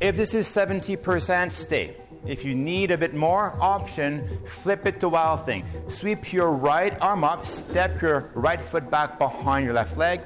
If 0.00 0.16
this 0.16 0.32
is 0.32 0.46
70%, 0.46 1.50
stay. 1.50 1.96
If 2.24 2.44
you 2.44 2.54
need 2.54 2.92
a 2.92 2.98
bit 2.98 3.14
more 3.14 3.56
option, 3.60 4.38
flip 4.46 4.86
it 4.86 5.00
to 5.00 5.08
wild 5.08 5.44
thing. 5.44 5.64
Sweep 5.88 6.32
your 6.32 6.52
right 6.52 6.96
arm 7.00 7.24
up, 7.24 7.46
step 7.46 8.00
your 8.00 8.30
right 8.34 8.60
foot 8.60 8.88
back 8.90 9.18
behind 9.18 9.64
your 9.64 9.74
left 9.74 9.96
leg. 9.96 10.20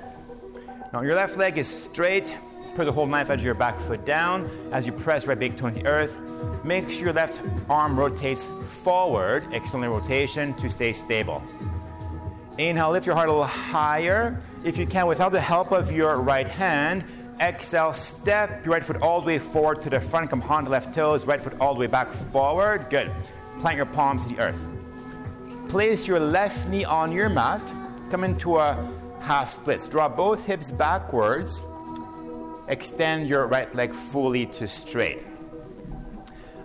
Now 0.93 1.01
your 1.01 1.15
left 1.15 1.39
leg 1.39 1.57
is 1.57 1.67
straight. 1.67 2.37
Put 2.75 2.85
the 2.85 2.93
whole 2.93 3.07
knife 3.07 3.31
edge 3.31 3.41
of 3.41 3.45
your 3.47 3.55
back 3.55 3.79
foot 3.81 4.05
down 4.05 4.51
as 4.73 4.85
you 4.85 4.93
press 4.93 5.27
right 5.27 5.39
big 5.39 5.57
toe 5.57 5.69
into 5.69 5.83
the 5.83 5.89
earth. 5.89 6.65
Make 6.65 6.91
sure 6.91 7.05
your 7.05 7.13
left 7.15 7.41
arm 7.71 7.99
rotates 7.99 8.47
forward, 8.47 9.45
external 9.53 9.91
rotation 9.91 10.53
to 10.55 10.69
stay 10.69 10.93
stable. 10.93 11.43
Inhale, 12.59 12.91
lift 12.91 13.07
your 13.07 13.15
heart 13.15 13.29
a 13.29 13.33
little 13.33 13.47
higher. 13.47 14.39
If 14.65 14.77
you 14.77 14.87
can, 14.87 15.07
without 15.07 15.33
the 15.33 15.41
help 15.41 15.73
of 15.73 15.91
your 15.93 16.21
right 16.21 16.49
hand, 16.49 17.05
exhale, 17.41 17.95
step 17.95 18.65
your 18.65 18.75
right 18.75 18.83
foot 18.83 19.03
all 19.03 19.21
the 19.21 19.27
way 19.27 19.39
forward 19.39 19.83
to 19.83 19.91
the 19.91 20.01
front. 20.01 20.31
Come 20.31 20.43
on 20.43 20.65
the 20.65 20.71
left 20.71 20.95
toes, 20.95 21.27
right 21.27 21.41
foot 21.41 21.55
all 21.61 21.75
the 21.75 21.81
way 21.81 21.87
back 21.87 22.09
forward. 22.11 22.87
Good. 22.91 23.11
Plant 23.61 23.77
your 23.77 23.87
palms 23.87 24.27
to 24.27 24.35
the 24.35 24.41
earth. 24.41 24.65
Place 25.69 26.07
your 26.07 26.21
left 26.21 26.69
knee 26.69 26.85
on 26.85 27.13
your 27.13 27.29
mat. 27.29 27.63
Come 28.11 28.25
into 28.25 28.59
a 28.59 28.77
half 29.21 29.51
splits. 29.51 29.89
Draw 29.89 30.11
both 30.11 30.47
hips 30.47 30.71
backwards. 30.71 31.63
Extend 32.69 33.29
your 33.29 33.47
right 33.47 33.73
leg 33.75 33.93
fully 33.93 34.47
to 34.47 34.69
straight. 34.69 35.23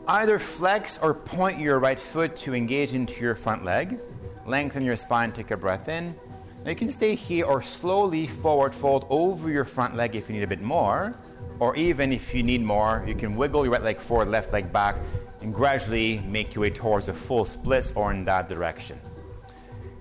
Either 0.07 0.39
flex 0.39 0.97
or 0.97 1.13
point 1.13 1.59
your 1.59 1.79
right 1.79 1.99
foot 1.99 2.35
to 2.35 2.53
engage 2.53 2.93
into 2.93 3.21
your 3.21 3.35
front 3.35 3.63
leg. 3.63 3.97
Lengthen 4.45 4.83
your 4.83 4.97
spine, 4.97 5.31
take 5.31 5.51
a 5.51 5.57
breath 5.57 5.87
in. 5.87 6.15
Now 6.63 6.69
you 6.69 6.75
can 6.75 6.91
stay 6.91 7.15
here 7.15 7.45
or 7.45 7.61
slowly 7.63 8.27
forward 8.27 8.75
fold 8.75 9.07
over 9.09 9.49
your 9.49 9.65
front 9.65 9.95
leg 9.95 10.15
if 10.15 10.29
you 10.29 10.35
need 10.35 10.43
a 10.43 10.47
bit 10.47 10.61
more. 10.61 11.15
Or 11.59 11.75
even 11.75 12.11
if 12.11 12.33
you 12.33 12.43
need 12.43 12.61
more, 12.61 13.03
you 13.07 13.15
can 13.15 13.35
wiggle 13.35 13.63
your 13.65 13.73
right 13.73 13.83
leg 13.83 13.97
forward, 13.97 14.27
left 14.27 14.53
leg 14.53 14.71
back, 14.71 14.95
and 15.41 15.53
gradually 15.53 16.19
make 16.27 16.53
your 16.53 16.63
way 16.63 16.69
towards 16.69 17.07
a 17.07 17.13
full 17.13 17.45
split 17.45 17.91
or 17.95 18.11
in 18.11 18.25
that 18.25 18.47
direction. 18.47 18.99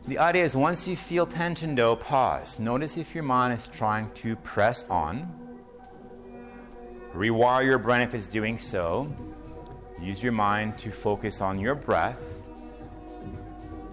The 0.07 0.19
idea 0.19 0.45
is 0.45 0.55
once 0.55 0.87
you 0.87 0.97
feel 0.97 1.27
tension 1.27 1.75
though, 1.75 1.97
pause. 1.97 2.59
Notice 2.59 2.99
if 2.99 3.15
your 3.15 3.25
mind 3.25 3.55
is 3.55 3.69
trying 3.69 4.11
to 4.17 4.37
press 4.37 4.89
on. 4.91 5.29
Rewire 7.15 7.65
your 7.65 7.79
brain 7.79 8.03
if 8.03 8.15
it's 8.15 8.27
doing 8.27 8.59
so. 8.59 9.13
Use 10.01 10.23
your 10.23 10.33
mind 10.33 10.79
to 10.79 10.91
focus 10.91 11.41
on 11.41 11.59
your 11.59 11.75
breath. 11.75 12.21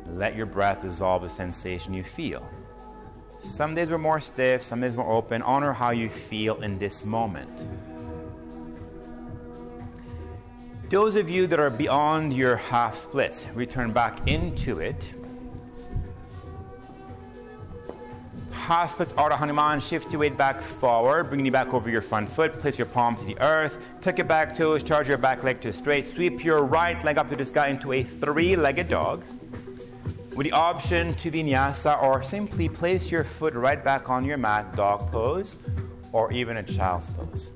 Let 0.07 0.35
your 0.35 0.45
breath 0.45 0.81
dissolve 0.81 1.23
the 1.23 1.29
sensation 1.29 1.93
you 1.93 2.03
feel. 2.03 2.47
Some 3.39 3.75
days 3.75 3.89
we're 3.89 3.97
more 3.97 4.19
stiff, 4.19 4.63
some 4.63 4.81
days 4.81 4.95
more 4.95 5.11
open. 5.11 5.41
Honor 5.41 5.73
how 5.73 5.91
you 5.91 6.09
feel 6.09 6.61
in 6.61 6.77
this 6.77 7.05
moment. 7.05 7.65
Those 10.89 11.15
of 11.15 11.29
you 11.29 11.47
that 11.47 11.59
are 11.59 11.69
beyond 11.69 12.33
your 12.33 12.55
half 12.55 12.95
splits, 12.95 13.47
return 13.53 13.91
back 13.91 14.27
into 14.27 14.79
it. 14.79 15.13
half 18.67 18.89
splits 18.89 19.13
Ardha 19.13 19.37
Hanuman. 19.37 19.79
Shift 19.79 20.11
your 20.11 20.19
weight 20.19 20.35
back 20.35 20.59
forward, 20.59 21.29
bringing 21.29 21.45
you 21.45 21.53
back 21.53 21.73
over 21.73 21.89
your 21.89 22.01
front 22.01 22.27
foot. 22.27 22.51
Place 22.51 22.77
your 22.77 22.87
palm 22.87 23.15
to 23.15 23.23
the 23.23 23.39
earth. 23.39 23.81
Tuck 24.01 24.17
your 24.17 24.27
back 24.27 24.53
toes. 24.53 24.83
Charge 24.83 25.07
your 25.07 25.17
back 25.17 25.41
leg 25.43 25.61
to 25.61 25.71
straight. 25.71 26.05
Sweep 26.05 26.43
your 26.43 26.65
right 26.65 27.01
leg 27.05 27.17
up 27.17 27.29
to 27.29 27.37
the 27.37 27.45
sky 27.45 27.69
into 27.69 27.93
a 27.93 28.03
three-legged 28.03 28.89
dog. 28.89 29.23
With 30.37 30.45
the 30.45 30.51
option 30.51 31.15
to 31.15 31.31
vinyasa, 31.31 31.99
or 32.03 32.21
simply 32.21 32.69
place 32.69 33.09
your 33.11 33.23
foot 33.23 33.55
right 33.55 33.83
back 33.83 34.07
on 34.07 34.23
your 34.23 34.37
mat, 34.37 34.75
dog 34.75 35.11
pose, 35.11 35.55
or 36.13 36.31
even 36.31 36.57
a 36.57 36.63
child's 36.63 37.09
pose. 37.09 37.49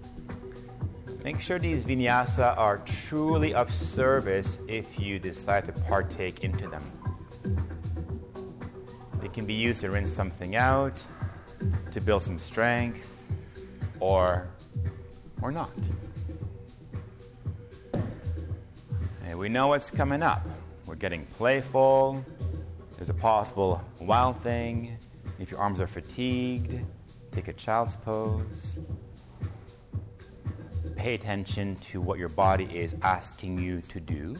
Make 1.24 1.42
sure 1.42 1.60
these 1.60 1.86
vinyasa 1.86 2.58
are 2.58 2.80
truly 2.80 3.54
of 3.54 3.72
service 3.72 4.58
if 4.68 5.00
you 5.00 5.20
decide 5.20 5.66
to 5.68 5.74
partake 5.84 6.44
into 6.44 6.68
them. 6.68 6.82
They 9.22 9.28
can 9.28 9.46
be 9.46 9.54
used 9.54 9.82
to 9.82 9.92
rinse 9.92 10.12
something 10.12 10.56
out, 10.56 11.00
to 11.92 12.02
build 12.02 12.24
some 12.24 12.40
strength, 12.40 13.24
or 14.00 14.48
or 15.44 15.52
not. 15.52 15.70
And 19.28 19.38
we 19.38 19.50
know 19.50 19.68
what's 19.68 19.92
coming 19.92 20.24
up. 20.24 20.42
We're 20.88 20.96
getting 20.96 21.28
playful. 21.28 22.26
There's 23.02 23.10
a 23.10 23.16
possible 23.16 23.84
wild 24.00 24.38
thing. 24.42 24.96
If 25.40 25.50
your 25.50 25.60
arms 25.60 25.82
are 25.82 25.88
fatigued, 25.88 26.80
take 27.32 27.48
a 27.48 27.54
child's 27.54 27.96
pose. 27.96 28.78
Pay 30.96 31.16
attention 31.16 31.78
to 31.78 32.00
what 32.00 32.20
your 32.20 32.30
body 32.30 32.66
is 32.66 32.96
asking 33.02 33.58
you 33.58 33.82
to 33.82 34.00
do. 34.00 34.36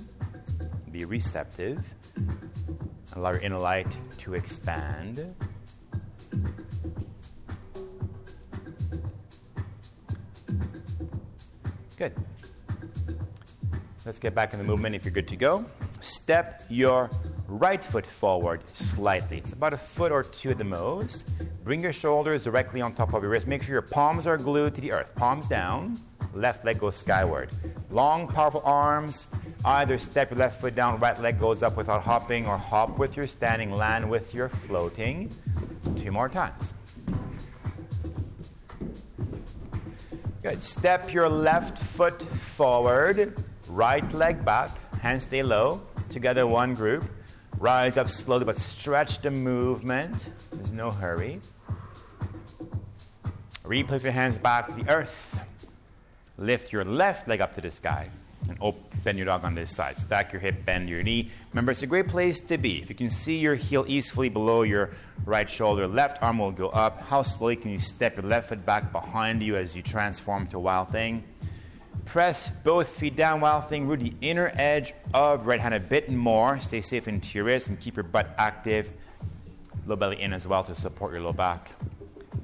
Be 0.92 1.06
receptive. 1.06 1.84
Allow 3.16 3.32
your 3.32 3.40
inner 3.40 3.58
light 3.58 3.98
to 4.20 4.36
expand. 4.36 5.34
Good. 11.98 12.14
Let's 14.06 14.20
get 14.20 14.36
back 14.36 14.54
in 14.54 14.60
the 14.60 14.66
movement 14.66 14.94
if 14.94 15.04
you're 15.04 15.12
good 15.12 15.28
to 15.30 15.36
go. 15.36 15.66
Step 16.00 16.62
your 16.70 17.10
right 17.52 17.84
foot 17.84 18.08
forward 18.08 18.68
slightly. 18.68 19.38
It's 19.38 19.52
about 19.54 19.74
a 19.74 19.78
foot 19.78 20.12
or 20.12 20.24
two 20.24 20.52
at 20.52 20.58
the 20.58 20.64
most. 20.64 21.30
Bring 21.64 21.82
your 21.82 21.94
shoulders 21.94 22.46
directly 22.46 22.82
on 22.82 22.94
top 22.94 23.14
of 23.14 23.22
your 23.22 23.32
wrist. 23.32 23.48
Make 23.48 23.64
sure 23.64 23.74
your 23.74 23.82
palms 23.82 24.26
are 24.26 24.38
glued 24.38 24.76
to 24.76 24.82
the 24.82 24.92
earth. 24.94 25.14
Palms 25.16 25.48
down. 25.48 26.00
Left 26.34 26.64
leg 26.64 26.80
goes 26.80 26.96
skyward. 26.96 27.50
Long, 27.90 28.28
powerful 28.28 28.62
arms. 28.64 29.28
Either 29.66 29.98
step 30.00 30.32
your 30.32 30.40
left 30.40 30.62
foot 30.62 30.76
down, 30.76 31.00
right 31.00 31.20
leg 31.20 31.40
goes 31.40 31.62
up 31.62 31.76
without 31.76 32.02
hopping, 32.04 32.48
or 32.48 32.58
hop 32.58 32.98
with 32.98 33.18
your 33.18 33.28
standing, 33.28 33.72
land 33.72 34.10
with 34.10 34.34
your 34.34 34.48
floating. 34.48 35.30
Two 35.98 36.12
more 36.12 36.30
times. 36.30 36.74
Good. 40.42 40.62
Step 40.62 41.14
your 41.14 41.30
left 41.30 41.78
foot 41.78 42.20
forward, 42.22 43.36
right 43.70 44.12
leg 44.14 44.44
back, 44.44 44.72
hands 45.00 45.24
stay 45.24 45.44
low. 45.44 45.82
Together, 46.10 46.48
one 46.48 46.74
group. 46.74 47.04
Rise 47.62 47.96
up 47.96 48.10
slowly, 48.10 48.44
but 48.44 48.58
stretch 48.58 49.20
the 49.20 49.30
movement. 49.30 50.30
There's 50.52 50.74
no 50.74 50.90
hurry. 50.90 51.40
Replace 53.64 54.04
your 54.04 54.14
hands 54.14 54.40
back 54.40 54.66
to 54.66 54.84
the 54.84 54.90
earth. 54.90 55.40
Lift 56.40 56.74
your 56.74 56.84
left 56.84 57.28
leg 57.28 57.40
up 57.40 57.54
to 57.54 57.62
the 57.62 57.70
sky 57.70 58.10
and 58.50 58.58
open 58.62 59.16
your 59.16 59.28
dog 59.28 59.46
on 59.46 59.54
this 59.54 59.76
side. 59.76 59.96
Stack 59.98 60.34
your 60.34 60.40
hip, 60.40 60.66
bend 60.66 60.90
your 60.90 61.04
knee. 61.04 61.30
Remember, 61.52 61.72
it's 61.72 61.84
a 61.84 61.88
great 61.88 62.08
place 62.08 62.40
to 62.40 62.58
be. 62.58 62.82
If 62.82 62.90
you 62.90 62.96
can 62.96 63.12
see 63.12 63.38
your 63.38 63.54
heel 63.54 63.86
easily 63.88 64.30
below 64.30 64.64
your 64.64 64.90
right 65.24 65.48
shoulder, 65.48 65.88
left 65.88 66.24
arm 66.24 66.40
will 66.40 66.52
go 66.52 66.70
up. 66.70 67.00
How 67.00 67.22
slowly 67.22 67.58
can 67.58 67.70
you 67.70 67.78
step 67.78 68.16
your 68.16 68.26
left 68.26 68.50
foot 68.50 68.66
back 68.66 68.92
behind 68.92 69.44
you 69.44 69.56
as 69.56 69.76
you 69.76 69.84
transform 69.84 70.48
to 70.48 70.58
a 70.58 70.60
Wild 70.60 70.90
Thing? 70.90 71.24
Press 72.12 72.50
both 72.50 72.90
feet 72.90 73.16
down, 73.16 73.40
Wild 73.40 73.70
Thing. 73.70 73.88
Root 73.88 74.02
the 74.02 74.14
inner 74.20 74.52
edge 74.56 74.94
of 75.14 75.46
right 75.46 75.62
hand 75.62 75.74
a 75.74 75.80
bit 75.80 76.12
more. 76.12 76.60
Stay 76.60 76.82
safe 76.82 77.08
into 77.08 77.38
your 77.38 77.46
wrist 77.46 77.70
and 77.70 77.80
keep 77.80 77.96
your 77.96 78.04
butt 78.04 78.36
active. 78.38 78.90
Low 79.88 79.96
belly 79.96 80.22
in 80.22 80.34
as 80.34 80.46
well 80.46 80.62
to 80.66 80.76
support 80.76 81.14
your 81.14 81.22
low 81.22 81.32
back. 81.32 81.72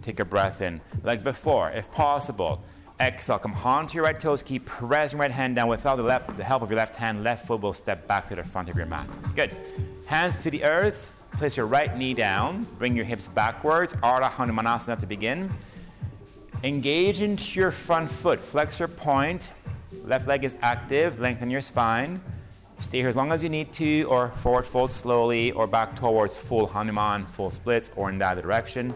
Take 0.01 0.21
a 0.21 0.25
breath 0.25 0.61
in. 0.61 0.79
Like 1.03 1.21
before, 1.21 1.69
if 1.71 1.91
possible, 1.91 2.63
Exhale, 3.01 3.39
come 3.39 3.53
onto 3.55 3.95
your 3.95 4.05
right 4.05 4.17
toes, 4.17 4.41
keep 4.41 4.65
pressing 4.65 5.19
right 5.19 5.31
hand 5.31 5.57
down 5.57 5.67
without 5.67 5.97
the, 5.97 6.03
left, 6.03 6.37
the 6.37 6.45
help 6.45 6.61
of 6.61 6.69
your 6.69 6.77
left 6.77 6.95
hand. 6.95 7.25
Left 7.25 7.45
foot 7.45 7.59
will 7.59 7.73
step 7.73 8.07
back 8.07 8.29
to 8.29 8.35
the 8.35 8.45
front 8.45 8.69
of 8.69 8.77
your 8.77 8.85
mat. 8.85 9.05
Good. 9.35 9.53
Hands 10.05 10.41
to 10.43 10.49
the 10.49 10.63
earth. 10.63 11.13
Place 11.33 11.57
your 11.57 11.67
right 11.67 11.93
knee 11.97 12.13
down. 12.13 12.65
Bring 12.77 12.95
your 12.95 13.03
hips 13.03 13.27
backwards. 13.27 13.91
Ardha 13.95 14.29
Hanumanasana 14.31 14.97
to 15.01 15.05
begin. 15.05 15.51
Engage 16.63 17.21
into 17.21 17.59
your 17.59 17.71
front 17.71 18.09
foot. 18.09 18.39
Flexor 18.39 18.87
point. 18.87 19.51
Left 20.07 20.25
leg 20.25 20.45
is 20.45 20.55
active. 20.61 21.19
Lengthen 21.19 21.49
your 21.49 21.59
spine. 21.59 22.21
Stay 22.79 22.99
here 22.99 23.09
as 23.09 23.17
long 23.17 23.33
as 23.33 23.43
you 23.43 23.49
need 23.49 23.73
to, 23.73 24.03
or 24.03 24.29
forward 24.29 24.65
fold 24.65 24.91
slowly, 24.91 25.51
or 25.51 25.67
back 25.67 25.97
towards 25.97 26.37
full 26.37 26.65
Hanuman, 26.65 27.23
full 27.25 27.51
splits, 27.51 27.91
or 27.97 28.09
in 28.09 28.17
that 28.19 28.41
direction. 28.41 28.95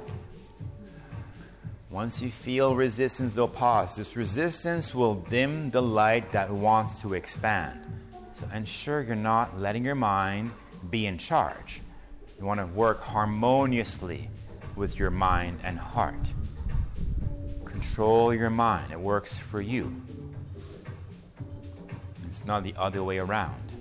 Once 1.89 2.21
you 2.21 2.31
feel 2.31 2.77
resistance, 2.77 3.35
they'll 3.35 3.49
pause. 3.49 3.97
This 3.97 4.15
resistance 4.15 4.95
will 4.95 5.15
dim 5.15 5.69
the 5.69 5.81
light 5.81 6.31
that 6.31 6.49
wants 6.49 7.01
to 7.01 7.13
expand. 7.13 7.77
So 8.31 8.47
ensure 8.55 9.01
you're 9.01 9.15
not 9.17 9.59
letting 9.59 9.83
your 9.83 9.95
mind 9.95 10.51
be 10.89 11.07
in 11.07 11.17
charge. 11.17 11.81
You 12.39 12.45
want 12.45 12.61
to 12.61 12.67
work 12.67 13.01
harmoniously 13.01 14.29
with 14.77 14.97
your 14.97 15.11
mind 15.11 15.59
and 15.63 15.77
heart. 15.77 16.33
Control 17.65 18.33
your 18.33 18.49
mind, 18.49 18.93
it 18.93 18.99
works 18.99 19.37
for 19.37 19.59
you. 19.59 20.00
It's 22.31 22.45
not 22.45 22.63
the 22.63 22.73
other 22.77 23.03
way 23.03 23.17
around. 23.17 23.73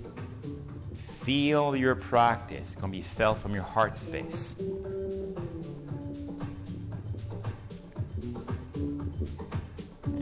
Feel 0.93 1.73
your 1.73 1.95
practice, 1.95 2.73
it's 2.73 2.75
going 2.75 2.91
to 2.91 2.97
be 2.97 3.01
felt 3.01 3.37
from 3.37 3.53
your 3.53 3.63
heart 3.63 3.97
space. 3.97 4.57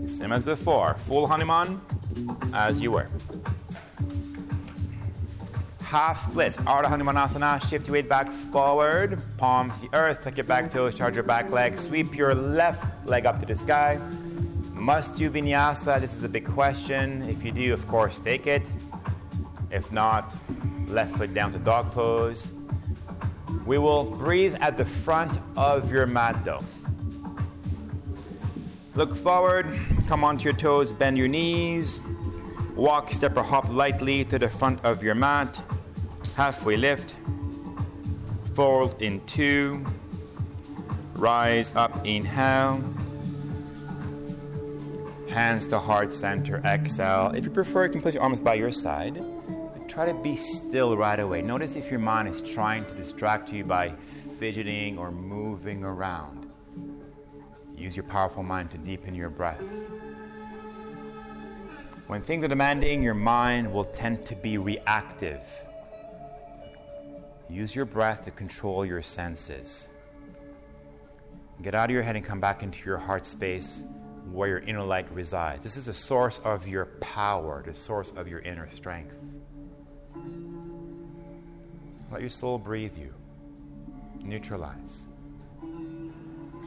Same 0.07 0.31
as 0.31 0.43
before. 0.43 0.93
Full 0.93 1.25
Hanuman 1.25 1.81
as 2.53 2.79
you 2.79 2.91
were. 2.91 3.09
Half 5.81 6.21
splits. 6.21 6.57
Ardha 6.57 6.85
Hanumanasana. 6.85 7.67
Shift 7.67 7.87
your 7.87 7.93
weight 7.93 8.07
back 8.07 8.29
forward. 8.29 9.19
Palms 9.39 9.73
to 9.79 9.89
the 9.89 9.97
earth. 9.97 10.23
Tuck 10.23 10.37
your 10.37 10.43
back 10.43 10.69
toes. 10.69 10.93
Charge 10.93 11.15
your 11.15 11.23
back 11.23 11.49
leg. 11.49 11.79
Sweep 11.79 12.15
your 12.15 12.35
left 12.35 13.07
leg 13.07 13.25
up 13.25 13.39
to 13.39 13.47
the 13.47 13.55
sky. 13.55 13.99
Must 14.79 15.17
do 15.17 15.29
vinyasa? 15.29 15.99
This 15.99 16.15
is 16.15 16.23
a 16.23 16.29
big 16.29 16.47
question. 16.47 17.21
If 17.23 17.43
you 17.43 17.51
do, 17.51 17.73
of 17.73 17.85
course, 17.89 18.17
take 18.19 18.47
it. 18.47 18.63
If 19.71 19.91
not, 19.91 20.33
left 20.87 21.17
foot 21.17 21.33
down 21.33 21.51
to 21.51 21.59
dog 21.59 21.91
pose. 21.91 22.49
We 23.65 23.77
will 23.77 24.05
breathe 24.05 24.55
at 24.61 24.77
the 24.77 24.85
front 24.85 25.37
of 25.57 25.91
your 25.91 26.07
mat 26.07 26.43
though. 26.45 26.63
Look 28.95 29.13
forward, 29.15 29.67
come 30.07 30.23
onto 30.23 30.45
your 30.45 30.53
toes, 30.53 30.93
bend 30.93 31.17
your 31.17 31.27
knees. 31.27 31.99
Walk, 32.75 33.11
step, 33.13 33.35
or 33.35 33.43
hop 33.43 33.69
lightly 33.69 34.23
to 34.25 34.39
the 34.39 34.49
front 34.49 34.83
of 34.85 35.03
your 35.03 35.13
mat. 35.13 35.61
Halfway 36.37 36.77
lift. 36.77 37.15
Fold 38.55 39.01
in 39.01 39.19
two. 39.25 39.85
Rise 41.15 41.75
up, 41.75 42.07
inhale. 42.07 42.81
Hands 45.29 45.63
to 45.67 45.77
heart 45.77 46.11
center, 46.11 46.57
exhale. 46.65 47.31
If 47.35 47.45
you 47.45 47.51
prefer, 47.51 47.85
you 47.85 47.91
can 47.91 48.01
place 48.01 48.15
your 48.15 48.23
arms 48.23 48.39
by 48.39 48.55
your 48.55 48.71
side. 48.71 49.13
But 49.45 49.87
Try 49.87 50.05
to 50.07 50.13
be 50.15 50.35
still 50.35 50.97
right 50.97 51.19
away. 51.19 51.43
Notice 51.43 51.75
if 51.75 51.91
your 51.91 51.99
mind 51.99 52.29
is 52.29 52.41
trying 52.41 52.83
to 52.85 52.95
distract 52.95 53.53
you 53.53 53.63
by 53.63 53.93
fidgeting 54.39 54.97
or 54.97 55.11
moving 55.11 55.83
around. 55.83 56.49
Use 57.75 57.95
your 57.95 58.05
powerful 58.05 58.41
mind 58.41 58.71
to 58.71 58.79
deepen 58.79 59.13
your 59.13 59.29
breath. 59.29 59.61
When 62.07 62.21
things 62.21 62.43
are 62.43 62.47
demanding, 62.47 63.03
your 63.03 63.13
mind 63.13 63.71
will 63.71 63.85
tend 63.85 64.25
to 64.25 64.35
be 64.35 64.57
reactive. 64.57 65.43
Use 67.51 67.75
your 67.75 67.85
breath 67.85 68.25
to 68.25 68.31
control 68.31 68.83
your 68.83 69.03
senses. 69.03 69.89
Get 71.61 71.75
out 71.75 71.91
of 71.91 71.93
your 71.93 72.01
head 72.01 72.15
and 72.15 72.25
come 72.25 72.39
back 72.39 72.63
into 72.63 72.83
your 72.83 72.97
heart 72.97 73.27
space 73.27 73.83
where 74.31 74.47
your 74.47 74.59
inner 74.59 74.83
light 74.83 75.11
resides. 75.11 75.63
This 75.63 75.77
is 75.77 75.85
the 75.85 75.93
source 75.93 76.39
of 76.39 76.67
your 76.67 76.85
power, 77.01 77.63
the 77.65 77.73
source 77.73 78.11
of 78.11 78.27
your 78.27 78.39
inner 78.39 78.69
strength. 78.69 79.15
Let 82.11 82.21
your 82.21 82.29
soul 82.29 82.57
breathe 82.57 82.97
you, 82.97 83.13
neutralize 84.19 85.05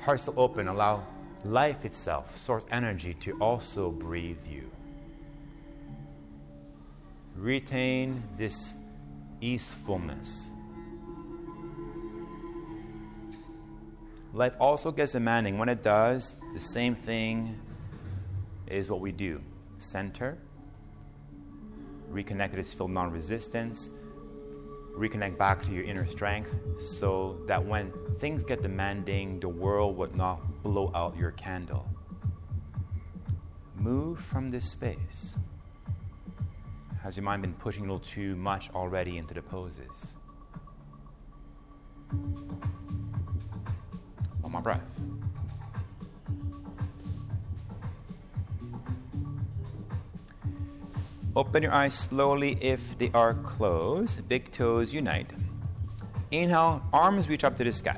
heart 0.03 0.21
still 0.21 0.35
open, 0.37 0.69
allow 0.69 1.07
life 1.45 1.85
itself, 1.85 2.37
source 2.37 2.67
energy, 2.71 3.15
to 3.15 3.39
also 3.39 3.91
breathe 3.91 4.45
you. 4.51 4.71
Retain 7.37 8.23
this 8.37 8.75
easefulness. 9.41 10.51
Life 14.35 14.55
also 14.59 14.91
gets 14.91 15.13
demanding. 15.13 15.59
When 15.59 15.69
it 15.69 15.83
does, 15.83 16.41
the 16.55 16.61
same 16.61 16.95
thing 16.95 17.61
is 18.67 18.91
what 18.91 19.01
we 19.01 19.13
do 19.13 19.43
center, 19.79 20.39
reconnect 22.11 22.53
this 22.53 22.73
field 22.73 22.93
non 22.93 23.11
resistance, 23.11 23.91
reconnect 24.97 25.37
back 25.37 25.63
to 25.65 25.71
your 25.71 25.85
inner 25.85 26.07
strength 26.07 26.55
so 26.81 27.39
that 27.47 27.63
when 27.63 27.93
things 28.21 28.43
get 28.45 28.63
demanding, 28.63 29.41
the 29.41 29.49
world 29.49 29.97
would 29.99 30.15
not 30.15 30.63
blow 30.63 30.91
out 30.95 31.17
your 31.17 31.33
candle. 31.33 31.87
Move 33.77 34.19
from 34.19 34.51
this 34.51 34.71
space. 34.71 35.37
Has 37.03 37.17
your 37.17 37.25
mind 37.25 37.43
been 37.43 37.55
pushing 37.55 37.83
a 37.85 37.93
little 37.93 37.99
too 37.99 38.37
much 38.37 38.71
already 38.71 39.19
into 39.19 39.35
the 39.35 39.43
poses? 39.43 40.15
One 44.53 44.63
more 44.63 44.75
breath. 44.75 44.83
Open 51.35 51.63
your 51.63 51.73
eyes 51.73 51.95
slowly 51.95 52.59
if 52.61 52.99
they 52.99 53.11
are 53.15 53.33
closed. 53.33 54.29
Big 54.29 54.51
toes 54.51 54.93
unite. 54.93 55.33
Inhale, 56.31 56.83
arms 56.93 57.31
reach 57.31 57.45
up 57.45 57.57
to 57.57 57.65
the 57.65 57.73
sky. 57.73 57.97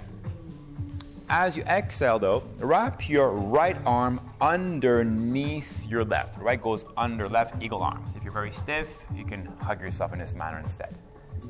As 1.29 1.57
you 1.57 1.65
exhale, 1.65 2.21
though, 2.21 2.45
wrap 2.59 3.09
your 3.09 3.31
right 3.31 3.77
arm 3.85 4.21
underneath 4.41 5.85
your 5.89 6.05
left. 6.05 6.39
Right 6.39 6.63
goes 6.63 6.85
under 6.97 7.29
left, 7.29 7.61
eagle 7.61 7.83
arms. 7.83 8.15
If 8.15 8.23
you're 8.23 8.33
very 8.33 8.53
stiff, 8.53 8.89
you 9.13 9.25
can 9.25 9.47
hug 9.61 9.81
yourself 9.81 10.13
in 10.13 10.21
this 10.21 10.37
manner 10.37 10.61
instead. 10.61 10.95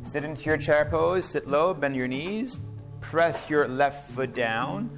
Sit 0.05 0.25
into 0.25 0.45
your 0.45 0.57
chair 0.57 0.87
pose, 0.87 1.27
sit 1.27 1.47
low, 1.47 1.75
bend 1.75 1.97
your 1.97 2.09
knees, 2.09 2.61
press 3.05 3.51
your 3.51 3.69
left 3.69 4.11
foot 4.11 4.35
down, 4.35 4.91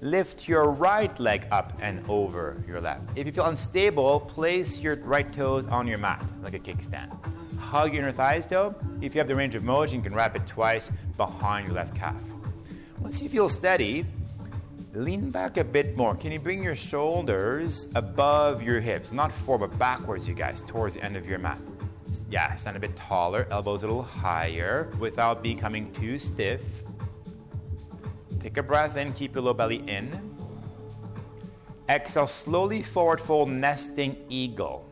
lift 0.00 0.48
your 0.48 0.68
right 0.68 1.18
leg 1.20 1.46
up 1.52 1.72
and 1.80 2.04
over 2.08 2.60
your 2.66 2.80
left. 2.80 3.16
If 3.16 3.24
you 3.24 3.32
feel 3.32 3.46
unstable, 3.46 4.20
place 4.20 4.80
your 4.80 4.96
right 4.96 5.32
toes 5.32 5.66
on 5.66 5.86
your 5.86 5.98
mat 5.98 6.22
like 6.42 6.54
a 6.54 6.58
kickstand. 6.58 7.10
Hug 7.56 7.94
your 7.94 8.02
inner 8.02 8.12
thighs 8.12 8.46
though. 8.46 8.74
If 9.00 9.14
you 9.14 9.20
have 9.20 9.28
the 9.28 9.36
range 9.36 9.54
of 9.54 9.62
motion, 9.62 9.98
you 9.98 10.02
can 10.02 10.12
wrap 10.12 10.34
it 10.34 10.44
twice 10.46 10.90
behind 11.16 11.68
your 11.68 11.76
left 11.76 11.94
calf. 11.94 12.20
Once 12.98 13.22
you 13.22 13.28
feel 13.28 13.48
steady, 13.48 14.04
lean 14.92 15.30
back 15.30 15.56
a 15.56 15.64
bit 15.64 15.96
more. 15.96 16.16
Can 16.16 16.32
you 16.32 16.40
bring 16.40 16.64
your 16.64 16.76
shoulders 16.76 17.92
above 17.94 18.60
your 18.60 18.80
hips? 18.80 19.12
Not 19.12 19.30
forward, 19.30 19.70
but 19.70 19.78
backwards, 19.78 20.26
you 20.26 20.34
guys, 20.34 20.62
towards 20.62 20.94
the 20.94 21.04
end 21.04 21.16
of 21.16 21.26
your 21.26 21.38
mat. 21.38 21.58
Yeah, 22.28 22.54
stand 22.56 22.76
a 22.76 22.80
bit 22.80 22.96
taller, 22.96 23.46
elbows 23.50 23.84
a 23.84 23.86
little 23.86 24.02
higher 24.02 24.90
without 24.98 25.42
becoming 25.42 25.92
too 25.92 26.18
stiff. 26.18 26.82
Take 28.42 28.56
a 28.56 28.62
breath 28.62 28.96
in, 28.96 29.12
keep 29.12 29.36
your 29.36 29.44
low 29.44 29.54
belly 29.54 29.84
in. 29.86 30.34
Exhale, 31.88 32.26
slowly 32.26 32.82
forward 32.82 33.20
fold, 33.20 33.48
nesting 33.48 34.16
eagle. 34.28 34.88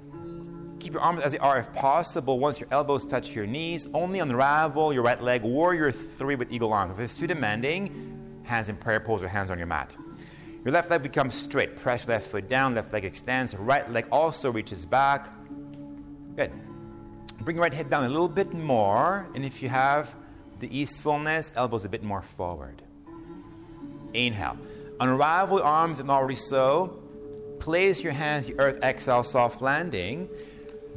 Keep 0.78 0.92
your 0.92 1.02
arms 1.02 1.22
as 1.22 1.32
they 1.32 1.38
are 1.38 1.58
if 1.58 1.72
possible. 1.74 2.38
Once 2.38 2.60
your 2.60 2.68
elbows 2.70 3.04
touch 3.04 3.34
your 3.34 3.46
knees, 3.46 3.88
only 3.92 4.20
unravel 4.20 4.92
your 4.92 5.02
right 5.02 5.20
leg, 5.20 5.42
warrior 5.42 5.90
three 5.90 6.36
with 6.36 6.52
eagle 6.52 6.72
arms. 6.72 6.92
If 6.92 7.00
it's 7.00 7.18
too 7.18 7.26
demanding, 7.26 8.42
hands 8.44 8.68
in 8.68 8.76
prayer 8.76 9.00
pose 9.00 9.22
or 9.22 9.28
hands 9.28 9.50
on 9.50 9.58
your 9.58 9.66
mat. 9.66 9.96
Your 10.64 10.72
left 10.72 10.88
leg 10.88 11.02
becomes 11.02 11.34
straight. 11.34 11.76
Press 11.76 12.06
left 12.06 12.28
foot 12.28 12.48
down, 12.48 12.76
left 12.76 12.92
leg 12.92 13.04
extends, 13.04 13.56
right 13.56 13.90
leg 13.90 14.06
also 14.12 14.52
reaches 14.52 14.86
back. 14.86 15.28
Good. 16.36 16.52
Bring 17.40 17.56
your 17.56 17.62
right 17.62 17.74
hip 17.74 17.90
down 17.90 18.04
a 18.04 18.08
little 18.08 18.28
bit 18.28 18.52
more, 18.52 19.26
and 19.34 19.44
if 19.44 19.60
you 19.60 19.68
have 19.68 20.14
the 20.60 20.78
easefulness, 20.78 21.52
elbows 21.56 21.84
a 21.84 21.88
bit 21.88 22.02
more 22.02 22.22
forward. 22.22 22.82
Inhale. 24.14 24.58
Unravel 25.00 25.62
arms 25.62 26.00
and 26.00 26.10
already 26.10 26.34
so. 26.34 27.02
Place 27.58 28.02
your 28.02 28.12
hands 28.12 28.46
to 28.46 28.58
earth, 28.58 28.82
exhale, 28.82 29.22
soft 29.22 29.62
landing. 29.62 30.28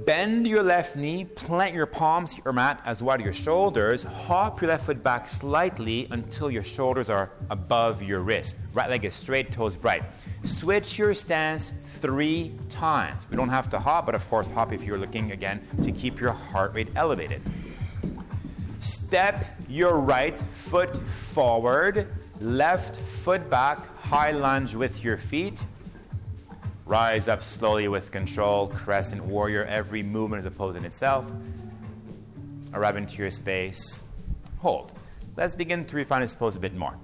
Bend 0.06 0.48
your 0.48 0.64
left 0.64 0.96
knee, 0.96 1.24
plant 1.24 1.74
your 1.74 1.86
palms 1.86 2.34
to 2.34 2.42
your 2.44 2.54
mat 2.54 2.82
as 2.86 3.02
wide 3.04 3.22
as 3.22 3.26
your 3.26 3.34
shoulders. 3.34 4.04
Hop 4.04 4.60
your 4.60 4.70
left 4.70 4.86
foot 4.86 5.04
back 5.04 5.30
slightly 5.30 6.08
until 6.12 6.50
your 6.50 6.64
shoulders 6.64 7.10
are 7.10 7.32
above 7.50 8.02
your 8.02 8.22
wrist. 8.22 8.58
Right 8.74 8.90
leg 8.90 9.06
is 9.06 9.14
straight, 9.14 9.52
toes 9.52 9.76
bright. 9.76 10.04
Switch 10.44 10.98
your 10.98 11.14
stance 11.14 11.70
three 12.02 12.54
times. 12.70 13.26
We 13.30 13.38
don't 13.38 13.50
have 13.50 13.70
to 13.70 13.80
hop, 13.80 14.08
but 14.08 14.16
of 14.16 14.28
course, 14.30 14.48
hop 14.48 14.74
if 14.74 14.84
you're 14.84 14.98
looking 14.98 15.32
again 15.32 15.66
to 15.84 15.92
keep 15.92 16.20
your 16.20 16.32
heart 16.32 16.74
rate 16.74 16.90
elevated. 16.96 17.42
Step 18.82 19.46
your 19.70 20.00
right 20.00 20.38
foot 20.38 20.96
forward 21.32 22.08
Left 22.40 22.98
foot 22.98 23.50
back, 23.50 23.96
high 23.98 24.32
lunge 24.32 24.76
with 24.76 25.04
your 25.04 25.18
feet. 25.18 25.62
Rise 26.86 27.28
up 27.28 27.44
slowly 27.44 27.88
with 27.88 28.12
control, 28.12 28.68
crescent 28.68 29.24
warrior. 29.24 29.64
Every 29.66 30.04
movement 30.04 30.42
is 30.42 30.46
a 30.46 30.52
pose 30.52 30.76
in 30.76 30.84
itself. 30.84 31.32
Arrive 32.74 32.98
into 32.98 33.18
your 33.18 33.32
space. 33.32 34.04
Hold. 34.60 34.92
Let's 35.38 35.56
begin 35.56 35.86
to 35.86 35.96
refine 35.96 36.22
this 36.22 36.36
pose 36.36 36.58
a 36.58 36.60
bit 36.60 36.76
more. 36.76 36.96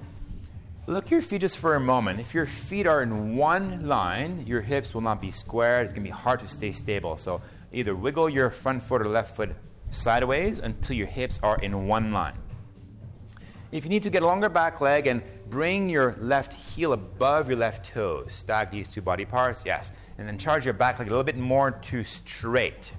Look 0.87 1.11
your 1.11 1.21
feet 1.21 1.41
just 1.41 1.59
for 1.59 1.75
a 1.75 1.79
moment. 1.79 2.19
If 2.19 2.33
your 2.33 2.47
feet 2.47 2.87
are 2.87 3.03
in 3.03 3.37
one 3.37 3.87
line, 3.87 4.43
your 4.47 4.61
hips 4.61 4.93
will 4.95 5.01
not 5.01 5.21
be 5.21 5.29
squared. 5.29 5.85
It's 5.85 5.93
going 5.93 6.03
to 6.03 6.09
be 6.09 6.15
hard 6.17 6.39
to 6.39 6.47
stay 6.47 6.71
stable. 6.71 7.15
So 7.17 7.41
either 7.71 7.95
wiggle 7.95 8.29
your 8.29 8.49
front 8.49 8.81
foot 8.81 9.01
or 9.01 9.07
left 9.07 9.35
foot 9.35 9.51
sideways 9.91 10.59
until 10.59 10.95
your 10.95 11.07
hips 11.07 11.39
are 11.43 11.59
in 11.59 11.87
one 11.87 12.11
line. 12.11 12.33
If 13.71 13.83
you 13.83 13.89
need 13.89 14.03
to 14.03 14.09
get 14.09 14.23
a 14.23 14.25
longer 14.25 14.49
back 14.49 14.81
leg 14.81 15.05
and 15.05 15.21
bring 15.49 15.89
your 15.89 16.15
left 16.19 16.53
heel 16.53 16.93
above 16.93 17.49
your 17.49 17.59
left 17.59 17.93
toes, 17.93 18.33
stack 18.33 18.71
these 18.71 18.89
two 18.89 19.01
body 19.01 19.25
parts, 19.25 19.63
yes. 19.65 19.91
And 20.17 20.27
then 20.27 20.37
charge 20.37 20.65
your 20.65 20.73
back 20.73 20.97
leg 20.97 21.07
a 21.07 21.11
little 21.11 21.23
bit 21.23 21.37
more 21.37 21.71
to 21.71 22.03
straight. 22.03 22.91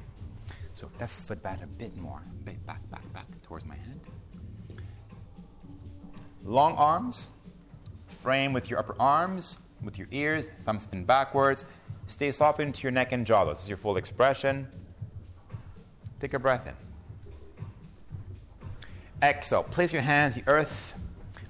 So 0.74 0.88
left 1.00 1.12
foot 1.12 1.42
back 1.42 1.62
a 1.62 1.66
bit 1.66 1.96
more. 1.96 2.22
Back, 2.66 2.88
back, 2.90 3.12
back 3.12 3.26
towards 3.42 3.66
my 3.66 3.74
hand. 3.74 4.00
Long 6.44 6.74
arms. 6.76 7.28
Frame 8.06 8.52
with 8.52 8.70
your 8.70 8.78
upper 8.78 8.94
arms, 9.00 9.60
with 9.82 9.98
your 9.98 10.08
ears, 10.10 10.48
thumb 10.64 10.78
spin 10.78 11.04
backwards. 11.04 11.64
Stay 12.06 12.30
soft 12.32 12.60
into 12.60 12.82
your 12.82 12.92
neck 12.92 13.12
and 13.12 13.26
jaw. 13.26 13.44
This 13.44 13.62
is 13.62 13.68
your 13.68 13.78
full 13.78 13.96
expression. 13.96 14.68
Take 16.20 16.34
a 16.34 16.38
breath 16.38 16.66
in. 16.66 16.89
Exhale. 19.22 19.62
Place 19.62 19.92
your 19.92 20.02
hands 20.02 20.34
the 20.34 20.44
earth. 20.46 20.98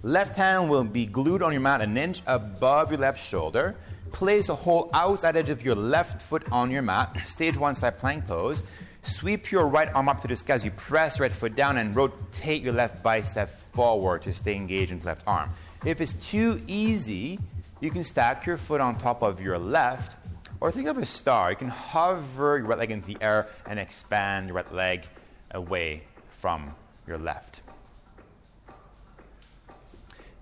Left 0.03 0.37
hand 0.37 0.71
will 0.71 0.85
be 0.85 1.07
glued 1.07 1.43
on 1.43 1.53
your 1.53 1.61
mat 1.61 1.81
an 1.81 1.97
inch 1.97 2.23
above 2.27 2.91
your 2.91 3.01
left 3.01 3.23
shoulder. 3.23 3.77
Place 4.13 4.49
the 4.49 4.55
whole 4.55 4.91
outside 4.93 5.37
edge 5.37 5.51
of 5.51 5.65
your 5.65 5.75
left 5.75 6.21
foot 6.23 6.51
on 6.51 6.71
your 6.71 6.83
mat. 6.83 7.19
Stage 7.21 7.57
one 7.57 7.75
side 7.75 7.99
plank 7.99 8.27
pose. 8.27 8.63
Sweep 9.03 9.51
your 9.51 9.67
right 9.67 9.89
arm 9.95 10.09
up 10.09 10.21
to 10.23 10.29
the 10.29 10.37
sky 10.37 10.55
as 10.55 10.65
you 10.65 10.71
press 10.73 11.21
right 11.21 11.31
foot 11.31 11.55
down 11.55 11.77
and 11.77 11.95
rotate 11.95 12.63
your 12.63 12.73
left 12.73 13.03
bicep 13.03 13.49
forward 13.73 14.23
to 14.23 14.33
stay 14.33 14.55
engaged 14.55 14.93
in 14.93 14.99
the 14.99 15.07
left 15.07 15.23
arm. 15.27 15.51
If 15.85 16.01
it's 16.01 16.15
too 16.15 16.61
easy, 16.67 17.39
you 17.81 17.91
can 17.91 18.05
stack 18.05 18.47
your 18.47 18.59
foot 18.59 18.81
on 18.81 18.99
top 18.99 19.23
of 19.23 19.41
your 19.41 19.59
left 19.59 20.17
or 20.61 20.71
think 20.71 20.89
of 20.89 20.99
a 20.99 21.07
star. 21.07 21.51
You 21.51 21.57
can 21.57 21.69
hover 21.69 22.59
your 22.59 22.67
right 22.67 22.79
leg 22.79 22.91
into 22.91 23.07
the 23.07 23.19
air 23.21 23.49
and 23.67 23.79
expand 23.79 24.49
your 24.49 24.57
right 24.57 24.75
leg 24.75 25.07
away 25.53 26.03
from 26.29 26.75
your 27.11 27.19
left. 27.19 27.61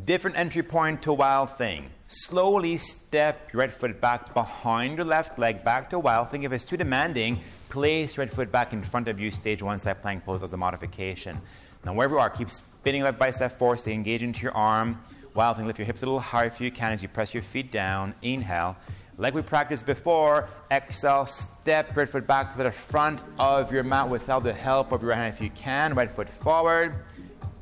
Different 0.05 0.39
entry 0.39 0.63
point 0.63 1.03
to 1.03 1.13
wild 1.13 1.51
thing. 1.51 1.91
Slowly 2.07 2.77
step 2.77 3.53
your 3.53 3.61
right 3.61 3.71
foot 3.71 4.01
back 4.01 4.33
behind 4.33 4.97
your 4.97 5.05
left 5.05 5.39
leg 5.39 5.65
back 5.65 5.91
to 5.91 5.99
wild 5.99 6.31
thing. 6.31 6.45
If 6.45 6.53
it's 6.53 6.65
too 6.65 6.77
demanding, 6.77 7.41
place 7.69 8.17
right 8.17 8.31
foot 8.31 8.53
back 8.53 8.73
in 8.73 8.83
front 8.85 9.09
of 9.09 9.19
you, 9.19 9.31
stage 9.31 9.63
one 9.63 9.79
side 9.79 10.01
plank 10.01 10.25
pose 10.25 10.43
as 10.43 10.53
a 10.53 10.57
modification. 10.57 11.41
Now, 11.85 11.95
wherever 11.95 12.15
you 12.15 12.21
are, 12.21 12.31
keep 12.31 12.51
spinning 12.51 13.03
left 13.03 13.19
bicep 13.19 13.53
forward, 13.53 13.81
stay 13.81 13.93
engaged 13.93 14.23
into 14.23 14.43
your 14.43 14.55
arm. 14.55 15.03
Wild 15.35 15.57
thing, 15.57 15.67
lift 15.67 15.79
your 15.79 15.87
hips 15.87 16.03
a 16.03 16.07
little 16.07 16.21
higher 16.21 16.47
if 16.47 16.61
you 16.61 16.71
can 16.71 16.93
as 16.93 17.03
you 17.03 17.09
press 17.09 17.35
your 17.35 17.43
feet 17.43 17.73
down. 17.73 18.15
Inhale. 18.23 18.77
Like 19.21 19.35
we 19.35 19.43
practiced 19.43 19.85
before, 19.85 20.49
exhale, 20.71 21.27
step 21.27 21.97
right 21.97 22.09
foot 22.09 22.25
back 22.29 22.57
to 22.57 22.63
the 22.63 22.71
front 22.71 23.21
of 23.37 23.73
your 23.73 23.83
mat 23.83 24.09
without 24.09 24.45
the 24.45 24.53
help 24.53 24.93
of 24.93 25.03
your 25.03 25.13
hand 25.13 25.35
if 25.35 25.41
you 25.41 25.51
can. 25.51 25.95
Right 25.95 26.09
foot 26.09 26.29
forward, 26.29 26.95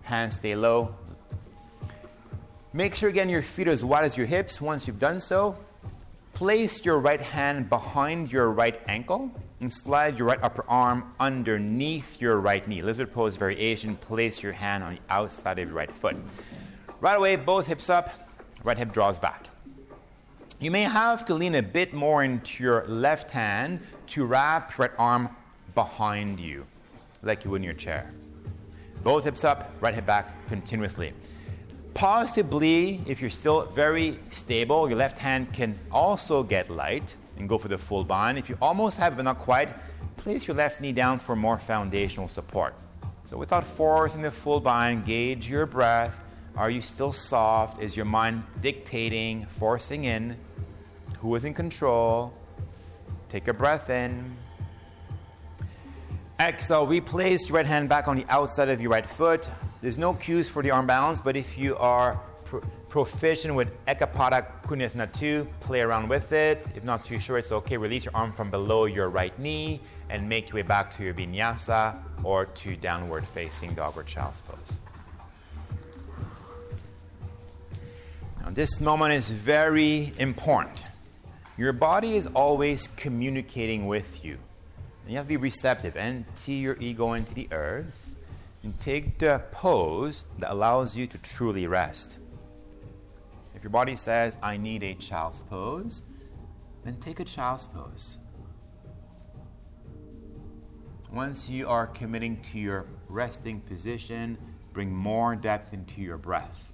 hands 0.03 0.35
stay 0.35 0.55
low. 0.55 0.95
Make 2.75 2.95
sure 2.95 3.09
again 3.09 3.31
your 3.31 3.41
feet 3.41 3.69
are 3.69 3.71
as 3.71 3.83
wide 3.83 4.05
as 4.05 4.19
your 4.19 4.27
hips. 4.27 4.61
Once 4.61 4.87
you've 4.87 4.99
done 4.99 5.19
so, 5.19 5.57
place 6.35 6.85
your 6.85 6.99
right 6.99 7.23
hand 7.23 7.71
behind 7.71 8.31
your 8.31 8.51
right 8.51 8.79
ankle 8.87 9.31
and 9.63 9.73
slide 9.73 10.19
your 10.19 10.29
right 10.29 10.43
upper 10.43 10.63
arm 10.69 11.11
underneath 11.19 12.21
your 12.21 12.39
right 12.39 12.69
knee. 12.69 12.83
Lizard 12.83 13.11
pose 13.11 13.39
variation, 13.39 13.97
place 13.97 14.43
your 14.43 14.53
hand 14.53 14.85
on 14.85 14.97
the 14.97 15.01
outside 15.09 15.59
of 15.59 15.69
your 15.69 15.75
right 15.75 15.91
foot. 15.91 16.17
Right 17.01 17.17
away, 17.17 17.37
both 17.37 17.67
hips 17.67 17.89
up, 17.89 18.13
right 18.63 18.77
hip 18.77 18.93
draws 18.93 19.19
back. 19.19 19.49
You 20.59 20.71
may 20.71 20.85
have 20.85 21.27
to 21.27 21.35
lean 21.35 21.55
a 21.57 21.63
bit 21.63 21.93
more 21.93 22.25
into 22.25 22.65
your 22.65 22.87
left 22.87 23.31
hand 23.31 23.79
to 24.09 24.25
wrap 24.25 24.71
your 24.79 24.89
right 24.89 24.99
arm 24.99 25.29
behind 25.75 26.41
you, 26.41 26.65
like 27.23 27.45
you 27.45 27.51
would 27.51 27.61
in 27.61 27.63
your 27.63 27.75
chair. 27.75 28.11
Both 29.05 29.25
hips 29.25 29.45
up, 29.45 29.71
right 29.83 29.95
hip 29.95 30.07
back 30.07 30.49
continuously. 30.49 31.13
Possibly, 31.93 33.03
if 33.07 33.21
you're 33.21 33.29
still 33.29 33.67
very 33.67 34.19
stable, 34.31 34.89
your 34.89 34.97
left 34.97 35.19
hand 35.19 35.53
can 35.53 35.79
also 35.93 36.43
get 36.43 36.71
light 36.71 37.15
and 37.37 37.51
go 37.51 37.59
for 37.59 37.69
the 37.69 37.77
full 37.77 38.03
bind. 38.03 38.39
If 38.39 38.49
you 38.49 38.57
almost 38.63 38.99
have 38.99 39.15
but 39.17 39.27
not 39.27 39.39
quite, 39.39 39.75
place 40.17 40.49
your 40.49 40.57
left 40.57 40.81
knee 40.81 40.93
down 40.93 41.19
for 41.19 41.37
more 41.37 41.59
foundational 41.59 42.29
support. 42.29 42.75
So 43.25 43.37
without 43.37 43.65
forcing 43.65 44.23
the 44.23 44.31
full 44.31 44.61
bind, 44.61 45.05
gauge 45.05 45.51
your 45.51 45.67
breath. 45.67 46.19
Are 46.57 46.71
you 46.71 46.81
still 46.81 47.13
soft? 47.13 47.83
Is 47.83 47.95
your 47.95 48.07
mind 48.07 48.43
dictating, 48.63 49.45
forcing 49.45 50.05
in? 50.05 50.39
Who 51.27 51.35
is 51.35 51.45
in 51.45 51.55
control? 51.55 52.33
Take 53.29 53.49
a 53.49 53.53
breath 53.53 53.91
in. 53.91 54.37
Exhale, 56.39 56.87
replace 56.87 57.49
your 57.49 57.57
right 57.57 57.67
hand 57.67 57.89
back 57.89 58.07
on 58.07 58.15
the 58.15 58.25
outside 58.29 58.69
of 58.69 58.81
your 58.81 58.93
right 58.93 59.05
foot. 59.05 59.49
There's 59.83 59.99
no 59.99 60.15
cues 60.15 60.49
for 60.49 60.63
the 60.63 60.71
arm 60.71 60.87
balance, 60.87 61.19
but 61.19 61.37
if 61.37 61.59
you 61.59 61.77
are 61.79 62.21
pro- 62.45 62.61
proficient 62.89 63.57
with 63.57 63.73
Ekapada 63.87 64.47
Konasana 64.63 65.13
2, 65.13 65.49
play 65.59 65.81
around 65.81 66.09
with 66.09 66.31
it. 66.31 66.65
If 66.77 66.85
not 66.85 67.03
too 67.03 67.19
sure, 67.19 67.39
it's 67.39 67.51
okay. 67.51 67.77
Release 67.77 68.05
your 68.05 68.15
arm 68.15 68.31
from 68.31 68.53
below 68.53 68.85
your 68.85 69.09
right 69.09 69.37
knee 69.37 69.81
and 70.09 70.29
make 70.29 70.51
your 70.51 70.55
way 70.55 70.63
back 70.63 70.97
to 70.97 71.03
your 71.03 71.13
vinyasa 71.13 71.97
or 72.23 72.47
to 72.47 72.77
downward 72.77 73.27
facing 73.27 73.75
dog 73.75 73.97
or 73.97 74.05
child's 74.05 74.43
pose. 74.43 74.79
Now, 78.45 78.51
this 78.51 78.81
moment 78.81 79.13
is 79.15 79.29
very 79.29 80.13
important. 80.19 80.86
Your 81.59 81.73
body 81.73 82.17
is 82.17 82.27
always 82.27 82.87
communicating 82.87 83.87
with 83.87 84.25
you. 84.25 84.39
And 85.03 85.13
you 85.13 85.17
have 85.17 85.27
to 85.27 85.29
be 85.29 85.37
receptive. 85.37 85.97
And 85.97 86.27
Empty 86.29 86.53
your 86.53 86.77
ego 86.81 87.15
into 87.15 87.33
the 87.33 87.49
earth 87.51 88.15
and 88.63 88.79
take 88.81 89.19
the 89.19 89.43
pose 89.53 90.27
that 90.39 90.53
allows 90.53 90.97
you 90.97 91.07
to 91.07 91.19
truly 91.19 91.67
rest. 91.67 92.19
If 93.55 93.63
your 93.63 93.71
body 93.71 93.97
says, 93.97 94.37
I 94.43 94.59
need 94.59 94.83
a 94.83 94.95
child's 94.95 95.39
pose, 95.41 96.03
then 96.85 96.97
take 96.97 97.21
a 97.21 97.25
child's 97.25 97.67
pose. 97.67 98.19
Once 101.11 101.49
you 101.49 101.69
are 101.69 101.87
committing 101.87 102.43
to 102.53 102.59
your 102.59 102.87
resting 103.09 103.61
position, 103.61 104.37
bring 104.73 104.95
more 104.95 105.35
depth 105.35 105.73
into 105.73 106.03
your 106.03 106.19
breath. 106.19 106.66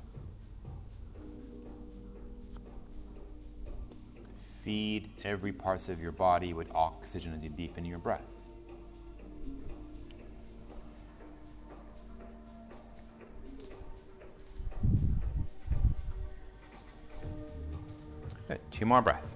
Feed 4.63 5.11
every 5.25 5.53
part 5.53 5.89
of 5.89 6.01
your 6.01 6.13
body 6.13 6.53
with 6.53 6.69
oxygen 6.75 7.33
as 7.35 7.43
you 7.43 7.51
deepen 7.51 7.85
your 7.85 7.99
breath. 7.99 8.23
Two 18.71 18.87
more 18.87 19.03
breaths. 19.03 19.33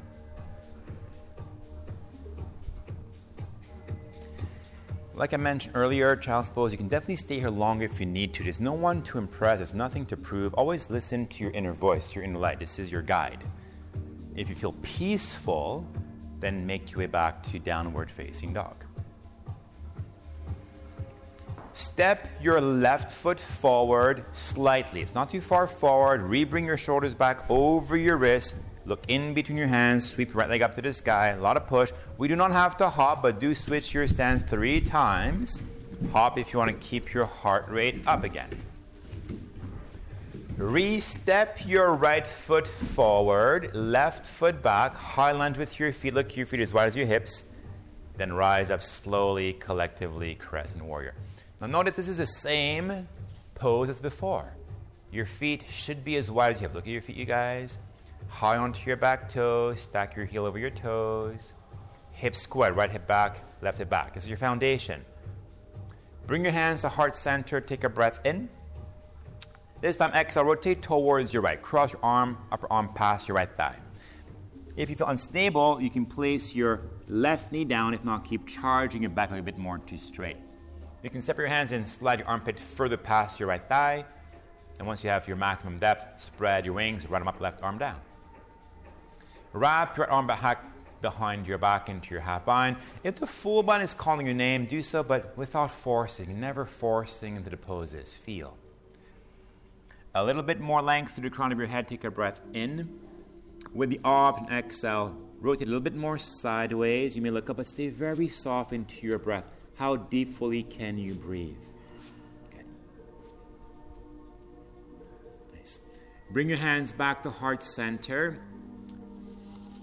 Like 5.15 5.33
I 5.33 5.37
mentioned 5.39 5.77
earlier, 5.77 6.15
child's 6.17 6.51
pose, 6.51 6.73
you 6.73 6.79
can 6.79 6.89
definitely 6.89 7.17
stay 7.17 7.39
here 7.39 7.49
longer 7.49 7.85
if 7.85 7.99
you 7.99 8.07
need 8.07 8.35
to. 8.35 8.43
There's 8.43 8.61
no 8.61 8.73
one 8.73 9.03
to 9.03 9.19
impress, 9.19 9.59
there's 9.59 9.73
nothing 9.73 10.05
to 10.07 10.17
prove. 10.17 10.53
Always 10.55 10.91
listen 10.91 11.27
to 11.29 11.45
your 11.45 11.53
inner 11.53 11.73
voice, 11.73 12.15
your 12.15 12.25
inner 12.25 12.39
light. 12.39 12.59
This 12.59 12.79
is 12.79 12.93
your 12.93 13.03
guide. 13.03 13.43
If 14.37 14.51
you 14.51 14.55
feel 14.55 14.75
peaceful, 14.83 15.87
then 16.41 16.67
make 16.67 16.93
your 16.93 17.01
way 17.01 17.07
back 17.07 17.43
to 17.45 17.59
downward 17.59 18.11
facing 18.11 18.53
dog. 18.53 18.77
Step 21.73 22.29
your 22.41 22.61
left 22.61 23.11
foot 23.11 23.41
forward 23.41 24.25
slightly. 24.35 25.01
It's 25.01 25.15
not 25.15 25.31
too 25.31 25.41
far 25.41 25.67
forward. 25.67 26.23
Rebring 26.23 26.65
your 26.67 26.77
shoulders 26.77 27.15
back 27.15 27.51
over 27.51 27.97
your 27.97 28.17
wrists. 28.17 28.55
Look 28.87 29.05
in 29.09 29.35
between 29.35 29.59
your 29.59 29.67
hands. 29.67 30.09
Sweep 30.09 30.29
your 30.29 30.37
right 30.37 30.49
leg 30.49 30.63
up 30.63 30.75
to 30.77 30.83
the 30.83 30.95
sky. 30.95 31.29
A 31.29 31.41
lot 31.41 31.57
of 31.57 31.67
push. 31.67 31.93
We 32.19 32.29
do 32.29 32.37
not 32.37 32.53
have 32.53 32.77
to 32.79 32.89
hop, 32.89 33.23
but 33.23 33.41
do 33.41 33.55
switch 33.55 33.93
your 33.93 34.07
stance 34.07 34.43
three 34.43 34.81
times. 34.81 35.61
Hop 36.13 36.39
if 36.39 36.53
you 36.53 36.59
want 36.59 36.71
to 36.71 36.87
keep 36.87 37.13
your 37.13 37.27
heart 37.27 37.69
rate 37.69 38.07
up 38.07 38.23
again. 38.25 38.51
Re-step 40.57 41.67
your 41.67 41.95
right 41.95 42.27
foot 42.27 42.67
forward, 42.67 43.75
left 43.75 44.27
foot 44.27 44.63
back, 44.63 44.95
high 44.95 45.33
lunge 45.33 45.59
with 45.59 45.79
your 45.79 45.93
feet, 45.93 46.15
look 46.15 46.35
your 46.35 46.47
feet 46.47 46.61
as 46.61 46.73
wide 46.73 46.87
as 46.87 46.97
your 46.97 47.05
hips, 47.05 47.53
then 48.17 48.33
rise 48.33 48.71
up 48.71 48.83
slowly, 48.83 49.53
collectively, 49.53 50.35
crescent 50.35 50.83
warrior. 50.83 51.15
Now 51.61 51.67
notice 51.67 51.97
this 51.97 52.09
is 52.09 52.17
the 52.17 52.27
same 52.27 53.07
pose 53.55 53.91
as 53.91 54.01
before. 54.01 54.51
Your 55.13 55.27
feet 55.27 55.65
should 55.71 56.03
be 56.03 56.17
as 56.17 56.31
wide 56.31 56.55
as 56.55 56.61
you 56.63 56.69
have. 56.69 56.75
Look 56.75 56.87
at 56.87 56.91
your 56.91 57.03
feet, 57.03 57.17
you 57.17 57.27
guys. 57.27 57.77
High 58.29 58.57
onto 58.57 58.89
your 58.89 58.97
back 58.97 59.29
toes, 59.29 59.83
stack 59.83 60.17
your 60.17 60.25
heel 60.25 60.47
over 60.47 60.59
your 60.59 60.71
toes. 60.71 61.53
Hip 62.13 62.35
squat, 62.35 62.75
right 62.75 62.91
hip 62.91 63.07
back, 63.07 63.41
left 63.61 63.77
hip 63.77 63.91
back. 63.91 64.15
This 64.15 64.25
is 64.25 64.31
your 64.31 64.39
foundation. 64.39 65.05
Bring 66.27 66.45
your 66.45 66.53
hands 66.53 66.81
to 66.81 66.89
heart 66.89 67.15
center, 67.15 67.61
take 67.61 67.85
a 67.85 67.91
breath 67.91 68.25
in. 68.25 68.49
This 69.81 69.97
time, 69.97 70.13
exhale, 70.15 70.45
rotate 70.45 70.83
towards 70.83 71.33
your 71.33 71.43
right. 71.43 71.61
Cross 71.61 71.93
your 71.93 72.05
arm, 72.05 72.39
upper 72.51 72.71
arm 72.73 72.89
past 72.95 73.29
your 73.29 73.37
right 73.37 73.51
thigh. 73.57 73.77
If 74.77 74.91
you 74.91 74.97
feel 74.97 75.09
unstable, 75.09 75.81
you 75.81 75.91
can 75.91 76.07
place 76.07 76.55
your 76.55 76.83
left 77.09 77.53
knee 77.53 77.65
down. 77.65 77.95
If 77.95 78.05
not, 78.05 78.25
keep 78.25 78.47
charging 78.47 79.03
your 79.03 79.11
back 79.11 79.31
a 79.31 79.33
little 79.33 79.45
bit 79.45 79.59
more 79.59 79.79
to 79.79 79.99
straight. 79.99 80.37
You 81.03 81.11
can 81.11 81.21
separate 81.21 81.45
your 81.45 81.55
hands 81.55 81.73
and 81.73 81.89
slide 81.89 82.21
your 82.21 82.29
armpit 82.29 82.59
further 82.59 82.97
past 82.97 83.39
your 83.39 83.49
right 83.49 83.63
thigh. 83.69 84.05
And 84.79 84.87
once 84.87 85.05
you 85.05 85.11
have 85.11 85.29
your 85.29 85.37
maximum 85.37 85.79
depth, 85.79 86.21
spread 86.21 86.65
your 86.65 86.75
wings, 86.75 87.09
run 87.09 87.21
them 87.21 87.29
up, 87.29 87.41
left 87.41 87.63
arm 87.63 87.79
down. 87.79 88.01
Wrap 89.53 89.97
your 89.97 90.11
arm 90.11 90.27
back 90.27 90.65
behind 91.01 91.47
your 91.47 91.59
back 91.59 91.89
into 91.89 92.15
your 92.15 92.21
half 92.21 92.45
bind. 92.45 92.77
If 93.05 93.17
the 93.17 93.27
full 93.27 93.63
bind 93.63 93.83
is 93.83 93.95
calling 93.95 94.27
your 94.27 94.35
name, 94.35 94.67
do 94.67 94.83
so, 94.83 95.03
but 95.03 95.37
without 95.37 95.71
forcing, 95.71 96.41
never 96.41 96.65
forcing 96.65 97.37
into 97.37 97.51
the 97.51 97.57
poses. 97.57 98.13
Feel. 98.13 98.57
A 100.17 100.25
little 100.25 100.43
bit 100.43 100.61
more 100.61 100.81
length 100.81 101.13
through 101.13 101.29
the 101.29 101.35
crown 101.37 101.53
of 101.53 101.59
your 101.59 101.67
head. 101.67 101.87
Take 101.87 102.05
a 102.05 102.11
breath 102.11 102.41
in. 102.55 102.89
With 103.75 103.91
the 103.91 104.01
option 104.03 104.49
exhale, 104.51 105.15
rotate 105.41 105.67
a 105.67 105.71
little 105.71 105.83
bit 105.83 105.95
more 105.95 106.17
sideways. 106.17 107.17
You 107.17 107.21
may 107.21 107.29
look 107.29 107.51
up, 107.51 107.59
but 107.59 107.67
stay 107.67 107.91
very 107.91 108.27
soft 108.27 108.73
into 108.73 109.07
your 109.07 109.19
breath. 109.19 109.47
How 109.75 109.97
deeply 109.97 110.63
can 110.63 110.97
you 110.97 111.13
breathe? 111.13 111.59
Okay. 112.49 112.63
Nice. 115.55 115.81
Bring 116.31 116.49
your 116.49 116.59
hands 116.59 116.95
back 116.95 117.23
to 117.25 117.31
heart 117.31 117.63
center. 117.63 118.39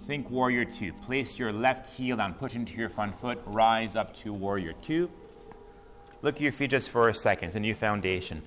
Think 0.07 0.31
warrior 0.31 0.65
two. 0.65 0.93
Place 0.93 1.37
your 1.37 1.53
left 1.53 1.85
heel 1.95 2.17
down, 2.17 2.33
push 2.33 2.55
into 2.55 2.75
your 2.79 2.89
front 2.89 3.15
foot, 3.21 3.39
rise 3.45 3.95
up 3.95 4.17
to 4.23 4.33
warrior 4.33 4.73
two. 4.81 5.11
Look 6.23 6.35
at 6.35 6.41
your 6.41 6.51
feet 6.51 6.71
just 6.71 6.89
for 6.89 7.07
a 7.07 7.13
second. 7.13 7.49
It's 7.49 7.55
a 7.55 7.59
new 7.59 7.75
foundation. 7.75 8.41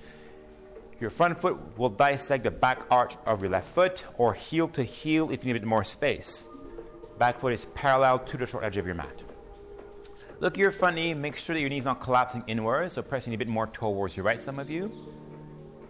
Your 0.98 1.10
front 1.10 1.38
foot 1.38 1.58
will 1.76 1.90
dissect 1.90 2.44
the 2.44 2.50
back 2.50 2.86
arch 2.90 3.16
of 3.26 3.40
your 3.42 3.50
left 3.50 3.68
foot, 3.68 4.04
or 4.16 4.32
heel 4.32 4.68
to 4.68 4.82
heel 4.82 5.30
if 5.30 5.44
you 5.44 5.52
need 5.52 5.58
a 5.58 5.60
bit 5.60 5.68
more 5.68 5.84
space. 5.84 6.46
Back 7.18 7.38
foot 7.38 7.52
is 7.52 7.66
parallel 7.66 8.20
to 8.20 8.36
the 8.36 8.46
short 8.46 8.64
edge 8.64 8.78
of 8.78 8.86
your 8.86 8.94
mat. 8.94 9.22
Look 10.40 10.54
at 10.54 10.58
your 10.58 10.70
front 10.70 10.96
knee, 10.96 11.14
make 11.14 11.36
sure 11.36 11.54
that 11.54 11.60
your 11.60 11.68
knee 11.68 11.78
is 11.78 11.84
not 11.84 12.00
collapsing 12.00 12.44
inwards, 12.46 12.94
so 12.94 13.02
pressing 13.02 13.34
a 13.34 13.38
bit 13.38 13.48
more 13.48 13.66
towards 13.66 14.16
your 14.16 14.24
right, 14.24 14.40
some 14.40 14.58
of 14.58 14.70
you. 14.70 14.90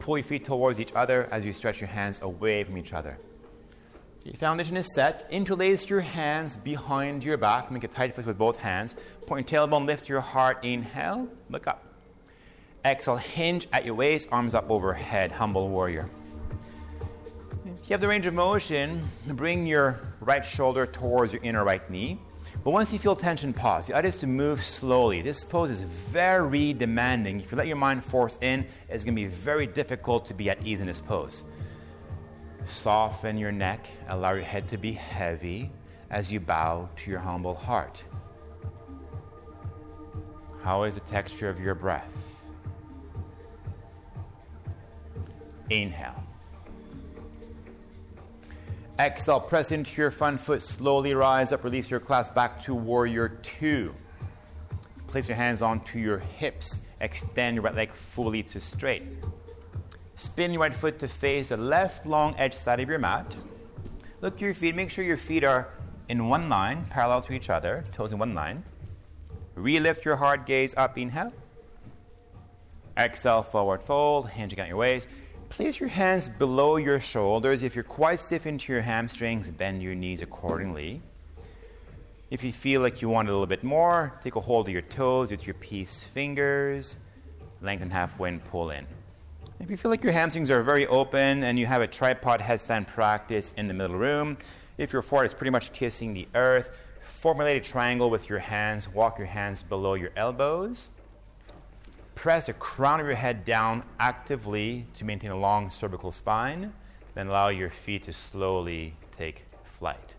Pull 0.00 0.18
your 0.18 0.24
feet 0.24 0.44
towards 0.44 0.80
each 0.80 0.92
other 0.94 1.28
as 1.30 1.44
you 1.44 1.52
stretch 1.52 1.80
your 1.80 1.88
hands 1.88 2.22
away 2.22 2.64
from 2.64 2.76
each 2.76 2.92
other. 2.92 3.18
Your 4.24 4.34
foundation 4.34 4.76
is 4.76 4.92
set. 4.92 5.28
Interlace 5.30 5.88
your 5.88 6.00
hands 6.00 6.56
behind 6.56 7.22
your 7.22 7.36
back. 7.36 7.70
Make 7.70 7.84
a 7.84 7.88
tight 7.88 8.12
fist 8.12 8.26
with 8.26 8.36
both 8.36 8.58
hands. 8.58 8.96
Point 9.28 9.50
your 9.50 9.66
tailbone, 9.68 9.86
lift 9.86 10.08
your 10.08 10.20
heart. 10.20 10.64
Inhale, 10.64 11.28
look 11.48 11.68
up. 11.68 11.85
Exhale, 12.86 13.16
hinge 13.16 13.66
at 13.72 13.84
your 13.84 13.96
waist, 13.96 14.28
arms 14.30 14.54
up 14.54 14.70
overhead, 14.70 15.32
humble 15.32 15.68
warrior. 15.68 16.08
If 17.64 17.90
you 17.90 17.94
have 17.94 18.00
the 18.00 18.06
range 18.06 18.26
of 18.26 18.34
motion, 18.34 19.02
bring 19.26 19.66
your 19.66 19.98
right 20.20 20.46
shoulder 20.46 20.86
towards 20.86 21.32
your 21.32 21.42
inner 21.42 21.64
right 21.64 21.88
knee. 21.90 22.20
But 22.62 22.70
once 22.70 22.92
you 22.92 23.00
feel 23.00 23.16
tension, 23.16 23.52
pause. 23.52 23.88
The 23.88 23.94
idea 23.94 24.10
is 24.10 24.20
to 24.20 24.28
move 24.28 24.62
slowly. 24.62 25.20
This 25.20 25.42
pose 25.42 25.72
is 25.72 25.80
very 25.80 26.72
demanding. 26.72 27.40
If 27.40 27.50
you 27.50 27.58
let 27.58 27.66
your 27.66 27.76
mind 27.76 28.04
force 28.04 28.38
in, 28.40 28.64
it's 28.88 29.04
going 29.04 29.16
to 29.16 29.20
be 29.20 29.26
very 29.26 29.66
difficult 29.66 30.24
to 30.26 30.34
be 30.34 30.48
at 30.48 30.64
ease 30.64 30.80
in 30.80 30.86
this 30.86 31.00
pose. 31.00 31.42
Soften 32.66 33.36
your 33.36 33.52
neck, 33.52 33.88
allow 34.08 34.32
your 34.32 34.44
head 34.44 34.68
to 34.68 34.78
be 34.78 34.92
heavy 34.92 35.72
as 36.10 36.32
you 36.32 36.38
bow 36.38 36.88
to 36.96 37.10
your 37.10 37.20
humble 37.20 37.54
heart. 37.54 38.04
How 40.62 40.84
is 40.84 40.94
the 40.94 41.00
texture 41.00 41.48
of 41.48 41.58
your 41.58 41.74
breath? 41.74 42.25
Inhale. 45.70 46.22
Exhale, 48.98 49.40
press 49.40 49.72
into 49.72 50.00
your 50.00 50.10
front 50.10 50.40
foot, 50.40 50.62
slowly 50.62 51.12
rise 51.12 51.52
up, 51.52 51.64
release 51.64 51.90
your 51.90 52.00
clasp 52.00 52.34
back 52.34 52.62
to 52.62 52.74
warrior 52.74 53.28
two. 53.42 53.94
Place 55.08 55.28
your 55.28 55.36
hands 55.36 55.60
onto 55.60 55.98
your 55.98 56.18
hips, 56.18 56.86
extend 57.00 57.56
your 57.56 57.64
right 57.64 57.74
leg 57.74 57.92
fully 57.92 58.42
to 58.44 58.60
straight. 58.60 59.02
Spin 60.16 60.52
your 60.52 60.62
right 60.62 60.74
foot 60.74 60.98
to 60.98 61.08
face 61.08 61.50
the 61.50 61.58
left 61.58 62.06
long 62.06 62.34
edge 62.38 62.54
side 62.54 62.80
of 62.80 62.88
your 62.88 62.98
mat. 62.98 63.36
Look 64.22 64.38
to 64.38 64.44
your 64.46 64.54
feet. 64.54 64.74
Make 64.74 64.90
sure 64.90 65.04
your 65.04 65.18
feet 65.18 65.44
are 65.44 65.68
in 66.08 66.28
one 66.28 66.48
line, 66.48 66.86
parallel 66.88 67.20
to 67.22 67.34
each 67.34 67.50
other, 67.50 67.84
toes 67.92 68.12
in 68.12 68.18
one 68.18 68.34
line. 68.34 68.64
Relift 69.56 70.04
your 70.04 70.16
heart 70.16 70.46
gaze 70.46 70.74
up, 70.76 70.96
inhale. 70.96 71.32
Exhale, 72.96 73.42
forward 73.42 73.82
fold, 73.82 74.30
hinging 74.30 74.58
at 74.58 74.68
your 74.68 74.78
waist. 74.78 75.08
Place 75.48 75.80
your 75.80 75.88
hands 75.88 76.28
below 76.28 76.76
your 76.76 77.00
shoulders. 77.00 77.62
If 77.62 77.74
you're 77.74 77.84
quite 77.84 78.20
stiff 78.20 78.46
into 78.46 78.72
your 78.72 78.82
hamstrings, 78.82 79.48
bend 79.48 79.82
your 79.82 79.94
knees 79.94 80.20
accordingly. 80.20 81.00
If 82.30 82.44
you 82.44 82.52
feel 82.52 82.80
like 82.80 83.00
you 83.00 83.08
want 83.08 83.28
a 83.28 83.30
little 83.30 83.46
bit 83.46 83.64
more, 83.64 84.12
take 84.22 84.36
a 84.36 84.40
hold 84.40 84.66
of 84.66 84.72
your 84.72 84.82
toes 84.82 85.30
with 85.30 85.46
your 85.46 85.54
peace 85.54 86.02
fingers. 86.02 86.96
Lengthen 87.62 87.90
halfway 87.90 88.28
and 88.28 88.44
pull 88.44 88.70
in. 88.70 88.86
If 89.60 89.70
you 89.70 89.76
feel 89.76 89.90
like 89.90 90.04
your 90.04 90.12
hamstrings 90.12 90.50
are 90.50 90.62
very 90.62 90.86
open 90.88 91.44
and 91.44 91.58
you 91.58 91.64
have 91.66 91.80
a 91.80 91.86
tripod 91.86 92.40
headstand 92.40 92.86
practice 92.86 93.52
in 93.56 93.68
the 93.68 93.74
middle 93.74 93.96
room, 93.96 94.36
if 94.76 94.92
your 94.92 95.02
forehead 95.02 95.30
is 95.30 95.34
pretty 95.34 95.50
much 95.50 95.72
kissing 95.72 96.12
the 96.12 96.28
earth, 96.34 96.78
formulate 97.00 97.64
a 97.64 97.70
triangle 97.70 98.10
with 98.10 98.28
your 98.28 98.40
hands. 98.40 98.92
Walk 98.92 99.18
your 99.18 99.26
hands 99.26 99.62
below 99.62 99.94
your 99.94 100.10
elbows. 100.16 100.90
Press 102.16 102.46
the 102.46 102.54
crown 102.54 102.98
of 102.98 103.06
your 103.06 103.14
head 103.14 103.44
down 103.44 103.84
actively 104.00 104.86
to 104.94 105.04
maintain 105.04 105.30
a 105.30 105.36
long 105.36 105.70
cervical 105.70 106.10
spine. 106.10 106.72
Then 107.14 107.28
allow 107.28 107.48
your 107.48 107.70
feet 107.70 108.04
to 108.04 108.12
slowly 108.12 108.96
take 109.16 109.44
flight. 109.62 110.16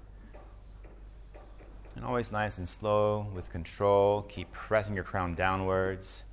And 1.95 2.05
always 2.05 2.31
nice 2.31 2.59
and 2.59 2.69
slow 2.69 3.25
with 3.33 3.51
control. 3.51 4.21
Keep 4.29 4.51
pressing 4.51 4.93
your 4.93 5.03
crown 5.03 5.33
downwards. 5.33 6.23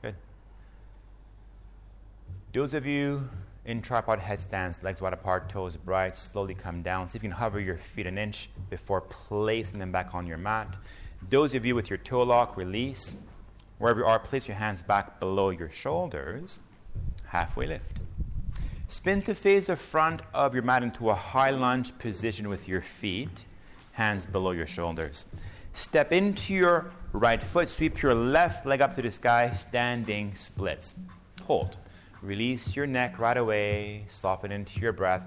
Good. 0.00 0.16
Those 2.54 2.72
of 2.72 2.86
you 2.86 3.28
in 3.66 3.82
tripod 3.82 4.18
headstands, 4.18 4.82
legs 4.82 5.02
wide 5.02 5.12
apart, 5.12 5.50
toes 5.50 5.76
bright, 5.76 6.16
slowly 6.16 6.54
come 6.54 6.82
down. 6.82 7.06
See 7.06 7.18
if 7.18 7.22
you 7.22 7.28
can 7.28 7.38
hover 7.38 7.60
your 7.60 7.76
feet 7.76 8.06
an 8.06 8.16
inch 8.16 8.48
before 8.70 9.02
placing 9.02 9.78
them 9.78 9.92
back 9.92 10.14
on 10.14 10.26
your 10.26 10.38
mat. 10.38 10.78
Those 11.30 11.54
of 11.54 11.64
you 11.64 11.74
with 11.74 11.90
your 11.90 11.98
toe 11.98 12.22
lock, 12.22 12.56
release. 12.56 13.16
Wherever 13.78 14.00
you 14.00 14.06
are, 14.06 14.18
place 14.18 14.48
your 14.48 14.56
hands 14.56 14.82
back 14.82 15.18
below 15.18 15.50
your 15.50 15.70
shoulders. 15.70 16.60
Halfway 17.26 17.66
lift. 17.66 17.98
Spin 18.88 19.22
to 19.22 19.34
face 19.34 19.68
the 19.68 19.76
front 19.76 20.20
of 20.34 20.52
your 20.52 20.62
mat 20.62 20.82
into 20.82 21.08
a 21.08 21.14
high 21.14 21.50
lunge 21.50 21.96
position 21.98 22.50
with 22.50 22.68
your 22.68 22.82
feet, 22.82 23.46
hands 23.92 24.26
below 24.26 24.50
your 24.50 24.66
shoulders. 24.66 25.24
Step 25.72 26.12
into 26.12 26.52
your 26.52 26.92
right 27.12 27.42
foot, 27.42 27.70
sweep 27.70 28.02
your 28.02 28.14
left 28.14 28.66
leg 28.66 28.82
up 28.82 28.94
to 28.94 29.00
the 29.02 29.10
sky, 29.10 29.50
standing 29.52 30.34
splits. 30.34 30.94
Hold. 31.44 31.78
Release 32.20 32.76
your 32.76 32.86
neck 32.86 33.18
right 33.18 33.36
away, 33.36 34.04
soften 34.08 34.52
into 34.52 34.78
your 34.78 34.92
breath. 34.92 35.24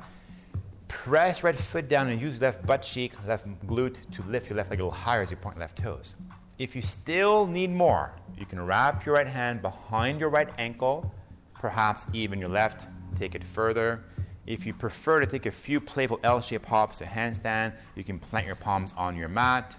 Press 0.96 1.44
right 1.44 1.56
foot 1.56 1.90
down 1.90 2.08
and 2.08 2.22
use 2.22 2.42
left 2.42 2.66
butt 2.66 2.82
cheek, 2.82 3.12
left 3.28 3.46
glute 3.68 3.98
to 4.14 4.24
lift 4.24 4.50
your 4.50 4.56
left 4.56 4.72
leg 4.72 4.80
a 4.80 4.84
little 4.84 4.98
higher 4.98 5.22
as 5.22 5.30
you 5.30 5.38
point 5.38 5.60
left 5.60 5.78
toes. 5.78 6.16
If 6.58 6.74
you 6.74 6.82
still 6.82 7.46
need 7.46 7.70
more, 7.70 8.14
you 8.38 8.46
can 8.46 8.66
wrap 8.66 9.06
your 9.06 9.16
right 9.16 9.28
hand 9.28 9.62
behind 9.62 10.22
your 10.22 10.30
right 10.30 10.50
ankle, 10.58 11.14
perhaps 11.54 12.08
even 12.14 12.40
your 12.40 12.50
left 12.50 12.88
take 13.20 13.36
it 13.36 13.44
further. 13.44 14.06
If 14.48 14.66
you 14.66 14.74
prefer 14.74 15.20
to 15.20 15.28
take 15.28 15.46
a 15.46 15.52
few 15.52 15.82
playful 15.82 16.20
L-shaped 16.24 16.66
hops 16.66 17.00
to 17.00 17.06
handstand, 17.06 17.74
you 17.96 18.06
can 18.06 18.18
plant 18.18 18.48
your 18.48 18.56
palms 18.56 18.94
on 18.98 19.18
your 19.18 19.30
mat. 19.30 19.76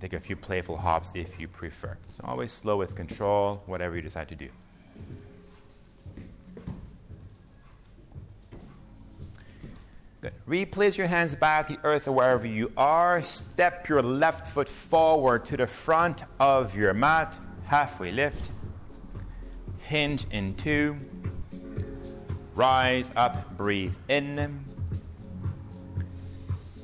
Take 0.00 0.12
a 0.12 0.20
few 0.20 0.36
playful 0.36 0.76
hops 0.76 1.12
if 1.16 1.40
you 1.40 1.48
prefer. 1.48 1.98
So 2.12 2.22
always 2.24 2.52
slow 2.52 2.76
with 2.76 2.94
control, 2.94 3.62
whatever 3.66 3.96
you 3.96 4.02
decide 4.02 4.28
to 4.28 4.36
do. 4.36 4.48
Good. 10.22 10.34
Replace 10.46 10.96
your 10.96 11.08
hands 11.08 11.34
back 11.34 11.66
to 11.66 11.74
the 11.74 11.80
earth 11.84 12.06
or 12.06 12.12
wherever 12.12 12.46
you 12.46 12.70
are. 12.76 13.22
Step 13.22 13.88
your 13.88 14.02
left 14.02 14.46
foot 14.46 14.68
forward 14.68 15.44
to 15.46 15.56
the 15.56 15.66
front 15.66 16.22
of 16.38 16.76
your 16.76 16.94
mat. 16.94 17.36
Halfway 17.64 18.12
lift. 18.12 18.52
Hinge 19.80 20.24
in 20.30 20.54
two. 20.54 20.96
Rise 22.54 23.10
up, 23.16 23.56
breathe 23.56 23.96
in. 24.08 24.64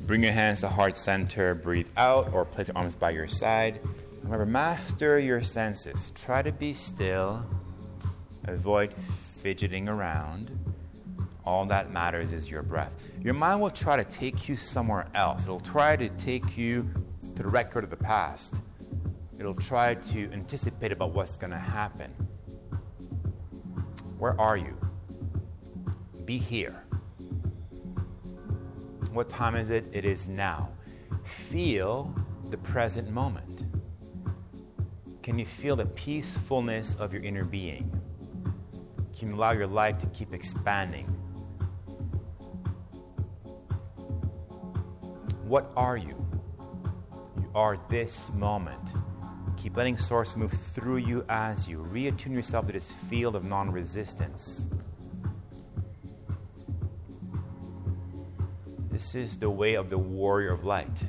Bring 0.01 0.25
your 0.25 0.33
hands 0.33 0.63
to 0.63 0.69
heart 0.69 0.97
center, 0.97 1.55
breathe 1.55 1.91
out, 1.97 2.33
or 2.33 2.45
place 2.45 2.67
your 2.67 2.77
arms 2.77 2.97
by 2.97 3.11
your 3.11 3.29
side. 3.29 3.79
Remember, 4.25 4.47
master 4.47 5.17
your 5.17 5.43
senses. 5.43 6.11
Try 6.11 6.43
to 6.43 6.51
be 6.51 6.73
still, 6.73 7.47
avoid 8.49 8.93
fidgeting 8.95 9.89
around. 9.89 10.58
All 11.49 11.65
that 11.65 11.91
matters 11.91 12.35
is 12.35 12.51
your 12.51 12.63
breath. 12.63 13.11
Your 13.23 13.33
mind 13.33 13.63
will 13.63 13.71
try 13.71 13.97
to 13.97 14.05
take 14.05 14.51
you 14.51 14.55
somewhere 14.55 15.07
else. 15.15 15.45
It'll 15.45 15.59
try 15.59 15.97
to 15.97 16.11
take 16.11 16.59
you 16.59 16.91
to 17.23 17.43
the 17.43 17.49
record 17.49 17.85
of 17.85 17.89
the 17.89 17.97
past. 17.97 18.57
It'll 19.39 19.55
try 19.55 19.95
to 19.95 20.31
anticipate 20.31 20.93
about 20.93 21.15
what's 21.15 21.39
going 21.39 21.53
to 21.53 21.59
happen. 21.59 22.11
Where 24.19 24.39
are 24.39 24.59
you? 24.59 24.77
Be 26.27 26.37
here. 26.37 26.85
What 29.15 29.31
time 29.31 29.57
is 29.57 29.71
it? 29.71 29.87
It 29.91 30.05
is 30.05 30.29
now. 30.29 30.71
Feel 31.25 32.15
the 32.51 32.59
present 32.59 33.11
moment. 33.11 33.65
Can 35.23 35.39
you 35.39 35.47
feel 35.47 35.77
the 35.77 35.87
peacefulness 35.87 36.95
of 36.97 37.15
your 37.15 37.23
inner 37.23 37.45
being? 37.45 37.91
Can 39.19 39.29
you 39.29 39.35
allow 39.35 39.53
your 39.53 39.67
life 39.67 39.99
to 40.01 40.07
keep 40.09 40.35
expanding? 40.35 41.07
What 45.49 45.73
are 45.79 45.97
you? 45.97 46.15
You 47.41 47.51
are 47.55 47.79
this 47.89 48.31
moment. 48.35 48.93
Keep 49.57 49.79
letting 49.79 49.97
Source 49.97 50.37
move 50.37 50.53
through 50.53 50.99
you 50.99 51.25
as 51.31 51.67
you 51.67 51.79
reattune 51.91 52.35
yourself 52.35 52.67
to 52.67 52.75
this 52.75 52.93
field 52.93 53.35
of 53.35 53.45
non 53.47 53.71
resistance. 53.71 54.67
This 58.91 59.15
is 59.15 59.39
the 59.39 59.49
way 59.49 59.73
of 59.73 59.89
the 59.89 59.97
warrior 59.97 60.53
of 60.53 60.65
light. 60.65 61.05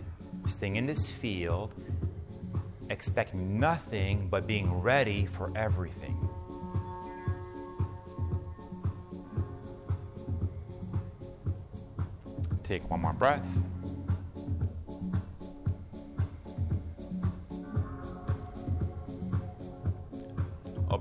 Staying 0.48 0.78
in 0.78 0.86
this 0.86 1.12
field, 1.12 1.74
expect 2.90 3.34
nothing 3.34 4.30
but 4.30 4.48
being 4.48 4.72
ready 4.80 5.26
for 5.26 5.52
everything. 5.54 6.18
Take 12.64 12.90
one 12.90 13.02
more 13.02 13.12
breath. 13.12 13.44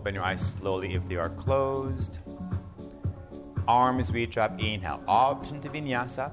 Open 0.09 0.15
your 0.15 0.25
eyes 0.25 0.55
slowly 0.55 0.95
if 0.95 1.07
they 1.07 1.17
are 1.17 1.29
closed. 1.29 2.21
Arms 3.69 4.11
reach 4.11 4.39
up, 4.39 4.53
inhale. 4.59 5.05
Option 5.07 5.61
to 5.61 5.69
vinyasa 5.69 6.33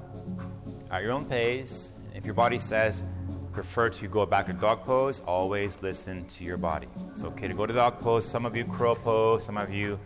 at 0.90 1.02
your 1.02 1.12
own 1.12 1.26
pace. 1.26 1.90
If 2.14 2.24
your 2.24 2.32
body 2.32 2.58
says 2.58 3.04
prefer 3.52 3.90
to 3.90 4.08
go 4.08 4.24
back 4.24 4.46
to 4.46 4.54
dog 4.54 4.82
pose, 4.84 5.20
always 5.20 5.82
listen 5.82 6.24
to 6.24 6.42
your 6.42 6.56
body. 6.56 6.86
It's 7.10 7.22
okay 7.22 7.48
to 7.48 7.52
go 7.52 7.66
to 7.66 7.74
dog 7.74 8.00
pose. 8.00 8.26
Some 8.26 8.46
of 8.46 8.56
you 8.56 8.64
crow 8.64 8.94
pose, 8.94 9.44
some 9.44 9.58
of 9.58 9.70
you 9.70 10.00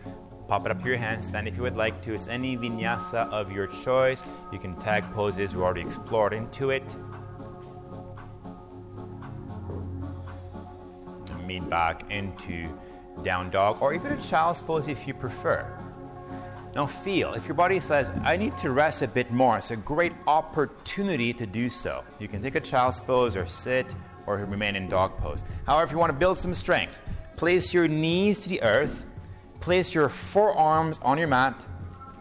pop 0.49 0.65
it 0.65 0.71
up 0.73 0.81
to 0.81 0.89
your 0.89 0.97
hands. 0.97 1.31
handstand 1.31 1.47
if 1.47 1.55
you 1.55 1.61
would 1.61 1.77
like 1.77 2.01
to. 2.01 2.13
It's 2.13 2.27
any 2.27 2.57
vinyasa 2.57 3.31
of 3.31 3.53
your 3.53 3.67
choice. 3.67 4.25
You 4.51 4.59
can 4.59 4.75
tag 4.81 5.05
poses 5.13 5.55
we 5.55 5.61
already 5.61 5.79
explored 5.79 6.33
into 6.33 6.71
it. 6.71 6.83
Meet 11.47 11.69
back 11.69 12.11
into 12.11 12.67
down 13.23 13.49
dog 13.49 13.81
or 13.81 13.93
even 13.93 14.11
a 14.11 14.21
child's 14.21 14.61
pose 14.61 14.87
if 14.87 15.07
you 15.07 15.13
prefer. 15.13 15.65
Now, 16.75 16.85
feel. 16.85 17.33
If 17.33 17.47
your 17.47 17.55
body 17.55 17.79
says, 17.81 18.09
I 18.23 18.37
need 18.37 18.57
to 18.59 18.71
rest 18.71 19.01
a 19.01 19.07
bit 19.07 19.29
more, 19.31 19.57
it's 19.57 19.71
a 19.71 19.75
great 19.75 20.13
opportunity 20.25 21.33
to 21.33 21.45
do 21.45 21.69
so. 21.69 22.03
You 22.19 22.29
can 22.29 22.41
take 22.41 22.55
a 22.55 22.61
child's 22.61 23.01
pose 23.01 23.35
or 23.35 23.45
sit 23.45 23.93
or 24.25 24.37
remain 24.37 24.77
in 24.77 24.87
dog 24.87 25.17
pose. 25.17 25.43
However, 25.65 25.83
if 25.83 25.91
you 25.91 25.97
want 25.97 26.11
to 26.11 26.17
build 26.17 26.37
some 26.37 26.53
strength, 26.53 27.01
place 27.35 27.73
your 27.73 27.89
knees 27.89 28.39
to 28.39 28.49
the 28.49 28.61
earth, 28.61 29.05
place 29.59 29.93
your 29.93 30.07
forearms 30.07 30.99
on 31.03 31.17
your 31.17 31.27
mat, 31.27 31.65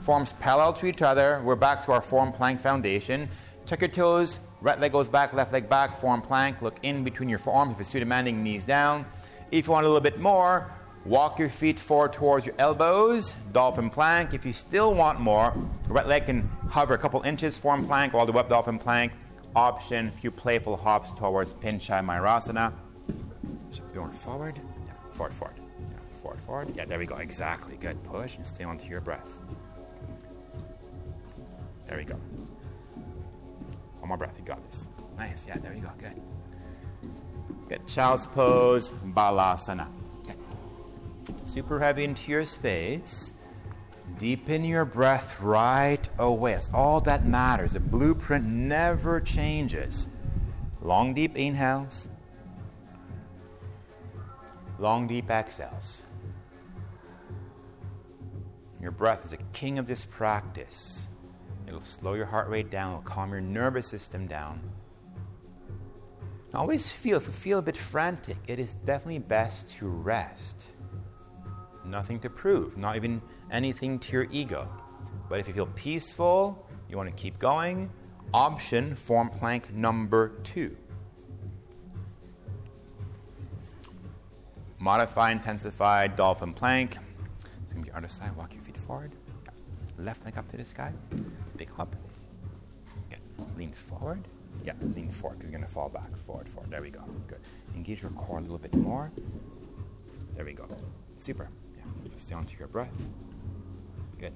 forearms 0.01 0.33
parallel 0.33 0.73
to 0.75 0.87
each 0.87 1.03
other. 1.03 1.41
We're 1.45 1.55
back 1.55 1.85
to 1.85 1.93
our 1.93 2.03
forearm 2.03 2.33
plank 2.33 2.61
foundation. 2.61 3.29
Tuck 3.67 3.83
your 3.83 3.89
toes, 3.89 4.41
right 4.61 4.81
leg 4.81 4.91
goes 4.91 5.09
back, 5.09 5.33
left 5.33 5.53
leg 5.53 5.69
back, 5.69 5.97
forearm 5.97 6.23
plank. 6.23 6.61
Look 6.61 6.79
in 6.83 7.05
between 7.05 7.29
your 7.29 7.39
forearms. 7.39 7.75
If 7.75 7.81
it's 7.81 7.93
too 7.93 8.01
demanding, 8.01 8.43
knees 8.43 8.65
down. 8.65 9.07
If 9.53 9.67
you 9.67 9.73
want 9.73 9.85
a 9.85 9.89
little 9.89 10.01
bit 10.01 10.19
more, 10.19 10.73
Walk 11.07 11.39
your 11.39 11.49
feet 11.49 11.79
forward 11.79 12.13
towards 12.13 12.45
your 12.45 12.55
elbows, 12.59 13.33
dolphin 13.53 13.89
plank. 13.89 14.35
If 14.35 14.45
you 14.45 14.53
still 14.53 14.95
want 14.95 15.19
more, 15.19 15.55
the 15.87 15.95
right 15.95 16.07
leg 16.07 16.27
can 16.27 16.43
hover 16.69 16.93
a 16.93 16.99
couple 16.99 17.23
inches, 17.23 17.57
form 17.57 17.87
plank, 17.87 18.13
all 18.13 18.27
the 18.27 18.35
up 18.35 18.51
dolphin 18.51 18.79
plank. 18.79 19.13
Option, 19.57 20.09
a 20.09 20.11
few 20.13 20.31
playful 20.31 20.77
hops 20.77 21.11
towards 21.13 21.55
Pincha 21.55 22.05
Mayurasana. 22.05 22.73
Going 23.95 24.13
forward, 24.13 24.55
yeah, 24.57 24.93
forward, 25.13 25.33
forward, 25.33 25.57
yeah, 25.81 26.21
forward, 26.23 26.41
forward. 26.43 26.73
Yeah, 26.77 26.85
there 26.85 26.99
we 26.99 27.07
go. 27.07 27.17
Exactly. 27.17 27.77
Good. 27.81 28.03
Push 28.05 28.37
and 28.37 28.47
stay 28.47 28.65
onto 28.65 28.89
your 28.89 29.01
breath. 29.01 29.39
There 31.87 31.97
we 31.97 32.05
go. 32.05 32.15
One 33.99 34.09
more 34.09 34.17
breath. 34.19 34.35
You 34.39 34.45
got 34.45 34.65
this. 34.67 34.89
Nice. 35.19 35.47
Yeah, 35.49 35.59
there 35.59 35.75
you 35.75 35.81
go. 35.81 35.91
Good. 35.99 36.23
Good. 37.69 37.89
Child's 37.89 38.27
pose, 38.29 38.93
balasana. 38.93 39.89
Super 41.45 41.81
heavy 41.81 42.05
into 42.05 42.31
your 42.31 42.47
space. 42.47 43.33
Deepen 44.19 44.65
your 44.65 44.85
breath 44.85 45.41
right 45.41 46.09
away. 46.19 46.55
It's 46.55 46.73
all 46.73 47.01
that 47.03 47.25
matters. 47.25 47.73
The 47.73 47.81
blueprint 47.81 48.45
never 48.47 49.21
changes. 49.21 50.09
Long, 50.83 51.15
deep 51.15 51.37
inhales. 51.37 52.09
Long, 54.79 55.07
deep 55.07 55.31
exhales. 55.31 56.05
Your 58.81 58.91
breath 58.91 59.25
is 59.27 59.33
a 59.33 59.37
king 59.53 59.79
of 59.79 59.87
this 59.87 60.05
practice. 60.05 61.07
It'll 61.67 61.81
slow 61.83 62.15
your 62.15 62.27
heart 62.27 62.49
rate 62.49 62.71
down, 62.71 62.93
it'll 62.93 63.03
calm 63.03 63.31
your 63.31 63.41
nervous 63.43 63.87
system 63.87 64.27
down. 64.27 64.61
Always 66.53 66.91
feel, 66.91 67.19
if 67.19 67.27
you 67.27 67.33
feel 67.33 67.59
a 67.59 67.63
bit 67.63 67.77
frantic, 67.77 68.37
it 68.49 68.59
is 68.59 68.75
definitely 68.75 69.21
best 69.21 69.79
to 69.79 69.87
rest. 69.87 70.60
Nothing 71.91 72.21
to 72.21 72.31
prove, 72.31 72.77
not 72.77 72.95
even 72.95 73.21
anything 73.51 73.99
to 73.99 74.13
your 74.13 74.29
ego. 74.31 74.69
But 75.29 75.41
if 75.41 75.49
you 75.49 75.55
feel 75.55 75.67
peaceful, 75.67 76.67
you 76.89 76.97
want 76.97 77.09
to 77.09 77.23
keep 77.23 77.39
going, 77.41 77.91
option 78.33 78.95
form 78.95 79.29
plank 79.29 79.75
number 79.75 80.29
two. 80.45 80.77
Modify, 84.79 85.33
intensify, 85.33 86.07
dolphin 86.07 86.55
plank. 86.55 86.97
It's 87.65 87.73
going 87.73 87.85
to 87.85 87.91
be 87.91 87.97
other 87.97 88.09
side. 88.09 88.35
Walk 88.37 88.55
your 88.55 88.63
feet 88.63 88.77
forward. 88.77 89.13
Left 89.99 90.25
leg 90.25 90.39
up 90.39 90.49
to 90.51 90.57
the 90.57 90.65
sky. 90.65 90.93
Big 91.57 91.71
hop. 91.71 91.95
Again. 93.09 93.21
Lean 93.59 93.73
forward. 93.73 94.27
Yeah, 94.65 94.73
lean 94.81 95.11
forward 95.11 95.39
because 95.39 95.51
you're 95.51 95.59
going 95.59 95.69
to 95.69 95.75
fall 95.75 95.89
back. 95.89 96.17
Forward, 96.25 96.49
forward. 96.49 96.71
There 96.71 96.81
we 96.81 96.91
go. 96.91 97.03
Good. 97.27 97.41
Engage 97.75 98.03
your 98.03 98.13
core 98.13 98.39
a 98.39 98.41
little 98.41 98.59
bit 98.59 98.75
more. 98.75 99.13
There 100.35 100.45
we 100.45 100.53
go. 100.53 100.67
Super. 101.19 101.51
Stay 102.17 102.35
onto 102.35 102.57
your 102.59 102.69
breath. 102.69 103.09
Good. 104.19 104.33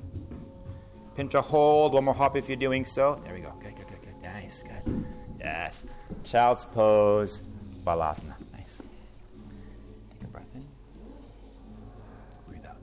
Pincha 1.17 1.43
hold. 1.43 1.93
One 1.93 2.05
more 2.05 2.15
hop 2.15 2.37
if 2.37 2.49
you're 2.49 2.57
doing 2.57 2.85
so. 2.85 3.17
There 3.25 3.35
we 3.35 3.41
go. 3.41 3.53
Good, 3.61 3.77
good, 3.77 3.87
good, 3.87 4.03
good. 4.03 4.23
Nice. 4.23 4.63
Good. 4.63 5.05
Yes. 5.39 5.87
Child's 6.25 6.65
pose. 6.65 7.43
Balasana. 7.87 8.35
Nice. 8.53 8.81
Take 10.11 10.23
a 10.23 10.27
breath 10.29 10.47
in. 10.55 10.65
Breathe 12.49 12.65
out. 12.67 12.77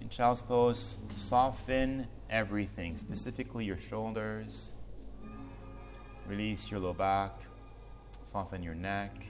In 0.00 0.08
child's 0.08 0.42
pose, 0.42 0.98
soften 1.16 2.06
everything, 2.28 2.96
specifically 2.96 3.64
your 3.64 3.78
shoulders. 3.78 4.72
Release 6.28 6.70
your 6.70 6.80
low 6.80 6.92
back. 6.92 7.32
Soften 8.22 8.62
your 8.62 8.74
neck, 8.74 9.24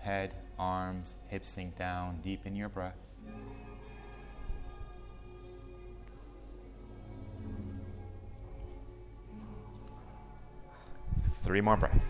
head, 0.00 0.34
arms, 0.58 1.14
hips 1.28 1.48
sink 1.48 1.78
down. 1.78 2.20
Deepen 2.22 2.56
your 2.56 2.68
breath. 2.68 2.96
Three 11.42 11.60
more 11.60 11.76
breaths. 11.76 12.04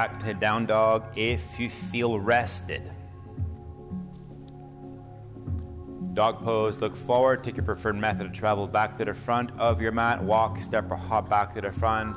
Back 0.00 0.18
to 0.24 0.32
down 0.32 0.64
dog 0.64 1.04
if 1.14 1.60
you 1.60 1.68
feel 1.68 2.18
rested. 2.18 2.80
Dog 6.14 6.40
pose, 6.40 6.80
look 6.80 6.96
forward, 6.96 7.44
take 7.44 7.58
your 7.58 7.66
preferred 7.66 7.96
method 7.96 8.24
of 8.24 8.32
travel 8.32 8.66
back 8.66 8.96
to 8.96 9.04
the 9.04 9.12
front 9.12 9.50
of 9.58 9.78
your 9.78 9.92
mat, 9.92 10.22
walk, 10.22 10.56
step, 10.62 10.90
or 10.90 10.96
hop 10.96 11.28
back 11.28 11.54
to 11.54 11.60
the 11.60 11.70
front. 11.70 12.16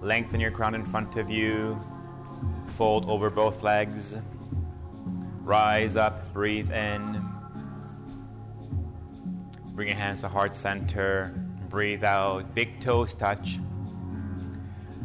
Lengthen 0.00 0.38
your 0.38 0.52
crown 0.52 0.76
in 0.76 0.84
front 0.84 1.16
of 1.16 1.28
you, 1.28 1.76
fold 2.76 3.10
over 3.10 3.28
both 3.28 3.64
legs, 3.64 4.16
rise 5.40 5.96
up, 5.96 6.32
breathe 6.32 6.70
in. 6.70 7.28
Bring 9.74 9.88
your 9.88 9.96
hands 9.96 10.20
to 10.20 10.28
heart 10.28 10.54
center, 10.54 11.34
breathe 11.68 12.04
out, 12.04 12.54
big 12.54 12.78
toes 12.78 13.14
touch. 13.14 13.58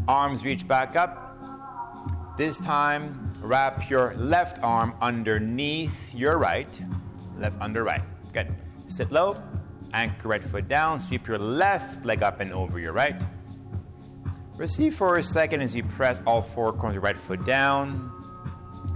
Arms 0.07 0.45
reach 0.45 0.67
back 0.67 0.95
up. 0.95 1.20
This 2.41 2.57
time, 2.57 3.31
wrap 3.39 3.87
your 3.87 4.15
left 4.15 4.63
arm 4.63 4.95
underneath 4.99 6.11
your 6.11 6.39
right 6.39 6.67
left 7.37 7.55
under 7.61 7.83
right. 7.83 8.01
Good. 8.33 8.47
Sit 8.87 9.11
low, 9.11 9.37
anchor 9.93 10.27
right 10.27 10.43
foot 10.43 10.67
down, 10.67 10.99
sweep 10.99 11.27
your 11.27 11.37
left 11.37 12.03
leg 12.03 12.23
up 12.23 12.39
and 12.39 12.51
over 12.51 12.79
your 12.79 12.93
right. 12.93 13.13
Receive 14.57 14.95
for 14.95 15.17
a 15.17 15.23
second 15.23 15.61
as 15.61 15.75
you 15.75 15.83
press 15.83 16.19
all 16.25 16.41
four 16.41 16.73
corners 16.73 16.89
of 16.89 16.93
your 16.95 17.03
right 17.03 17.15
foot 17.15 17.45
down. 17.45 18.11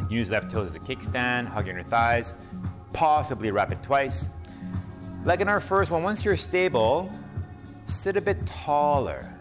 Use 0.09 0.31
left 0.31 0.49
toes 0.49 0.71
as 0.71 0.75
a 0.77 0.79
kickstand, 0.79 1.45
hug 1.45 1.67
your 1.67 1.83
thighs, 1.83 2.33
possibly 2.93 3.51
wrap 3.51 3.71
it 3.71 3.83
twice. 3.83 4.27
Like 5.23 5.39
in 5.39 5.49
our 5.49 5.59
first 5.59 5.91
one, 5.91 6.01
once 6.01 6.25
you're 6.25 6.35
stable, 6.35 7.11
sit 7.85 8.17
a 8.17 8.21
bit 8.21 8.43
taller. 8.47 9.31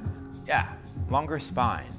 Yeah, 0.47 0.71
longer 1.09 1.39
spine. 1.39 1.94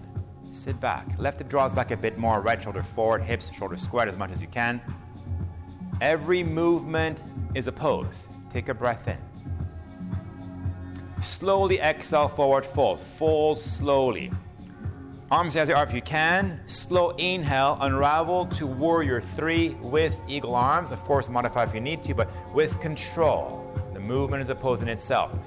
Sit 0.56 0.80
back. 0.80 1.06
Left 1.20 1.38
hip 1.38 1.50
draws 1.50 1.74
back 1.74 1.92
a 1.92 1.98
bit 1.98 2.18
more, 2.18 2.40
right 2.40 2.64
shoulder 2.64 2.82
forward, 2.82 3.22
hips, 3.22 3.52
shoulder 3.54 3.76
squared 3.76 4.08
as 4.08 4.18
much 4.18 4.32
as 4.32 4.42
you 4.42 4.48
can. 4.48 4.80
Every 6.00 6.44
movement 6.44 7.22
is 7.54 7.68
a 7.68 7.74
pose. 7.74 8.30
Take 8.54 8.70
a 8.70 8.74
breath 8.74 9.10
in. 9.10 9.18
Slowly 11.22 11.82
exhale, 11.82 12.30
forward 12.30 12.66
fold. 12.66 13.02
Fold 13.02 13.60
slowly. 13.60 14.32
Arms 15.30 15.58
as 15.58 15.68
they 15.68 15.74
are 15.74 15.84
if 15.84 15.94
you 15.94 16.02
can. 16.02 16.62
Slow 16.68 17.10
inhale, 17.18 17.78
unravel 17.82 18.46
to 18.58 18.66
warrior 18.66 19.20
three 19.20 19.72
with 19.82 20.18
eagle 20.26 20.56
arms. 20.56 20.92
Of 20.92 21.02
course, 21.02 21.28
modify 21.28 21.64
if 21.64 21.74
you 21.74 21.82
need 21.82 22.02
to, 22.04 22.16
but 22.16 22.30
with 22.54 22.80
control. 22.80 23.74
The 23.94 24.00
movement 24.00 24.42
is 24.42 24.50
a 24.50 24.56
pose 24.56 24.82
in 24.82 24.88
itself. 24.88 25.38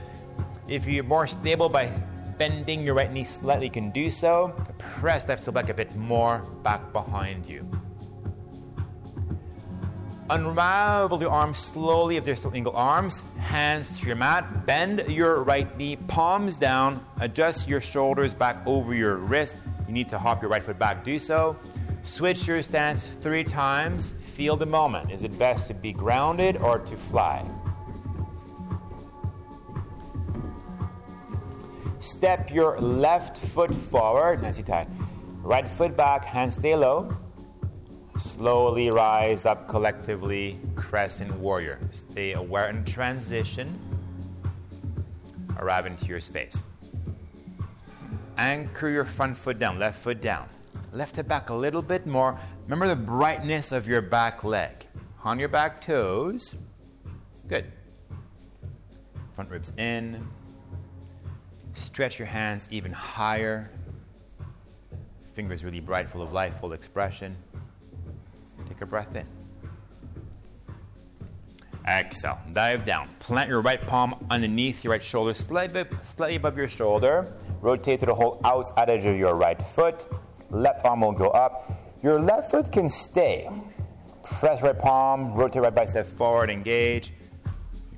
If 0.69 0.87
you're 0.87 1.03
more 1.03 1.27
stable 1.27 1.71
by 1.71 1.91
bending 2.39 2.84
your 2.84 2.95
right 2.95 3.12
knee 3.12 3.24
slightly, 3.24 3.66
you 3.66 3.72
can 3.72 3.91
do 3.91 4.11
so. 4.11 4.55
Press 4.78 5.28
left 5.28 5.45
heel 5.45 5.53
back 5.53 5.68
a 5.68 5.74
bit 5.74 5.95
more 5.97 6.39
back 6.62 6.93
behind 6.93 7.47
you. 7.47 7.68
Unravel 10.30 11.20
your 11.20 11.30
arms 11.30 11.57
slowly 11.57 12.16
if 12.16 12.24
they're 12.24 12.36
still 12.36 12.55
eagle 12.55 12.76
arms. 12.76 13.22
Hands 13.39 14.01
to 14.01 14.07
your 14.07 14.16
mat. 14.16 14.66
Bend 14.66 15.05
your 15.09 15.43
right 15.43 15.74
knee, 15.78 15.97
palms 15.97 16.57
down. 16.57 17.05
Adjust 17.20 17.68
your 17.68 17.80
shoulders 17.80 18.34
back 18.34 18.64
over 18.66 18.95
your 18.95 19.16
wrist. 19.16 19.57
You 19.86 19.95
need 19.95 20.11
to 20.11 20.18
hop 20.18 20.43
your 20.43 20.51
right 20.51 20.62
foot 20.62 20.78
back. 20.78 21.03
Do 21.03 21.18
so. 21.18 21.57
Switch 22.05 22.47
your 22.47 22.62
stance 22.62 23.07
three 23.07 23.43
times. 23.43 24.12
Feel 24.12 24.57
the 24.57 24.66
moment. 24.66 25.11
Is 25.11 25.22
it 25.22 25.36
best 25.39 25.68
to 25.68 25.74
be 25.74 25.93
grounded 25.93 26.59
or 26.59 26.78
to 26.78 26.97
fly? 26.97 27.45
Step 32.09 32.51
your 32.51 32.81
left 32.81 33.37
foot 33.37 33.73
forward. 33.73 34.41
Nice 34.41 34.63
tight. 34.63 34.89
Right 35.43 35.69
foot 35.69 35.95
back. 35.95 36.25
Hands 36.25 36.55
stay 36.55 36.75
low. 36.75 37.15
Slowly 38.17 38.91
rise 38.91 39.45
up 39.45 39.69
collectively, 39.69 40.59
crescent 40.75 41.31
warrior. 41.35 41.79
Stay 41.93 42.33
aware 42.33 42.71
in 42.71 42.83
transition. 42.87 43.79
Arrive 45.59 45.85
into 45.85 46.07
your 46.07 46.21
space. 46.21 46.63
Anchor 48.39 48.89
your 48.89 49.05
front 49.05 49.37
foot 49.37 49.59
down, 49.59 49.79
left 49.79 50.01
foot 50.01 50.23
down. 50.23 50.49
Left 50.95 51.19
it 51.19 51.29
back 51.29 51.51
a 51.51 51.55
little 51.55 51.83
bit 51.83 52.07
more. 52.07 52.39
Remember 52.65 52.89
the 52.89 52.97
brightness 52.97 53.71
of 53.71 53.87
your 53.87 54.01
back 54.01 54.45
leg. 54.45 54.73
On 55.25 55.39
your 55.39 55.51
back 55.51 55.79
toes. 55.79 56.55
Good. 57.49 57.67
Front 59.35 59.51
ribs 59.51 59.77
in. 59.77 60.27
Stretch 61.79 62.18
your 62.18 62.26
hands 62.26 62.68
even 62.72 62.93
higher. 62.93 63.70
Fingers 65.35 65.64
really 65.64 65.79
bright, 65.79 66.09
full 66.09 66.22
of 66.22 66.33
life, 66.33 66.59
full 66.59 66.72
expression. 66.72 67.37
Take 68.66 68.81
a 68.81 68.87
breath 68.87 69.14
in. 69.14 69.24
Exhale. 71.87 72.41
Dive 72.53 72.85
down. 72.85 73.09
Plant 73.20 73.49
your 73.49 73.61
right 73.61 73.81
palm 73.81 74.26
underneath 74.29 74.83
your 74.83 74.91
right 74.91 75.03
shoulder, 75.03 75.35
slightly, 75.35 75.85
slightly 76.03 76.35
above 76.35 76.57
your 76.57 76.66
shoulder. 76.66 77.33
Rotate 77.62 78.01
to 78.01 78.07
the 78.07 78.14
whole 78.14 78.41
outside 78.45 78.91
edge 78.91 79.05
of 79.05 79.16
your 79.16 79.37
right 79.37 79.62
foot. 79.62 80.05
Left 80.51 80.85
arm 80.85 81.03
will 81.03 81.12
go 81.12 81.29
up. 81.29 81.70
Your 82.03 82.20
left 82.20 82.51
foot 82.51 82.72
can 82.72 82.91
stay. 82.91 83.49
Press 84.24 84.62
right 84.62 84.76
palm, 84.76 85.33
rotate 85.35 85.62
right 85.62 85.74
bicep 85.74 86.07
forward, 86.07 86.51
engage. 86.51 87.12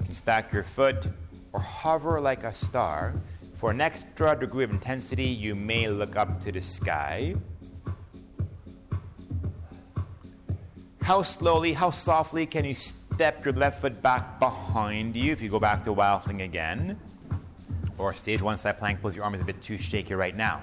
You 0.01 0.05
can 0.05 0.15
stack 0.15 0.53
your 0.53 0.65
foot 0.65 1.07
or 1.55 1.61
hover 1.61 2.21
like 2.21 2.45
a 2.45 2.55
star. 2.55 3.15
For 3.61 3.73
an 3.73 3.83
extra 3.83 4.35
degree 4.35 4.65
of 4.65 4.71
intensity, 4.71 5.27
you 5.27 5.55
may 5.55 5.87
look 5.87 6.17
up 6.17 6.43
to 6.45 6.51
the 6.51 6.63
sky. 6.63 7.35
How 11.03 11.21
slowly, 11.21 11.75
how 11.75 11.91
softly 11.91 12.47
can 12.47 12.65
you 12.65 12.73
step 12.73 13.45
your 13.45 13.53
left 13.53 13.83
foot 13.83 14.01
back 14.01 14.41
behind 14.41 15.15
you 15.15 15.33
if 15.33 15.43
you 15.43 15.51
go 15.51 15.61
back 15.61 15.85
to 15.85 15.93
wild 15.93 16.25
thing 16.25 16.41
again? 16.41 16.99
Or 17.99 18.15
stage 18.15 18.41
one 18.41 18.57
side 18.57 18.79
plank 18.79 19.03
pose, 19.03 19.15
your 19.15 19.27
arm 19.27 19.35
is 19.35 19.43
a 19.43 19.45
bit 19.45 19.63
too 19.63 19.77
shaky 19.77 20.15
right 20.15 20.35
now. 20.35 20.63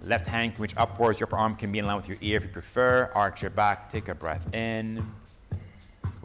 Left 0.00 0.26
hand 0.26 0.54
can 0.54 0.62
reach 0.62 0.74
upwards, 0.78 1.20
your 1.20 1.26
upper 1.26 1.36
arm 1.36 1.54
can 1.54 1.70
be 1.70 1.80
in 1.80 1.86
line 1.86 1.96
with 1.96 2.08
your 2.08 2.16
ear 2.22 2.38
if 2.38 2.44
you 2.44 2.48
prefer. 2.48 3.10
Arch 3.14 3.42
your 3.42 3.50
back, 3.50 3.92
take 3.92 4.08
a 4.08 4.14
breath 4.14 4.54
in. 4.54 5.06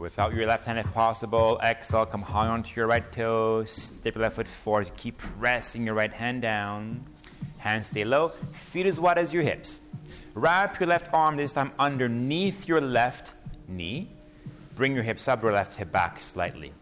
Without 0.00 0.34
your 0.34 0.46
left 0.46 0.64
hand 0.64 0.78
if 0.78 0.90
possible, 0.94 1.60
exhale, 1.62 2.06
come 2.06 2.22
high 2.22 2.46
onto 2.46 2.74
your 2.74 2.86
right 2.86 3.12
toe, 3.12 3.64
step 3.64 4.14
your 4.14 4.22
left 4.22 4.36
foot 4.36 4.48
forward, 4.48 4.90
keep 4.96 5.18
pressing 5.18 5.84
your 5.84 5.94
right 5.94 6.10
hand 6.10 6.40
down. 6.40 7.04
Hands 7.58 7.86
stay 7.86 8.04
low, 8.06 8.30
feet 8.54 8.86
as 8.86 8.98
wide 8.98 9.18
as 9.18 9.34
your 9.34 9.42
hips. 9.42 9.78
Wrap 10.32 10.80
your 10.80 10.86
left 10.86 11.12
arm 11.12 11.36
this 11.36 11.52
time 11.52 11.70
underneath 11.78 12.66
your 12.66 12.80
left 12.80 13.34
knee. 13.68 14.08
Bring 14.74 14.94
your 14.94 15.02
hips 15.02 15.28
up, 15.28 15.42
your 15.42 15.52
left 15.52 15.74
hip 15.74 15.92
back 15.92 16.18
slightly. 16.18 16.72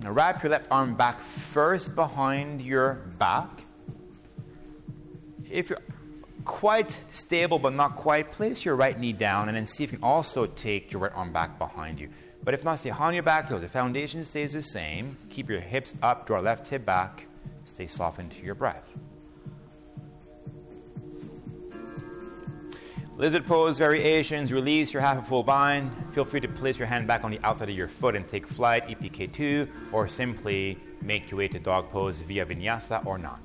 Now 0.00 0.12
wrap 0.12 0.40
your 0.40 0.50
left 0.50 0.68
arm 0.70 0.94
back 0.94 1.18
first 1.18 1.96
behind 1.96 2.62
your 2.62 3.00
back. 3.18 3.50
If 5.50 5.70
you're 5.70 5.82
quite 6.44 7.02
stable 7.10 7.58
but 7.58 7.72
not 7.72 7.96
quite, 7.96 8.30
place 8.30 8.64
your 8.64 8.76
right 8.76 8.96
knee 8.96 9.12
down 9.12 9.48
and 9.48 9.56
then 9.56 9.66
see 9.66 9.82
if 9.82 9.90
you 9.90 9.98
can 9.98 10.04
also 10.04 10.46
take 10.46 10.92
your 10.92 11.02
right 11.02 11.12
arm 11.16 11.32
back 11.32 11.58
behind 11.58 11.98
you. 11.98 12.10
But 12.44 12.54
if 12.54 12.64
not, 12.64 12.78
stay 12.78 12.90
on 12.90 13.14
your 13.14 13.22
back 13.22 13.48
toes. 13.48 13.60
The 13.60 13.68
foundation 13.68 14.24
stays 14.24 14.52
the 14.52 14.62
same. 14.62 15.16
Keep 15.30 15.50
your 15.50 15.60
hips 15.60 15.94
up, 16.02 16.26
draw 16.26 16.40
left 16.40 16.66
hip 16.68 16.84
back. 16.84 17.26
Stay 17.64 17.86
soft 17.86 18.18
into 18.18 18.44
your 18.44 18.54
breath. 18.54 18.98
Lizard 23.18 23.44
pose 23.46 23.78
variations, 23.78 24.52
release 24.52 24.92
your 24.94 25.02
half 25.02 25.18
a 25.18 25.22
full 25.22 25.42
bind. 25.42 25.90
Feel 26.12 26.24
free 26.24 26.38
to 26.38 26.46
place 26.46 26.78
your 26.78 26.86
hand 26.86 27.08
back 27.08 27.24
on 27.24 27.32
the 27.32 27.40
outside 27.42 27.68
of 27.68 27.74
your 27.74 27.88
foot 27.88 28.14
and 28.14 28.26
take 28.28 28.46
flight, 28.46 28.86
EPK2, 28.86 29.68
or 29.90 30.06
simply 30.06 30.78
make 31.02 31.28
your 31.28 31.38
way 31.38 31.48
to 31.48 31.58
dog 31.58 31.90
pose 31.90 32.20
via 32.22 32.46
vinyasa 32.46 33.04
or 33.04 33.18
not. 33.18 33.40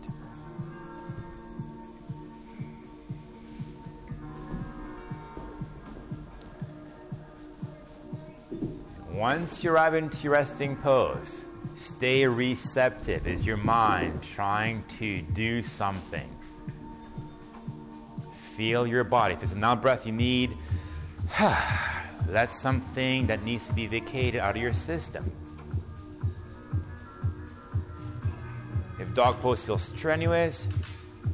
Once 9.24 9.64
you 9.64 9.72
arrive 9.72 9.94
into 9.94 10.22
your 10.24 10.34
resting 10.34 10.76
pose, 10.76 11.46
stay 11.78 12.28
receptive. 12.28 13.26
Is 13.26 13.46
your 13.46 13.56
mind 13.56 14.22
trying 14.22 14.84
to 15.00 15.22
do 15.22 15.64
something? 15.64 16.30
Feel 18.58 18.86
your 18.86 19.06
body. 19.06 19.34
If 19.36 19.42
an 19.54 19.64
out 19.64 19.82
breath 19.82 20.06
you 20.06 20.12
need, 20.12 20.58
that's 22.28 22.54
something 22.54 23.28
that 23.28 23.44
needs 23.44 23.66
to 23.68 23.74
be 23.74 23.88
vacated 23.88 24.42
out 24.42 24.58
of 24.58 24.62
your 24.62 24.74
system. 24.74 25.32
If 29.00 29.14
dog 29.14 29.36
pose 29.36 29.64
feels 29.64 29.84
strenuous, 29.84 30.68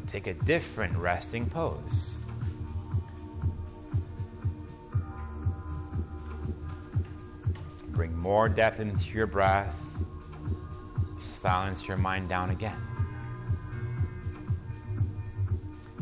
take 0.05 0.27
a 0.27 0.35
different 0.35 0.95
resting 0.95 1.49
pose. 1.49 2.19
More 8.19 8.49
depth 8.49 8.81
into 8.81 9.17
your 9.17 9.27
breath. 9.27 9.97
Silence 11.19 11.87
your 11.87 11.95
mind 11.95 12.27
down 12.27 12.49
again. 12.49 12.81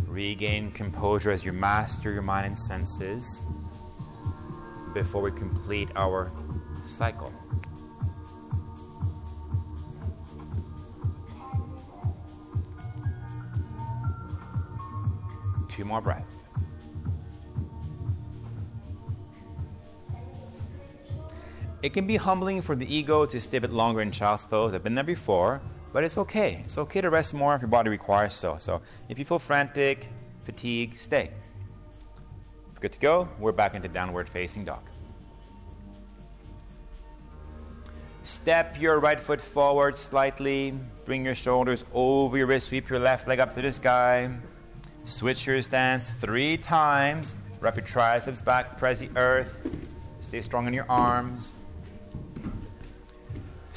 Regain 0.07 0.72
composure 0.72 1.30
as 1.30 1.45
you 1.45 1.53
master 1.53 2.11
your 2.11 2.24
mind 2.24 2.47
and 2.47 2.57
senses 2.57 3.43
before 4.95 5.22
we 5.22 5.32
complete 5.32 5.89
our 5.95 6.32
cycle. 6.88 7.32
Two 15.70 15.86
more 15.86 16.01
breaths. 16.01 16.36
It 21.88 21.93
can 21.93 22.05
be 22.05 22.17
humbling 22.17 22.61
for 22.61 22.75
the 22.75 22.85
ego 22.93 23.25
to 23.25 23.39
stay 23.39 23.59
a 23.59 23.61
bit 23.61 23.71
longer 23.71 24.01
in 24.01 24.11
child's 24.11 24.43
pose. 24.43 24.73
I've 24.73 24.83
been 24.83 24.93
there 24.93 25.05
before. 25.05 25.61
But 25.93 26.03
it's 26.03 26.17
okay. 26.17 26.59
It's 26.65 26.77
okay 26.77 26.99
to 26.99 27.09
rest 27.09 27.33
more 27.33 27.55
if 27.55 27.61
your 27.61 27.69
body 27.69 27.89
requires 27.89 28.33
so. 28.33 28.57
So 28.57 28.81
if 29.07 29.17
you 29.17 29.23
feel 29.23 29.39
frantic, 29.39 30.09
fatigue, 30.43 30.99
stay. 30.99 31.31
Good 32.81 32.91
to 32.91 32.99
go. 32.99 33.29
We're 33.39 33.53
back 33.53 33.73
into 33.73 33.88
downward 33.88 34.27
facing 34.27 34.65
dog. 34.65 34.81
Step 38.25 38.75
your 38.81 38.99
right 38.99 39.17
foot 39.17 39.39
forward 39.39 39.97
slightly. 39.97 40.73
Bring 41.05 41.23
your 41.23 41.35
shoulders 41.35 41.85
over 41.93 42.38
your 42.38 42.47
wrist. 42.47 42.67
Sweep 42.67 42.89
your 42.89 42.99
left 42.99 43.29
leg 43.29 43.39
up 43.39 43.55
to 43.55 43.61
the 43.61 43.71
sky. 43.71 44.29
Switch 45.05 45.47
your 45.47 45.61
stance 45.61 46.11
three 46.11 46.57
times. 46.57 47.38
Wrap 47.61 47.77
your 47.77 47.85
triceps 47.85 48.41
back. 48.41 48.77
Press 48.77 48.99
the 48.99 49.09
earth. 49.15 49.55
Stay 50.19 50.41
strong 50.41 50.67
in 50.67 50.73
your 50.73 50.85
arms. 50.89 51.53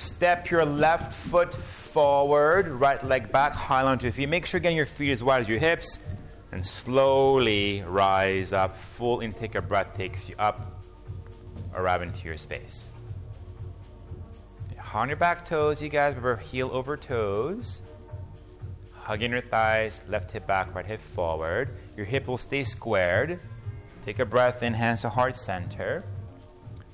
Step 0.00 0.50
your 0.50 0.64
left 0.64 1.12
foot 1.12 1.52
forward, 1.52 2.68
right 2.68 3.04
leg 3.04 3.30
back, 3.30 3.52
high 3.52 3.82
line 3.82 3.98
to 3.98 4.06
your 4.06 4.14
feet. 4.14 4.30
Make 4.30 4.46
sure 4.46 4.58
getting 4.58 4.78
your 4.78 4.86
feet 4.86 5.12
as 5.12 5.22
wide 5.22 5.42
as 5.42 5.48
your 5.48 5.58
hips. 5.58 5.98
And 6.52 6.66
slowly 6.66 7.84
rise 7.86 8.54
up. 8.54 8.78
Full 8.78 9.20
intake 9.20 9.56
of 9.56 9.68
breath 9.68 9.94
takes 9.98 10.26
you 10.26 10.36
up, 10.38 10.82
arrive 11.74 12.00
into 12.00 12.24
your 12.24 12.38
space. 12.38 12.88
On 14.94 15.06
your 15.06 15.18
back 15.18 15.44
toes, 15.44 15.82
you 15.82 15.90
guys, 15.90 16.14
remember 16.14 16.38
heel 16.38 16.70
over 16.72 16.96
toes. 16.96 17.82
Hugging 18.94 19.32
your 19.32 19.42
thighs, 19.42 20.00
left 20.08 20.32
hip 20.32 20.46
back, 20.46 20.74
right 20.74 20.86
hip 20.86 21.00
forward. 21.00 21.68
Your 21.94 22.06
hip 22.06 22.26
will 22.26 22.38
stay 22.38 22.64
squared. 22.64 23.38
Take 24.02 24.18
a 24.18 24.24
breath 24.24 24.62
in, 24.62 24.72
hands 24.72 25.02
to 25.02 25.10
heart 25.10 25.36
center. 25.36 26.04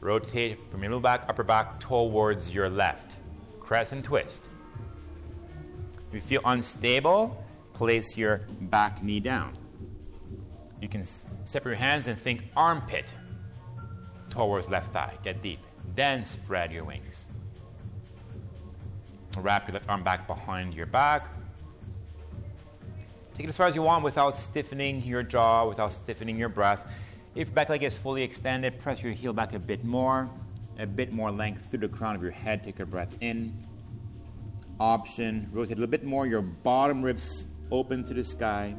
Rotate 0.07 0.61
from 0.71 0.83
your 0.83 0.91
middle 0.91 1.01
back, 1.01 1.25
upper 1.29 1.43
back 1.43 1.81
towards 1.81 2.55
your 2.55 2.69
left. 2.69 3.17
Crescent 3.59 4.05
twist. 4.05 4.49
If 6.07 6.15
you 6.15 6.21
feel 6.21 6.43
unstable, 6.45 7.45
place 7.75 8.17
your 8.17 8.43
back 8.61 9.03
knee 9.03 9.19
down. 9.19 9.53
You 10.81 10.87
can 10.89 11.03
separate 11.03 11.73
your 11.73 11.79
hands 11.79 12.07
and 12.07 12.17
think 12.17 12.45
armpit 12.57 13.13
towards 14.31 14.69
left 14.71 14.93
thigh. 14.93 15.19
Get 15.25 15.43
deep. 15.43 15.59
Then 15.97 16.25
spread 16.25 16.71
your 16.71 16.85
wings. 16.85 17.27
Wrap 19.37 19.67
your 19.67 19.73
left 19.73 19.89
arm 19.89 20.05
back 20.05 20.29
behind 20.29 20.73
your 20.73 20.87
back. 20.87 21.27
Take 23.35 23.47
it 23.47 23.49
as 23.49 23.57
far 23.57 23.67
as 23.67 23.75
you 23.75 23.83
want 23.83 24.05
without 24.05 24.37
stiffening 24.37 25.03
your 25.03 25.25
jaw, 25.25 25.67
without 25.69 25.93
stiffening 25.93 26.39
your 26.39 26.49
breath. 26.49 26.89
If 27.37 27.53
back 27.53 27.69
leg 27.69 27.83
is 27.83 27.99
fully 27.99 28.23
extended, 28.23 28.81
press 28.81 29.03
your 29.03 29.13
heel 29.13 29.35
back 29.35 29.53
a 29.53 29.59
bit 29.59 29.85
more, 29.85 30.31
a 30.79 30.87
bit 30.87 31.13
more 31.13 31.31
length 31.31 31.71
through 31.71 31.81
the 31.81 31.89
crown 31.89 32.17
of 32.17 32.23
your 32.23 32.31
head. 32.31 32.65
Take 32.65 32.81
a 32.81 32.87
breath 32.87 33.19
in. 33.21 33.53
Option, 34.81 35.47
rotate 35.53 35.73
a 35.73 35.81
little 35.81 35.91
bit 35.91 36.03
more, 36.03 36.27
your 36.27 36.41
bottom 36.41 37.03
ribs 37.03 37.55
open 37.71 38.05
to 38.05 38.15
the 38.15 38.25
sky. 38.25 38.75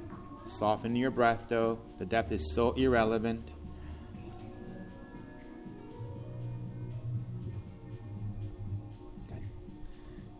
Soften 0.47 0.95
your 0.95 1.11
breath 1.11 1.45
though. 1.49 1.77
The 1.99 2.05
depth 2.07 2.31
is 2.31 2.51
so 2.51 2.71
irrelevant. 2.71 3.47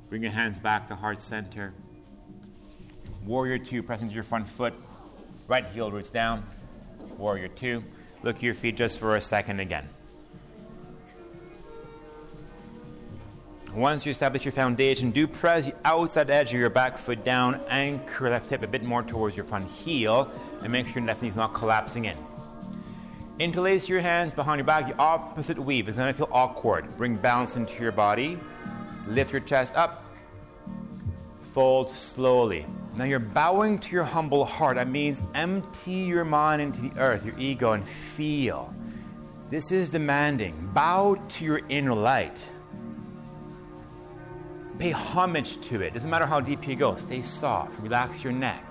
Bring 0.10 0.23
your 0.23 0.31
hands 0.31 0.57
back 0.57 0.88
to 0.88 0.95
heart 0.95 1.22
center. 1.22 1.72
Warrior 3.26 3.60
two, 3.60 3.84
press 3.84 4.02
into 4.02 4.15
your 4.15 4.23
front 4.23 4.48
foot. 4.48 4.73
Right 5.48 5.68
heel 5.68 5.91
roots 5.91 6.10
down. 6.10 6.44
Warrior 7.19 7.49
two. 7.49 7.84
Look 8.23 8.38
at 8.38 8.44
your 8.44 8.53
feet 8.53 8.76
just 8.76 8.99
for 8.99 9.15
a 9.15 9.22
second 9.22 9.60
again. 9.60 9.89
Once 13.76 14.06
you 14.07 14.11
establish 14.11 14.44
your 14.44 14.52
foundation, 14.52 15.11
do 15.11 15.27
press 15.27 15.68
the 15.68 15.76
outside 15.85 16.31
edge 16.31 16.52
of 16.52 16.60
your 16.60 16.69
back 16.69 16.98
foot 16.98 17.23
down, 17.23 17.61
anchor 17.69 18.30
left 18.30 18.49
hip 18.49 18.64
a 18.64 18.68
bit 18.68 18.84
more 18.84 19.03
towards 19.03 19.35
your 19.35 19.45
front 19.45 19.69
heel, 19.69 20.31
and 20.64 20.72
make 20.72 20.88
sure 20.88 20.98
your 20.98 21.06
left 21.06 21.22
knee 21.22 21.27
is 21.27 21.35
not 21.35 21.53
collapsing 21.53 22.06
in. 22.06 22.18
Interlace 23.38 23.88
your 23.88 24.02
hands 24.02 24.34
behind 24.34 24.57
your 24.57 24.65
back, 24.65 24.88
the 24.88 24.98
opposite 24.98 25.60
weave. 25.60 25.88
It's 25.88 25.95
going 25.95 26.11
to 26.11 26.18
feel 26.18 26.30
awkward. 26.31 26.98
Bring 26.98 27.15
balance 27.15 27.56
into 27.56 27.84
your 27.84 27.91
body. 27.91 28.39
Lift 29.06 29.31
your 29.31 29.41
chest 29.41 29.76
up. 29.76 30.03
Fold 31.53 31.91
slowly. 31.91 32.65
Now 32.98 33.03
you're 33.03 33.19
bowing 33.19 33.78
to 33.78 33.91
your 33.91 34.03
humble 34.03 34.44
heart. 34.44 34.78
That 34.78 34.90
means 34.90 35.22
empty 35.36 35.91
your 35.91 36.26
mind 36.26 36.64
into 36.64 36.82
the 36.82 36.91
earth, 36.99 37.26
your 37.26 37.38
ego, 37.38 37.74
and 37.74 37.88
feel. 37.88 38.74
This 39.52 39.72
is 39.72 39.91
demanding. 39.91 40.72
Bow 40.74 41.15
to 41.30 41.45
your 41.45 41.61
inner 41.69 41.94
light. 41.94 42.49
Pay 44.80 44.91
homage 44.91 45.61
to 45.61 45.82
it. 45.82 45.94
Doesn't 45.94 46.10
matter 46.10 46.26
how 46.26 46.40
deep 46.40 46.68
you 46.68 46.76
go. 46.76 46.95
Stay 46.95 47.22
soft. 47.22 47.80
Relax 47.82 48.24
your 48.24 48.34
neck. 48.34 48.64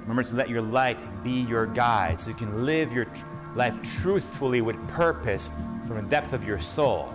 Remember 0.00 0.22
to 0.22 0.34
let 0.34 0.48
your 0.48 0.62
light 0.62 1.00
be 1.22 1.42
your 1.42 1.66
guide 1.66 2.20
so 2.20 2.30
you 2.30 2.36
can 2.36 2.64
live 2.64 2.92
your 2.92 3.04
tr- 3.04 3.24
life 3.54 3.76
truthfully 4.00 4.62
with 4.62 4.76
purpose 4.88 5.50
from 5.86 5.96
the 5.96 6.02
depth 6.02 6.32
of 6.32 6.42
your 6.42 6.58
soul. 6.58 7.12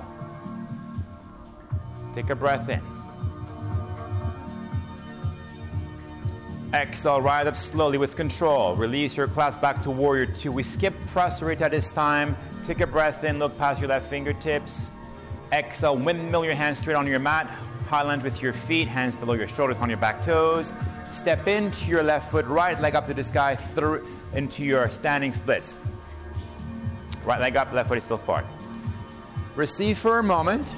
Take 2.14 2.30
a 2.30 2.36
breath 2.36 2.70
in. 2.70 2.91
Exhale, 6.74 7.22
rise 7.22 7.48
up 7.48 7.56
slowly 7.56 7.98
with 7.98 8.16
control. 8.16 8.76
Release 8.78 9.18
your 9.18 9.28
clasp 9.28 9.62
back 9.62 9.84
to 9.84 9.92
warrior 9.92 10.26
two. 10.26 10.54
We 10.54 10.64
skip 10.64 10.94
prostrate 11.08 11.62
at 11.62 11.72
this 11.72 11.92
time. 11.92 12.38
Take 12.64 12.80
a 12.80 12.88
breath 12.88 13.26
in, 13.26 13.40
look 13.40 13.58
past 13.58 13.82
your 13.82 13.90
left 13.90 14.10
fingertips. 14.10 14.90
Exhale, 15.52 15.98
windmill 15.98 16.46
your 16.46 16.56
hands 16.56 16.78
straight 16.78 16.96
on 16.96 17.06
your 17.08 17.20
mat. 17.20 17.48
High 17.90 18.04
lunge 18.04 18.24
with 18.24 18.42
your 18.42 18.54
feet, 18.54 18.88
hands 18.88 19.18
below 19.18 19.34
your 19.34 19.50
shoulders 19.50 19.76
on 19.78 19.90
your 19.90 19.98
back 19.98 20.22
toes. 20.22 20.72
Step 21.12 21.46
into 21.46 21.90
your 21.90 22.04
left 22.04 22.32
foot, 22.32 22.46
right 22.46 22.80
leg 22.80 22.96
up 22.96 23.06
to 23.08 23.14
the 23.14 23.24
sky, 23.24 23.54
through 23.54 24.08
into 24.34 24.64
your 24.64 24.90
standing 24.90 25.34
splits. 25.34 25.76
Right 27.26 27.42
leg 27.42 27.58
up, 27.58 27.74
left 27.74 27.90
foot 27.90 27.98
is 27.98 28.06
still 28.06 28.18
forward. 28.18 28.46
Receive 29.58 29.98
for 29.98 30.20
a 30.20 30.24
moment. 30.24 30.74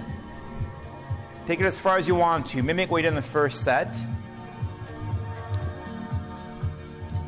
Take 1.45 1.59
it 1.59 1.65
as 1.65 1.79
far 1.79 1.97
as 1.97 2.07
you 2.07 2.15
want 2.15 2.47
to. 2.47 2.63
Mimic 2.63 2.89
what 2.89 2.97
you 2.97 3.03
did 3.03 3.09
in 3.09 3.15
the 3.15 3.21
first 3.21 3.63
set. 3.63 3.95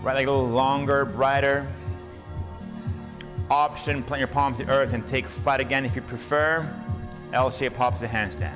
Right 0.05 0.13
like 0.13 0.27
a 0.27 0.31
little 0.31 0.49
longer, 0.49 1.03
brighter. 1.03 1.67
Option, 3.49 4.03
plant 4.03 4.19
your 4.19 4.27
palms 4.27 4.59
to 4.59 4.69
earth 4.69 4.93
and 4.93 5.07
take 5.07 5.25
flat 5.25 5.59
again 5.59 5.83
if 5.83 5.95
you 5.95 6.03
prefer. 6.03 6.63
L 7.33 7.49
shape 7.49 7.79
opposite 7.79 8.11
handstand. 8.11 8.53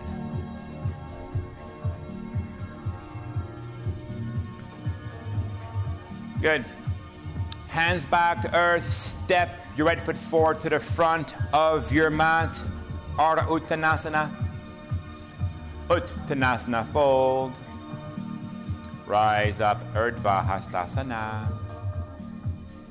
Good. 6.40 6.64
Hands 7.70 8.06
back 8.06 8.44
to 8.44 8.56
earth. 8.56 8.94
Step 8.94 9.66
your 9.76 9.88
right 9.88 10.00
foot 10.00 10.18
forward 10.18 10.62
to 10.62 10.70
the 10.70 10.80
front 10.80 11.34
of 11.52 11.92
your 11.92 12.12
mat. 12.12 12.62
Ardha 13.16 13.48
Uttanasana. 13.48 14.30
Uttanasana 15.88 16.86
fold. 16.90 17.60
Rise 19.10 19.60
up, 19.60 19.82
Urdhva 19.96 20.46
Hastasana. 20.46 21.52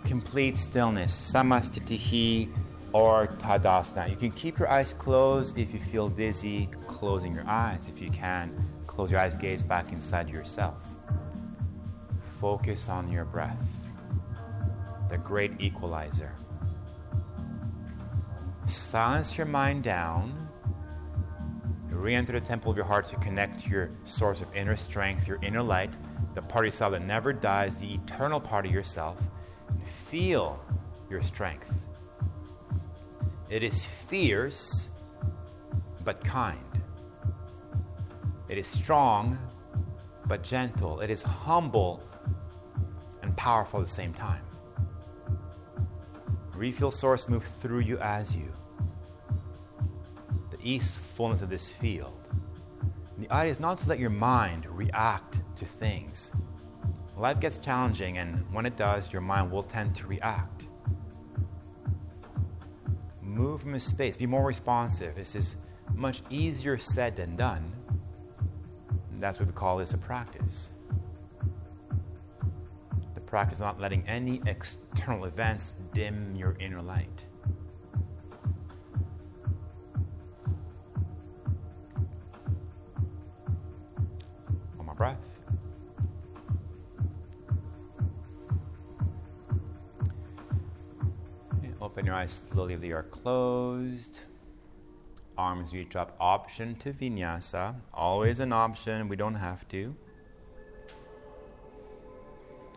Complete 0.05 0.57
stillness, 0.57 1.33
Samasthiti 1.33 2.49
or 2.93 3.29
Tadasana. 3.29 4.11
You 4.11 4.17
can 4.17 4.33
keep 4.33 4.59
your 4.59 4.69
eyes 4.69 4.93
closed 4.93 5.57
if 5.57 5.73
you 5.73 5.79
feel 5.79 6.09
dizzy, 6.09 6.71
closing 6.89 7.33
your 7.33 7.47
eyes. 7.47 7.87
If 7.87 8.03
you 8.03 8.11
can, 8.11 8.53
close 8.89 9.13
your 9.13 9.21
eyes, 9.21 9.37
gaze 9.37 9.63
back 9.63 9.93
inside 9.93 10.29
yourself. 10.29 10.75
Focus 12.41 12.89
on 12.89 13.13
your 13.13 13.25
breath, 13.25 13.65
the 15.11 15.19
great 15.19 15.53
equalizer. 15.61 16.33
Silence 18.67 19.39
your 19.39 19.47
mind 19.47 19.85
down 19.85 20.49
re 21.99 22.15
enter 22.15 22.33
the 22.33 22.41
temple 22.41 22.71
of 22.71 22.77
your 22.77 22.87
heart 22.87 23.07
to 23.07 23.17
connect 23.17 23.61
to 23.61 23.71
your 23.71 23.91
source 24.05 24.41
of 24.41 24.55
inner 24.55 24.77
strength, 24.77 25.27
your 25.27 25.39
inner 25.43 25.63
light, 25.63 25.91
the 26.35 26.43
part 26.43 26.65
of 26.65 26.69
yourself 26.69 26.93
that 26.93 27.03
never 27.03 27.33
dies, 27.33 27.79
the 27.79 27.95
eternal 27.95 28.41
part 28.41 28.67
of 28.67 28.73
yourself. 28.73 29.21
Feel 30.07 30.59
your 31.11 31.23
strength. 31.23 31.85
It 33.51 33.63
is 33.63 33.85
fierce, 33.85 34.89
but 36.05 36.23
kind. 36.23 36.59
It 38.49 38.59
is 38.59 38.67
strong, 38.67 39.39
but 40.27 40.43
gentle. 40.43 41.01
It 41.01 41.11
is 41.11 41.23
humble 41.23 42.03
and 43.23 43.37
powerful 43.37 43.81
at 43.81 43.87
the 43.87 43.93
same 43.93 44.13
time. 44.13 44.43
Refill 46.55 46.91
source 46.91 47.29
move 47.29 47.45
through 47.45 47.81
you 47.81 47.99
as 47.99 48.35
you 48.35 48.53
The 50.51 50.59
east 50.63 50.99
fullness 50.99 51.41
of 51.41 51.49
this 51.49 51.71
field. 51.71 52.18
And 53.19 53.27
the 53.27 53.35
idea 53.35 53.51
is 53.51 53.59
not 53.59 53.79
to 53.79 53.89
let 53.89 53.99
your 53.99 54.11
mind 54.11 54.65
react 54.67 55.39
to 55.57 55.65
things. 55.65 56.31
Life 57.17 57.41
gets 57.41 57.59
challenging, 57.59 58.19
and 58.19 58.47
when 58.53 58.65
it 58.65 58.77
does, 58.77 59.13
your 59.13 59.23
mind 59.23 59.51
will 59.51 59.65
tend 59.65 59.97
to 59.97 60.07
react. 60.07 60.63
Move 63.21 63.63
from 63.63 63.75
a 63.75 63.81
space, 63.81 64.17
be 64.17 64.27
more 64.27 64.47
responsive. 64.47 65.17
This 65.17 65.35
is 65.35 65.57
much 65.97 66.23
easier 66.31 66.79
said 66.79 67.17
than 67.17 67.35
done. 67.35 67.73
And 69.11 69.21
that's 69.21 69.41
what 69.41 69.49
we 69.49 69.53
call 69.53 69.79
this 69.79 69.95
a 69.95 69.99
practice. 69.99 70.71
The 73.17 73.21
practice 73.23 73.59
of 73.59 73.67
not 73.67 73.81
letting 73.81 74.07
any 74.07 74.41
external 74.47 75.25
events 75.25 75.73
dim 75.93 76.37
your 76.37 76.57
inner 76.61 76.83
light. 76.83 77.25
Eyes 92.19 92.43
slowly 92.51 92.75
if 92.75 92.81
they 92.81 92.91
are 92.91 93.05
closed. 93.05 94.21
Arms 95.37 95.73
reach 95.73 95.95
up. 95.95 96.17
Option 96.19 96.75
to 96.77 96.93
vinyasa. 96.93 97.77
Always 97.95 98.41
an 98.41 98.53
option. 98.53 99.09
We 99.09 99.15
don't 99.15 99.37
have 99.37 99.69
to. 99.69 99.95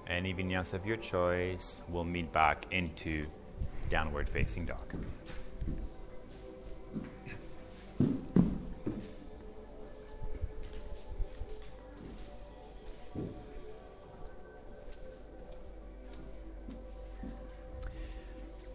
Any 0.08 0.32
vinyasa 0.34 0.76
of 0.76 0.86
your 0.86 0.98
choice 0.98 1.82
will 1.90 2.04
meet 2.04 2.32
back 2.32 2.68
into 2.70 3.26
downward 3.90 4.30
facing 4.30 4.68
dog. 4.68 4.94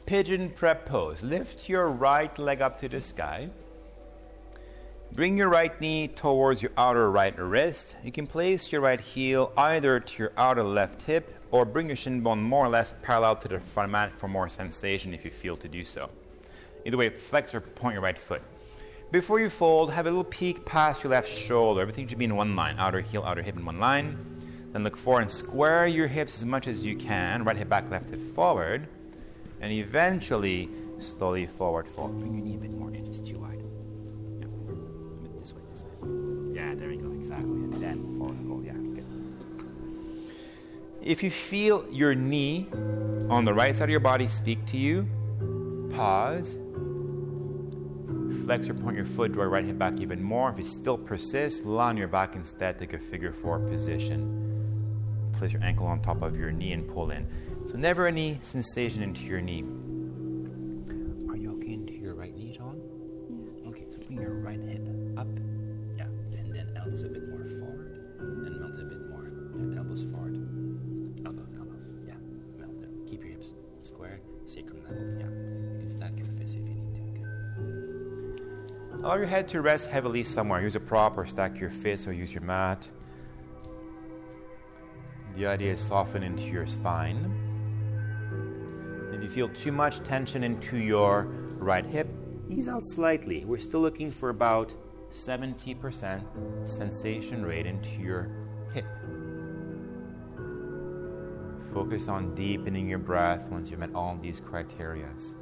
Pigeon 0.06 0.50
prep 0.50 0.86
pose. 0.86 1.24
Lift 1.24 1.68
your 1.68 1.88
right 1.88 2.38
leg 2.38 2.62
up 2.62 2.78
to 2.78 2.88
the 2.88 3.00
sky. 3.00 3.50
Bring 5.12 5.36
your 5.36 5.48
right 5.48 5.78
knee 5.80 6.06
towards 6.06 6.62
your 6.62 6.70
outer 6.78 7.10
right 7.10 7.36
wrist. 7.36 7.96
You 8.04 8.12
can 8.12 8.26
place 8.26 8.70
your 8.70 8.82
right 8.82 9.00
heel 9.00 9.52
either 9.56 9.98
to 9.98 10.22
your 10.22 10.32
outer 10.36 10.62
left 10.62 11.02
hip 11.02 11.34
or 11.50 11.64
bring 11.64 11.88
your 11.88 11.96
shin 11.96 12.20
bone 12.20 12.40
more 12.40 12.64
or 12.64 12.68
less 12.68 12.94
parallel 13.02 13.34
to 13.36 13.48
the 13.48 13.58
front 13.58 13.90
mat 13.90 14.16
for 14.16 14.28
more 14.28 14.48
sensation 14.48 15.12
if 15.12 15.24
you 15.24 15.30
feel 15.30 15.56
to 15.56 15.68
do 15.68 15.84
so. 15.84 16.08
Either 16.84 16.96
way, 16.96 17.08
flex 17.08 17.52
or 17.52 17.60
point 17.60 17.94
your 17.94 18.02
right 18.02 18.18
foot. 18.18 18.42
Before 19.10 19.40
you 19.40 19.50
fold, 19.50 19.92
have 19.92 20.06
a 20.06 20.10
little 20.10 20.24
peek 20.24 20.64
past 20.64 21.02
your 21.02 21.10
left 21.10 21.28
shoulder. 21.28 21.80
Everything 21.80 22.06
should 22.06 22.18
be 22.18 22.26
in 22.26 22.36
one 22.36 22.54
line 22.54 22.76
outer 22.78 23.00
heel, 23.00 23.24
outer 23.24 23.42
hip 23.42 23.56
in 23.56 23.64
one 23.64 23.80
line. 23.80 24.16
Then 24.72 24.84
look 24.84 24.96
forward 24.96 25.22
and 25.22 25.30
square 25.30 25.88
your 25.88 26.06
hips 26.06 26.36
as 26.36 26.44
much 26.44 26.68
as 26.68 26.84
you 26.86 26.96
can. 26.96 27.42
Right 27.42 27.56
hip 27.56 27.68
back, 27.68 27.90
left 27.90 28.10
hip 28.10 28.20
forward 28.34 28.86
and 29.60 29.72
eventually 29.72 30.68
slowly 30.98 31.46
forward 31.46 31.88
fold. 31.88 32.18
Bring 32.18 32.34
your 32.34 32.44
knee 32.44 32.56
a 32.56 32.58
bit 32.58 32.72
more 32.72 32.90
in, 32.90 32.96
it's 32.96 33.20
too 33.20 33.38
wide. 33.38 33.62
Yeah. 34.40 34.46
This 35.38 35.52
way, 35.52 35.62
this 35.70 35.82
way. 35.84 36.54
Yeah, 36.54 36.74
there 36.74 36.88
we 36.88 36.96
go, 36.96 37.10
exactly. 37.12 37.50
And 37.50 37.74
then 37.74 38.18
forward 38.18 38.38
fold, 38.46 38.64
yeah, 38.64 38.72
good. 38.72 39.06
If 41.02 41.22
you 41.22 41.30
feel 41.30 41.84
your 41.90 42.14
knee 42.14 42.68
on 43.28 43.44
the 43.44 43.54
right 43.54 43.76
side 43.76 43.84
of 43.84 43.90
your 43.90 44.00
body 44.00 44.28
speak 44.28 44.64
to 44.66 44.76
you, 44.76 45.08
pause. 45.94 46.58
Flex 48.44 48.68
or 48.68 48.74
point 48.74 48.96
your 48.96 49.06
foot, 49.06 49.32
draw 49.32 49.42
your 49.42 49.50
right 49.50 49.64
hip 49.64 49.78
back 49.78 49.98
even 50.00 50.22
more. 50.22 50.50
If 50.50 50.58
it 50.60 50.66
still 50.66 50.96
persists, 50.96 51.64
lie 51.66 51.88
on 51.88 51.96
your 51.96 52.06
back 52.06 52.36
instead, 52.36 52.78
take 52.78 52.92
a 52.92 52.98
figure 52.98 53.32
four 53.32 53.58
position. 53.58 54.44
Place 55.32 55.52
your 55.52 55.62
ankle 55.62 55.86
on 55.86 56.00
top 56.00 56.22
of 56.22 56.36
your 56.36 56.52
knee 56.52 56.72
and 56.72 56.88
pull 56.88 57.10
in. 57.10 57.26
So 57.66 57.76
never 57.76 58.06
any 58.06 58.38
sensation 58.42 59.02
into 59.02 59.22
your 59.22 59.40
knee. 59.40 59.64
Are 61.28 61.36
you 61.36 61.56
okay 61.56 61.72
into 61.72 61.94
your 61.94 62.14
right 62.14 62.32
knee, 62.32 62.52
John? 62.52 62.80
Yeah. 63.28 63.70
Okay, 63.70 63.86
so 63.90 63.98
bring 64.06 64.20
your 64.20 64.34
right 64.34 64.60
hip 64.60 64.86
up. 65.18 65.26
Yeah, 65.98 66.04
and 66.38 66.54
then 66.54 66.72
elbows 66.76 67.02
a 67.02 67.08
bit 67.08 67.28
more 67.28 67.44
forward, 67.58 68.06
and 68.20 68.60
melt 68.60 68.78
a 68.78 68.84
bit 68.84 69.10
more. 69.10 69.32
Yeah, 69.58 69.78
elbows 69.78 70.04
forward. 70.04 70.36
Elbows, 71.26 71.54
elbows. 71.58 71.88
Yeah, 72.06 72.14
melt 72.56 72.80
them. 72.80 73.04
Keep 73.10 73.24
your 73.24 73.32
hips 73.32 73.54
square, 73.82 74.20
sacrum 74.44 74.84
level. 74.84 75.02
Yeah, 75.18 75.26
you 75.26 75.80
can 75.80 75.90
stack 75.90 76.12
your 76.14 76.26
fists 76.38 76.54
if 76.54 76.62
you 76.62 76.72
need 76.72 76.94
to. 76.94 77.00
Okay. 78.94 79.02
Allow 79.02 79.16
your 79.16 79.26
head 79.26 79.48
to 79.48 79.60
rest 79.60 79.90
heavily 79.90 80.22
somewhere. 80.22 80.62
Use 80.62 80.76
a 80.76 80.80
prop 80.80 81.18
or 81.18 81.26
stack 81.26 81.58
your 81.58 81.70
fists 81.70 82.06
or 82.06 82.12
use 82.12 82.32
your 82.32 82.44
mat. 82.44 82.88
The 85.34 85.48
idea 85.48 85.72
is 85.72 85.80
soften 85.80 86.22
into 86.22 86.44
your 86.44 86.68
spine. 86.68 87.45
If 89.16 89.22
you 89.22 89.30
feel 89.30 89.48
too 89.48 89.72
much 89.72 90.02
tension 90.02 90.44
into 90.44 90.76
your 90.76 91.22
right 91.56 91.86
hip, 91.86 92.06
ease 92.50 92.68
out 92.68 92.84
slightly. 92.84 93.46
We're 93.46 93.56
still 93.56 93.80
looking 93.80 94.10
for 94.10 94.28
about 94.28 94.74
70% 95.10 96.68
sensation 96.68 97.42
rate 97.42 97.64
into 97.64 98.02
your 98.02 98.30
hip. 98.74 98.84
Focus 101.72 102.08
on 102.08 102.34
deepening 102.34 102.90
your 102.90 102.98
breath 102.98 103.48
once 103.48 103.70
you've 103.70 103.80
met 103.80 103.94
all 103.94 104.18
these 104.20 104.38
criterias. 104.38 105.32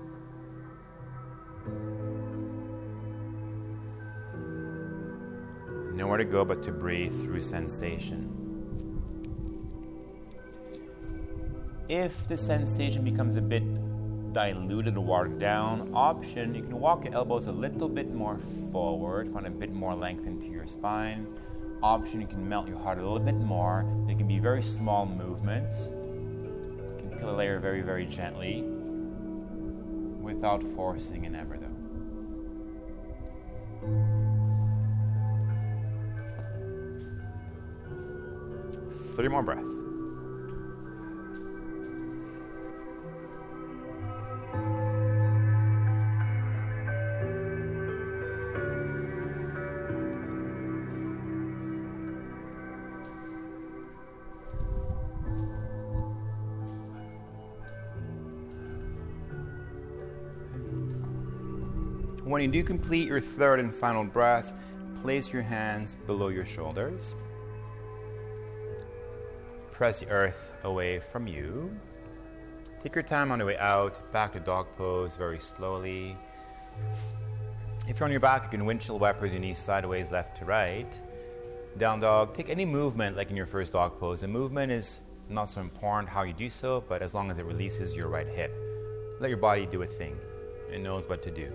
Nowhere 5.94 6.18
to 6.18 6.24
go 6.24 6.44
but 6.44 6.62
to 6.62 6.70
breathe 6.70 7.12
through 7.12 7.42
sensation. 7.42 8.43
If 11.88 12.26
the 12.28 12.36
sensation 12.38 13.04
becomes 13.04 13.36
a 13.36 13.42
bit 13.42 13.62
diluted 14.32 14.96
or 14.96 15.04
watered 15.04 15.38
down, 15.38 15.90
option 15.94 16.54
you 16.54 16.62
can 16.62 16.80
walk 16.80 17.04
your 17.04 17.14
elbows 17.14 17.46
a 17.46 17.52
little 17.52 17.90
bit 17.90 18.14
more 18.14 18.38
forward, 18.72 19.30
find 19.30 19.46
a 19.46 19.50
bit 19.50 19.70
more 19.70 19.94
length 19.94 20.26
into 20.26 20.46
your 20.46 20.66
spine. 20.66 21.26
Option 21.82 22.22
you 22.22 22.26
can 22.26 22.48
melt 22.48 22.68
your 22.68 22.78
heart 22.78 22.96
a 22.96 23.02
little 23.02 23.20
bit 23.20 23.34
more. 23.34 23.84
They 24.06 24.14
can 24.14 24.26
be 24.26 24.38
very 24.38 24.62
small 24.62 25.04
movements. 25.04 25.88
You 25.90 26.94
can 26.98 27.18
peel 27.18 27.28
a 27.28 27.36
layer 27.36 27.58
very, 27.58 27.82
very 27.82 28.06
gently 28.06 28.62
without 30.22 30.62
forcing 30.74 31.26
an 31.26 31.34
ever 31.34 31.58
though. 31.58 31.68
Three 39.16 39.28
more 39.28 39.42
breaths. 39.42 39.83
You 62.44 62.50
do 62.50 62.62
complete 62.62 63.08
your 63.08 63.20
third 63.20 63.58
and 63.58 63.74
final 63.74 64.04
breath, 64.04 64.52
place 65.00 65.32
your 65.32 65.40
hands 65.40 65.96
below 66.06 66.28
your 66.28 66.44
shoulders. 66.44 67.14
Press 69.72 70.00
the 70.00 70.10
earth 70.10 70.52
away 70.62 71.00
from 71.00 71.26
you. 71.26 71.74
Take 72.82 72.96
your 72.96 73.02
time 73.02 73.32
on 73.32 73.38
the 73.38 73.46
way 73.46 73.56
out, 73.56 74.12
back 74.12 74.34
to 74.34 74.40
dog 74.40 74.66
pose 74.76 75.16
very 75.16 75.38
slowly. 75.38 76.18
If 77.88 77.98
you're 77.98 78.04
on 78.04 78.10
your 78.10 78.20
back, 78.20 78.42
you 78.42 78.50
can 78.50 78.66
windshield 78.66 79.00
wipers 79.00 79.32
your 79.32 79.40
knees 79.40 79.58
sideways, 79.58 80.10
left 80.10 80.36
to 80.40 80.44
right. 80.44 80.92
Down 81.78 82.00
dog, 82.00 82.34
take 82.34 82.50
any 82.50 82.66
movement 82.66 83.16
like 83.16 83.30
in 83.30 83.36
your 83.36 83.46
first 83.46 83.72
dog 83.72 83.98
pose. 83.98 84.20
The 84.20 84.28
movement 84.28 84.70
is 84.70 85.00
not 85.30 85.46
so 85.46 85.62
important 85.62 86.10
how 86.10 86.24
you 86.24 86.34
do 86.34 86.50
so, 86.50 86.84
but 86.90 87.00
as 87.00 87.14
long 87.14 87.30
as 87.30 87.38
it 87.38 87.46
releases 87.46 87.96
your 87.96 88.08
right 88.08 88.28
hip. 88.28 88.52
Let 89.18 89.30
your 89.30 89.38
body 89.38 89.64
do 89.64 89.80
a 89.80 89.86
thing. 89.86 90.18
It 90.70 90.82
knows 90.82 91.08
what 91.08 91.22
to 91.22 91.30
do. 91.30 91.50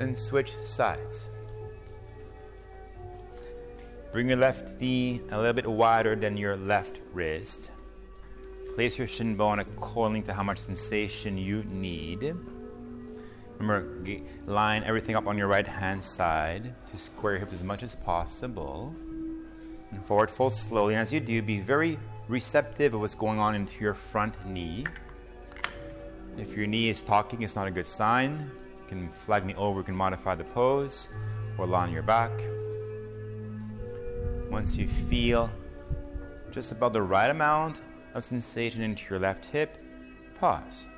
Then 0.00 0.16
switch 0.16 0.54
sides. 0.64 1.28
Bring 4.12 4.28
your 4.28 4.38
left 4.38 4.80
knee 4.80 5.20
a 5.30 5.36
little 5.36 5.52
bit 5.52 5.66
wider 5.66 6.16
than 6.16 6.38
your 6.38 6.56
left 6.56 7.00
wrist. 7.12 7.70
Place 8.74 8.96
your 8.96 9.06
shin 9.06 9.36
bone 9.36 9.58
according 9.58 10.22
to 10.22 10.32
how 10.32 10.42
much 10.42 10.56
sensation 10.56 11.36
you 11.36 11.64
need. 11.64 12.34
Remember, 13.58 14.02
line 14.46 14.84
everything 14.84 15.16
up 15.16 15.26
on 15.26 15.36
your 15.36 15.48
right 15.48 15.68
hand 15.68 16.02
side 16.02 16.74
to 16.90 16.96
square 16.96 17.34
your 17.34 17.40
hips 17.40 17.52
as 17.52 17.62
much 17.62 17.82
as 17.82 17.94
possible. 17.94 18.94
And 19.90 20.02
forward 20.06 20.30
fold 20.30 20.54
slowly. 20.54 20.94
And 20.94 21.02
as 21.02 21.12
you 21.12 21.20
do, 21.20 21.42
be 21.42 21.60
very 21.60 21.98
receptive 22.26 22.94
of 22.94 23.02
what's 23.02 23.14
going 23.14 23.38
on 23.38 23.54
into 23.54 23.78
your 23.84 23.92
front 23.92 24.46
knee. 24.46 24.86
If 26.38 26.56
your 26.56 26.66
knee 26.66 26.88
is 26.88 27.02
talking, 27.02 27.42
it's 27.42 27.54
not 27.54 27.66
a 27.66 27.70
good 27.70 27.84
sign 27.84 28.50
can 28.90 29.08
flag 29.08 29.46
me 29.46 29.54
over, 29.54 29.78
you 29.80 29.84
can 29.84 29.94
modify 29.94 30.34
the 30.34 30.44
pose 30.44 31.08
or 31.56 31.66
lie 31.66 31.84
on 31.84 31.92
your 31.92 32.02
back. 32.02 32.32
Once 34.50 34.76
you 34.76 34.88
feel 34.88 35.48
just 36.50 36.72
about 36.72 36.92
the 36.92 37.00
right 37.00 37.30
amount 37.30 37.82
of 38.14 38.24
sensation 38.24 38.82
into 38.82 39.08
your 39.08 39.20
left 39.20 39.46
hip, 39.46 39.78
pause. 40.38 40.88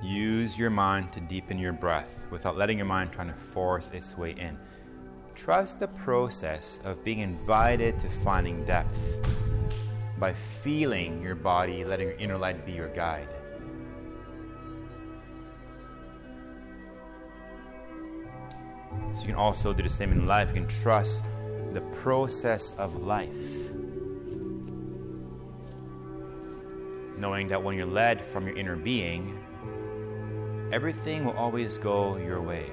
Use 0.00 0.56
your 0.56 0.70
mind 0.70 1.10
to 1.12 1.20
deepen 1.20 1.58
your 1.58 1.72
breath 1.72 2.26
without 2.30 2.56
letting 2.56 2.78
your 2.78 2.86
mind 2.86 3.10
trying 3.10 3.28
to 3.28 3.34
force 3.34 3.90
its 3.90 4.16
way 4.16 4.32
in. 4.32 4.56
Trust 5.34 5.80
the 5.80 5.88
process 5.88 6.78
of 6.84 7.02
being 7.02 7.18
invited 7.18 7.98
to 7.98 8.08
finding 8.08 8.64
depth 8.64 8.96
by 10.18 10.32
feeling 10.32 11.20
your 11.20 11.34
body, 11.34 11.84
letting 11.84 12.06
your 12.06 12.16
inner 12.18 12.38
light 12.38 12.64
be 12.64 12.70
your 12.70 12.90
guide. 12.90 13.33
So 19.12 19.20
you 19.20 19.26
can 19.26 19.36
also 19.36 19.72
do 19.72 19.82
the 19.82 19.88
same 19.88 20.12
in 20.12 20.26
life. 20.26 20.48
You 20.48 20.54
can 20.54 20.68
trust 20.68 21.24
the 21.72 21.80
process 21.80 22.76
of 22.78 23.02
life. 23.02 23.72
Knowing 27.16 27.48
that 27.48 27.62
when 27.62 27.76
you're 27.76 27.86
led 27.86 28.20
from 28.20 28.46
your 28.46 28.56
inner 28.56 28.76
being, 28.76 29.38
everything 30.72 31.24
will 31.24 31.36
always 31.36 31.78
go 31.78 32.16
your 32.16 32.42
way. 32.42 32.70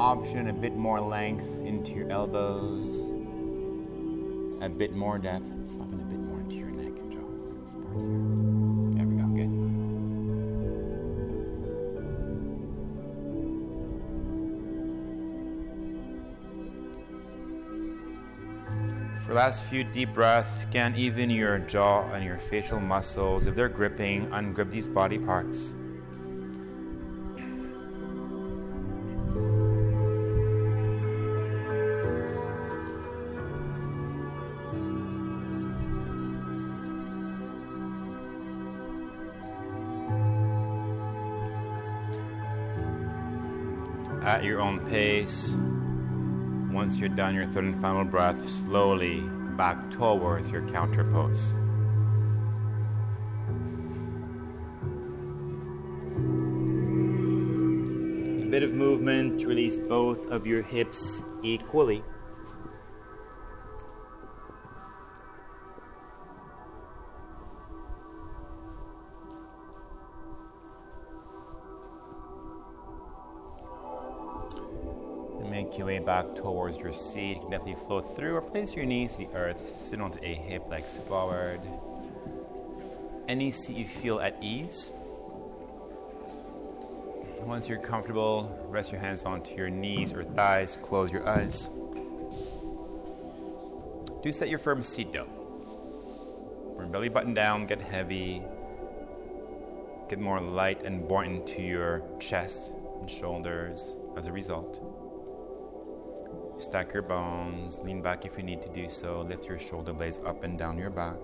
Option 0.00 0.48
a 0.48 0.52
bit 0.52 0.74
more 0.74 1.00
length 1.00 1.46
into 1.64 1.92
your 1.92 2.10
elbows, 2.10 3.21
a 4.62 4.68
bit 4.68 4.94
more 4.94 5.18
depth. 5.18 5.44
A 5.44 5.48
bit 5.48 6.20
more 6.20 6.38
into 6.40 6.54
your 6.54 6.70
neck 6.70 6.96
and 6.96 7.10
jaw. 7.12 7.18
Here. 7.94 8.96
There 8.96 9.06
we 9.06 9.16
go. 9.16 9.26
Good. 9.34 9.50
For 19.26 19.34
last 19.34 19.64
few 19.64 19.82
deep 19.82 20.14
breaths, 20.14 20.62
scan 20.62 20.94
even 20.96 21.28
your 21.30 21.58
jaw 21.58 22.08
and 22.12 22.24
your 22.24 22.38
facial 22.38 22.78
muscles. 22.78 23.46
If 23.46 23.56
they're 23.56 23.68
gripping, 23.68 24.28
ungrip 24.28 24.70
these 24.70 24.88
body 24.88 25.18
parts. 25.18 25.72
At 44.42 44.48
your 44.48 44.60
own 44.60 44.80
pace. 44.86 45.54
Once 46.74 46.96
you're 46.98 47.08
done 47.08 47.32
your 47.32 47.46
third 47.46 47.62
and 47.62 47.80
final 47.80 48.04
breath, 48.04 48.48
slowly 48.48 49.20
back 49.56 49.88
towards 49.92 50.50
your 50.50 50.68
counter 50.68 51.04
pose. 51.04 51.52
A 58.42 58.50
bit 58.50 58.64
of 58.64 58.74
movement 58.74 59.40
to 59.40 59.46
release 59.46 59.78
both 59.78 60.26
of 60.26 60.44
your 60.44 60.62
hips 60.62 61.22
equally. 61.44 62.02
Towards 76.42 76.76
your 76.76 76.92
seat. 76.92 77.36
You 77.36 77.40
can 77.40 77.50
definitely 77.50 77.82
float 77.86 78.16
through 78.16 78.34
or 78.36 78.42
place 78.42 78.74
your 78.74 78.84
knees 78.84 79.12
to 79.12 79.18
the 79.18 79.34
earth. 79.34 79.68
Sit 79.68 80.00
onto 80.00 80.18
a 80.22 80.34
hip, 80.34 80.68
legs 80.68 80.98
forward. 81.08 81.60
Any 83.28 83.50
seat 83.50 83.76
you 83.76 83.86
feel 83.86 84.20
at 84.20 84.36
ease. 84.40 84.90
Once 87.42 87.68
you're 87.68 87.78
comfortable, 87.78 88.66
rest 88.68 88.92
your 88.92 89.00
hands 89.00 89.24
onto 89.24 89.54
your 89.54 89.70
knees 89.70 90.12
or 90.12 90.24
thighs. 90.24 90.78
Close 90.82 91.12
your 91.12 91.28
eyes. 91.28 91.68
Do 94.22 94.32
set 94.32 94.48
your 94.48 94.58
firm 94.58 94.82
seat 94.82 95.12
though. 95.12 95.28
Bring 96.76 96.90
belly 96.90 97.08
button 97.08 97.34
down, 97.34 97.66
get 97.66 97.80
heavy, 97.80 98.42
get 100.08 100.18
more 100.18 100.40
light 100.40 100.82
and 100.82 101.06
buoyant 101.08 101.48
into 101.48 101.62
your 101.62 102.02
chest 102.20 102.72
and 103.00 103.10
shoulders 103.10 103.96
as 104.16 104.26
a 104.26 104.32
result. 104.32 104.91
Stack 106.62 106.94
your 106.94 107.02
bones, 107.02 107.80
lean 107.80 108.02
back 108.02 108.24
if 108.24 108.36
you 108.36 108.44
need 108.44 108.62
to 108.62 108.68
do 108.68 108.88
so, 108.88 109.22
lift 109.22 109.46
your 109.46 109.58
shoulder 109.58 109.92
blades 109.92 110.20
up 110.24 110.44
and 110.44 110.56
down 110.56 110.78
your 110.78 110.90
back. 110.90 111.18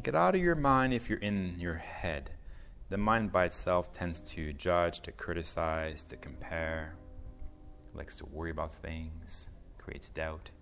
Get 0.00 0.14
out 0.14 0.36
of 0.36 0.40
your 0.40 0.54
mind 0.54 0.94
if 0.94 1.10
you're 1.10 1.18
in 1.18 1.56
your 1.58 1.74
head. 1.74 2.30
The 2.88 2.98
mind 2.98 3.32
by 3.32 3.46
itself 3.46 3.92
tends 3.92 4.20
to 4.20 4.52
judge, 4.52 5.00
to 5.00 5.10
criticize, 5.10 6.04
to 6.04 6.16
compare, 6.16 6.94
likes 7.92 8.16
to 8.18 8.26
worry 8.26 8.52
about 8.52 8.72
things, 8.72 9.48
creates 9.76 10.10
doubt. 10.10 10.52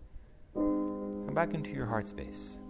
Come 0.54 1.34
back 1.34 1.52
into 1.52 1.72
your 1.72 1.86
heart 1.86 2.08
space. 2.08 2.60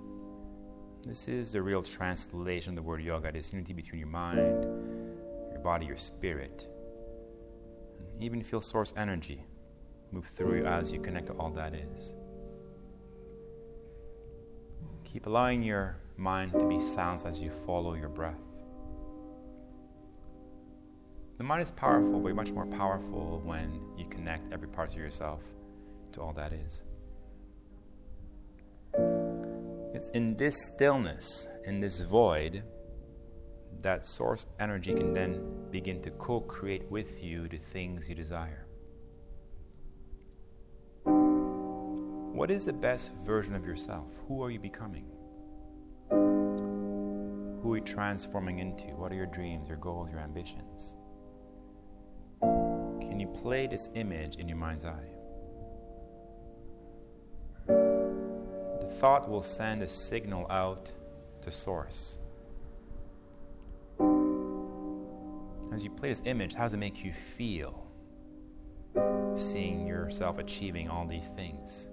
This 1.05 1.29
is 1.29 1.53
the 1.53 1.63
real 1.63 1.83
translation 1.83 2.73
of 2.73 2.77
the 2.77 2.83
word 2.83 3.01
yoga. 3.01 3.29
It 3.29 3.37
is 3.37 3.53
unity 3.53 3.75
between 3.75 4.01
your 4.01 4.09
mind, 4.09 4.65
your 5.53 5.61
body, 5.63 5.87
your 5.87 5.97
spirit. 5.97 6.67
Even 8.21 8.43
feel 8.43 8.61
source 8.61 8.93
energy 8.97 9.45
move 10.11 10.27
through 10.27 10.59
you 10.59 10.67
as 10.67 10.93
you 10.93 11.01
connect 11.01 11.27
to 11.27 11.33
all 11.35 11.51
that 11.51 11.75
is. 11.75 12.15
Keep 15.05 15.27
allowing 15.27 15.63
your 15.63 15.97
mind 16.17 16.53
to 16.53 16.67
be 16.67 16.81
silenced 16.81 17.27
as 17.27 17.41
you 17.41 17.51
follow 17.51 17.95
your 17.95 18.09
breath. 18.09 18.41
The 21.39 21.45
mind 21.45 21.63
is 21.63 21.71
powerful, 21.71 22.19
but 22.19 22.35
much 22.35 22.51
more 22.51 22.67
powerful 22.67 23.41
when 23.45 23.81
you 23.97 24.07
connect 24.07 24.53
every 24.53 24.69
part 24.69 24.91
of 24.91 24.99
yourself 24.99 25.41
to 26.13 26.21
all 26.21 26.33
that 26.33 26.53
is. 26.53 26.83
It's 29.95 30.09
in 30.11 30.37
this 30.37 30.57
stillness, 30.75 31.49
in 31.65 31.81
this 31.81 32.01
void, 32.01 32.65
that 33.83 34.05
source 34.05 34.47
energy 34.59 34.95
can 34.95 35.13
then 35.13 35.41
begin 35.71 36.03
to 36.03 36.11
co 36.13 36.41
create 36.41 36.91
with 36.91 37.23
you 37.23 37.49
the 37.49 37.59
things 37.59 38.09
you 38.09 38.15
desire. 38.15 38.67
What 41.05 42.51
is 42.51 42.67
the 42.67 42.73
best 42.73 43.13
version 43.27 43.55
of 43.55 43.67
yourself? 43.67 44.07
Who 44.27 44.43
are 44.43 44.51
you 44.51 44.61
becoming? 44.61 45.07
Who 46.11 47.73
are 47.73 47.77
you 47.79 47.83
transforming 47.85 48.61
into? 48.61 48.87
What 48.95 49.11
are 49.11 49.17
your 49.17 49.27
dreams, 49.27 49.69
your 49.69 49.79
goals, 49.79 50.13
your 50.13 50.21
ambitions? 50.21 50.95
Can 52.41 53.19
you 53.19 53.27
play 53.27 53.67
this 53.67 53.89
image 53.95 54.37
in 54.37 54.49
your 54.49 54.57
mind's 54.57 54.85
eye? 54.85 55.11
The 57.67 58.87
thought 58.87 59.29
will 59.29 59.43
send 59.43 59.83
a 59.83 59.89
signal 59.89 60.47
out 60.49 60.93
to 61.43 61.51
source. 61.51 62.19
As 65.79 65.85
you 65.85 65.91
play 65.91 66.09
this 66.09 66.23
image, 66.25 66.55
how 66.55 66.65
does 66.65 66.75
it 66.75 66.79
make 66.79 67.05
you 67.05 67.13
feel 67.13 67.87
seeing 69.37 69.87
yourself 69.87 70.39
achieving 70.39 70.91
all 70.91 71.07
these 71.07 71.29
things? 71.29 71.89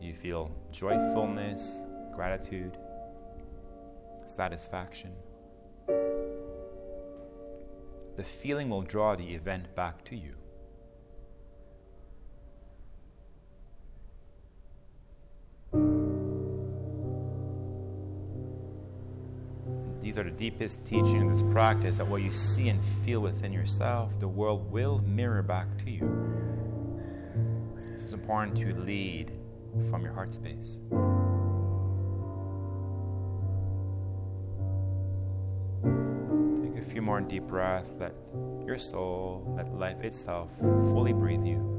Do 0.00 0.06
you 0.06 0.14
feel 0.14 0.48
joyfulness, 0.70 1.80
gratitude? 2.14 2.78
satisfaction. 4.26 5.10
The 8.14 8.22
feeling 8.22 8.70
will 8.70 8.82
draw 8.82 9.16
the 9.16 9.34
event 9.34 9.74
back 9.74 10.04
to 10.04 10.16
you. 10.16 10.36
These 20.12 20.18
are 20.18 20.24
the 20.24 20.30
deepest 20.30 20.84
teachings 20.84 21.22
of 21.22 21.30
this 21.30 21.54
practice 21.54 21.96
that 21.96 22.06
what 22.06 22.20
you 22.20 22.30
see 22.32 22.68
and 22.68 22.84
feel 23.02 23.20
within 23.20 23.50
yourself, 23.50 24.10
the 24.20 24.28
world 24.28 24.70
will 24.70 24.98
mirror 25.06 25.42
back 25.42 25.66
to 25.86 25.90
you. 25.90 26.04
It's 27.94 28.12
important 28.12 28.54
to 28.58 28.74
lead 28.74 29.32
from 29.88 30.02
your 30.02 30.12
heart 30.12 30.34
space. 30.34 30.80
Take 36.62 36.82
a 36.82 36.84
few 36.84 37.00
more 37.00 37.22
deep 37.22 37.44
breaths. 37.44 37.90
Let 37.98 38.12
your 38.66 38.76
soul, 38.76 39.50
let 39.56 39.72
life 39.72 40.02
itself 40.02 40.50
fully 40.58 41.14
breathe 41.14 41.46
you. 41.46 41.71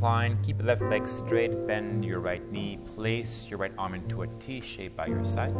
Recline, 0.00 0.38
keep 0.42 0.56
the 0.56 0.64
left 0.64 0.80
leg 0.80 1.06
straight, 1.06 1.66
bend 1.66 2.06
your 2.06 2.20
right 2.20 2.50
knee, 2.50 2.78
place 2.96 3.50
your 3.50 3.58
right 3.58 3.72
arm 3.76 3.92
into 3.92 4.22
a 4.22 4.26
T 4.38 4.62
shape 4.62 4.96
by 4.96 5.04
your 5.04 5.26
side. 5.26 5.54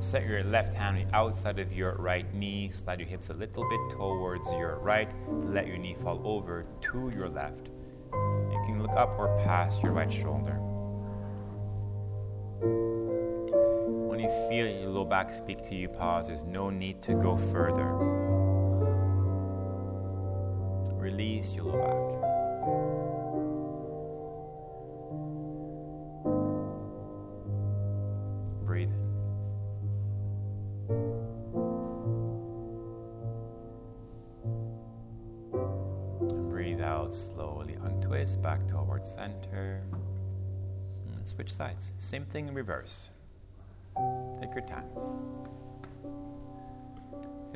Set 0.00 0.26
your 0.26 0.42
left 0.44 0.72
hand 0.72 0.96
on 0.96 1.04
the 1.04 1.14
outside 1.14 1.58
of 1.58 1.74
your 1.74 1.94
right 1.96 2.32
knee, 2.32 2.70
slide 2.70 3.00
your 3.00 3.06
hips 3.06 3.28
a 3.28 3.34
little 3.34 3.68
bit 3.68 3.80
towards 3.98 4.50
your 4.54 4.78
right, 4.78 5.10
let 5.44 5.66
your 5.66 5.76
knee 5.76 5.94
fall 6.02 6.22
over 6.24 6.64
to 6.80 7.10
your 7.14 7.28
left 7.28 7.68
You 8.14 8.62
can 8.64 8.80
look 8.80 8.96
up 8.96 9.10
or 9.18 9.38
past 9.44 9.82
your 9.82 9.92
right 9.92 10.10
shoulder. 10.10 10.54
When 14.08 14.18
you 14.18 14.30
feel 14.48 14.66
your 14.66 14.88
low 14.88 15.04
back 15.04 15.34
speak 15.34 15.68
to 15.68 15.74
you, 15.74 15.90
pause. 15.90 16.28
There's 16.28 16.44
no 16.44 16.70
need 16.70 17.02
to 17.02 17.12
go 17.12 17.36
further. 17.36 18.41
Breathe 28.64 28.90
in. 28.90 29.02
And 36.20 36.48
breathe 36.48 36.80
out 36.80 37.12
slowly. 37.12 37.74
Untwist 37.82 38.40
back 38.40 38.68
towards 38.68 39.10
center. 39.10 39.82
And 41.12 41.28
switch 41.28 41.52
sides. 41.52 41.90
Same 41.98 42.24
thing 42.24 42.46
in 42.46 42.54
reverse. 42.54 43.10
Take 44.40 44.54
your 44.54 44.64
time. 44.64 44.86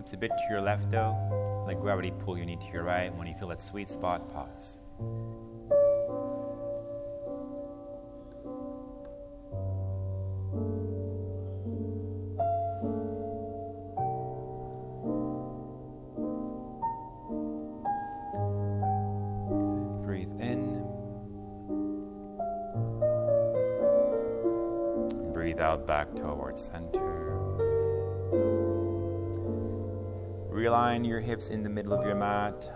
Hips 0.07 0.13
a 0.13 0.17
bit 0.19 0.31
to 0.31 0.45
your 0.49 0.61
left 0.61 0.89
though. 0.93 1.65
Let 1.67 1.81
gravity 1.81 2.13
pull 2.25 2.37
your 2.37 2.47
knee 2.47 2.55
to 2.55 2.73
your 2.73 2.85
right. 2.85 3.13
When 3.17 3.27
you 3.27 3.35
feel 3.35 3.49
that 3.49 3.61
sweet 3.61 3.89
spot, 3.89 4.33
pause. 4.33 4.77
Breathe 20.05 20.31
in. 20.41 20.85
Breathe 25.33 25.59
out 25.59 25.85
back 25.85 26.15
towards 26.15 26.67
center. 26.67 27.07
Realign 30.67 31.07
your 31.07 31.21
hips 31.21 31.49
in 31.51 31.63
the 31.63 31.71
middle 31.71 31.93
of 31.93 32.05
your 32.05 32.17
mat. 32.17 32.73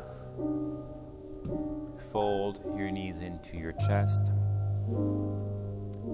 Fold 2.12 2.60
your 2.78 2.88
knees 2.88 3.18
into 3.18 3.56
your 3.56 3.72
chest. 3.72 4.30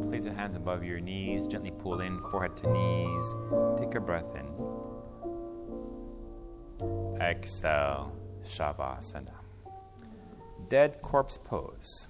Place 0.09 0.25
your 0.25 0.33
hands 0.33 0.55
above 0.55 0.83
your 0.85 1.01
knees. 1.01 1.47
Gently 1.47 1.71
pull 1.71 2.01
in, 2.01 2.19
forehead 2.31 2.57
to 2.57 2.73
knees. 2.73 3.27
Take 3.79 3.95
a 3.95 4.01
breath 4.01 4.35
in. 4.35 4.47
Exhale, 7.21 8.17
Shavasana. 8.43 9.35
Dead 10.71 11.03
corpse 11.03 11.37
pose. 11.37 12.07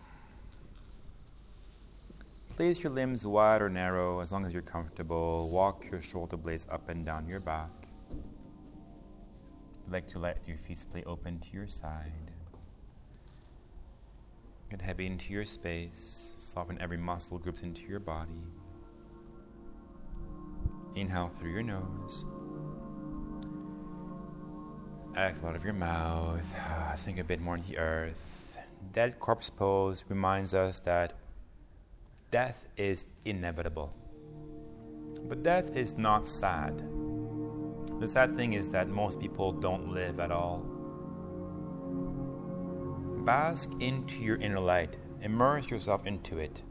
Place 2.50 2.84
your 2.84 2.92
limbs 2.92 3.26
wide 3.26 3.62
or 3.62 3.68
narrow 3.68 4.20
as 4.20 4.30
long 4.30 4.46
as 4.46 4.52
you're 4.52 4.62
comfortable. 4.62 5.50
Walk 5.50 5.90
your 5.90 6.00
shoulder 6.00 6.36
blades 6.36 6.68
up 6.70 6.88
and 6.88 7.04
down 7.04 7.26
your 7.26 7.40
back. 7.40 7.85
Like 9.90 10.08
to 10.08 10.18
let 10.18 10.38
your 10.46 10.56
feet 10.56 10.78
splay 10.78 11.04
open 11.04 11.38
to 11.38 11.56
your 11.56 11.68
side. 11.68 12.32
Get 14.70 14.82
heavy 14.82 15.06
into 15.06 15.32
your 15.32 15.44
space. 15.44 16.34
Soften 16.38 16.80
every 16.80 16.96
muscle 16.96 17.38
groups 17.38 17.62
into 17.62 17.82
your 17.82 18.00
body. 18.00 18.42
Inhale 20.96 21.28
through 21.28 21.52
your 21.52 21.62
nose. 21.62 22.24
Exhale 25.16 25.50
out 25.50 25.56
of 25.56 25.64
your 25.64 25.72
mouth. 25.72 26.56
Ah, 26.68 26.94
sink 26.96 27.18
a 27.18 27.24
bit 27.24 27.40
more 27.40 27.54
into 27.54 27.68
the 27.68 27.78
earth. 27.78 28.58
Dead 28.92 29.20
corpse 29.20 29.50
pose 29.50 30.04
reminds 30.08 30.52
us 30.52 30.80
that 30.80 31.12
death 32.30 32.66
is 32.76 33.06
inevitable. 33.24 33.94
But 35.28 35.42
death 35.42 35.76
is 35.76 35.96
not 35.96 36.26
sad. 36.26 36.82
The 37.98 38.06
sad 38.06 38.36
thing 38.36 38.52
is 38.52 38.68
that 38.70 38.88
most 38.88 39.18
people 39.18 39.52
don't 39.52 39.92
live 39.92 40.20
at 40.20 40.30
all. 40.30 40.58
Bask 43.24 43.70
into 43.80 44.16
your 44.22 44.36
inner 44.36 44.60
light, 44.60 44.98
immerse 45.22 45.70
yourself 45.70 46.06
into 46.06 46.38
it. 46.38 46.62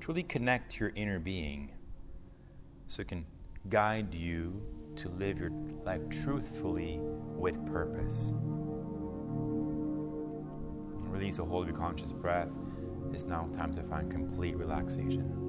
Truly 0.00 0.22
connect 0.22 0.78
your 0.78 0.92
inner 0.94 1.18
being 1.18 1.72
so 2.88 3.00
it 3.00 3.08
can 3.08 3.24
guide 3.70 4.14
you 4.14 4.62
to 4.96 5.08
live 5.08 5.38
your 5.38 5.50
life 5.82 6.02
truthfully 6.22 6.98
with 7.00 7.64
purpose. 7.66 8.32
Release 11.08 11.38
a 11.38 11.44
hold 11.44 11.62
of 11.62 11.70
your 11.70 11.78
conscious 11.78 12.12
breath. 12.12 12.50
It's 13.12 13.24
now 13.24 13.48
time 13.54 13.74
to 13.74 13.82
find 13.84 14.10
complete 14.10 14.56
relaxation. 14.56 15.43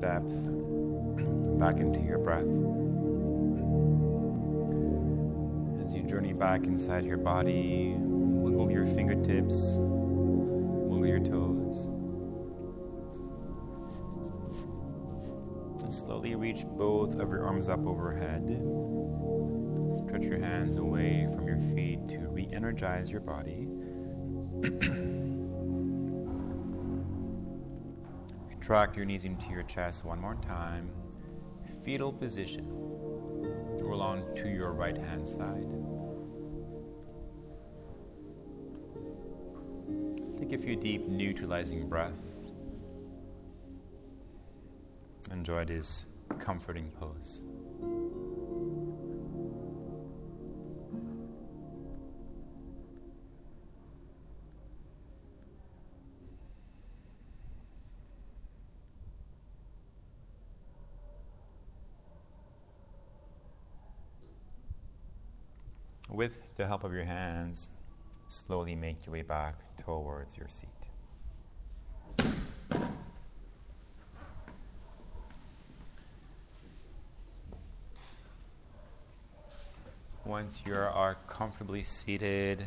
Depth 0.00 0.30
back 1.58 1.78
into 1.78 2.00
your 2.00 2.18
breath. 2.18 2.42
As 5.84 5.94
you 5.94 6.02
journey 6.02 6.32
back 6.32 6.64
inside 6.64 7.04
your 7.04 7.16
body, 7.16 7.94
wiggle 7.98 8.70
your 8.70 8.86
fingertips, 8.86 9.72
wiggle 9.76 11.06
your 11.06 11.20
toes. 11.20 11.84
And 15.82 15.92
slowly 15.92 16.34
reach 16.34 16.64
both 16.66 17.18
of 17.18 17.30
your 17.30 17.46
arms 17.46 17.68
up 17.68 17.86
overhead. 17.86 18.44
Stretch 20.06 20.24
your 20.24 20.40
hands 20.40 20.76
away 20.76 21.28
from 21.34 21.46
your 21.46 21.58
feet 21.74 22.08
to 22.08 22.18
re 22.28 22.48
energize 22.52 23.10
your 23.10 23.20
body. 23.20 23.68
Contract 28.64 28.96
your 28.96 29.04
knees 29.04 29.24
into 29.24 29.50
your 29.50 29.62
chest 29.64 30.06
one 30.06 30.18
more 30.18 30.36
time. 30.36 30.90
Fetal 31.84 32.10
position. 32.10 32.64
Roll 32.70 34.00
on 34.00 34.24
to 34.36 34.48
your 34.48 34.72
right 34.72 34.96
hand 34.96 35.28
side. 35.28 35.66
Take 40.38 40.58
a 40.58 40.62
few 40.62 40.76
deep, 40.76 41.06
neutralizing 41.06 41.90
breaths. 41.90 42.26
Enjoy 45.30 45.66
this 45.66 46.06
comforting 46.38 46.90
pose. 46.98 47.42
Hands, 67.54 67.70
slowly 68.28 68.74
make 68.74 69.06
your 69.06 69.12
way 69.12 69.22
back 69.22 69.54
towards 69.76 70.36
your 70.36 70.48
seat. 70.48 70.68
Once 80.24 80.62
you 80.66 80.74
are 80.74 81.16
comfortably 81.28 81.82
seated, 81.82 82.64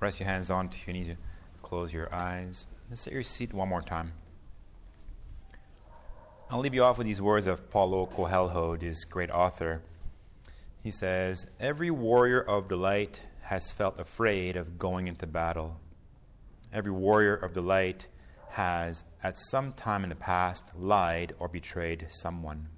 rest 0.00 0.18
your 0.18 0.28
hands 0.28 0.50
onto 0.50 0.78
your 0.84 0.92
knees, 0.92 1.16
close 1.62 1.92
your 1.92 2.12
eyes, 2.12 2.66
and 2.88 2.98
set 2.98 3.12
your 3.12 3.22
seat 3.22 3.54
one 3.54 3.68
more 3.68 3.82
time. 3.82 4.12
I'll 6.50 6.58
leave 6.58 6.74
you 6.74 6.82
off 6.82 6.98
with 6.98 7.06
these 7.06 7.22
words 7.22 7.46
of 7.46 7.70
Paulo 7.70 8.06
Coelho, 8.06 8.76
this 8.76 9.04
great 9.04 9.30
author. 9.30 9.80
He 10.82 10.90
says, 10.90 11.46
Every 11.60 11.90
warrior 11.90 12.40
of 12.40 12.68
the 12.68 12.76
light 12.76 13.22
has 13.44 13.72
felt 13.72 14.00
afraid 14.00 14.56
of 14.56 14.78
going 14.78 15.06
into 15.06 15.26
battle. 15.26 15.80
Every 16.72 16.92
warrior 16.92 17.34
of 17.34 17.54
the 17.54 17.60
light 17.60 18.06
has, 18.50 19.04
at 19.22 19.38
some 19.38 19.72
time 19.72 20.02
in 20.02 20.10
the 20.10 20.16
past, 20.16 20.72
lied 20.76 21.34
or 21.38 21.48
betrayed 21.48 22.06
someone. 22.10 22.68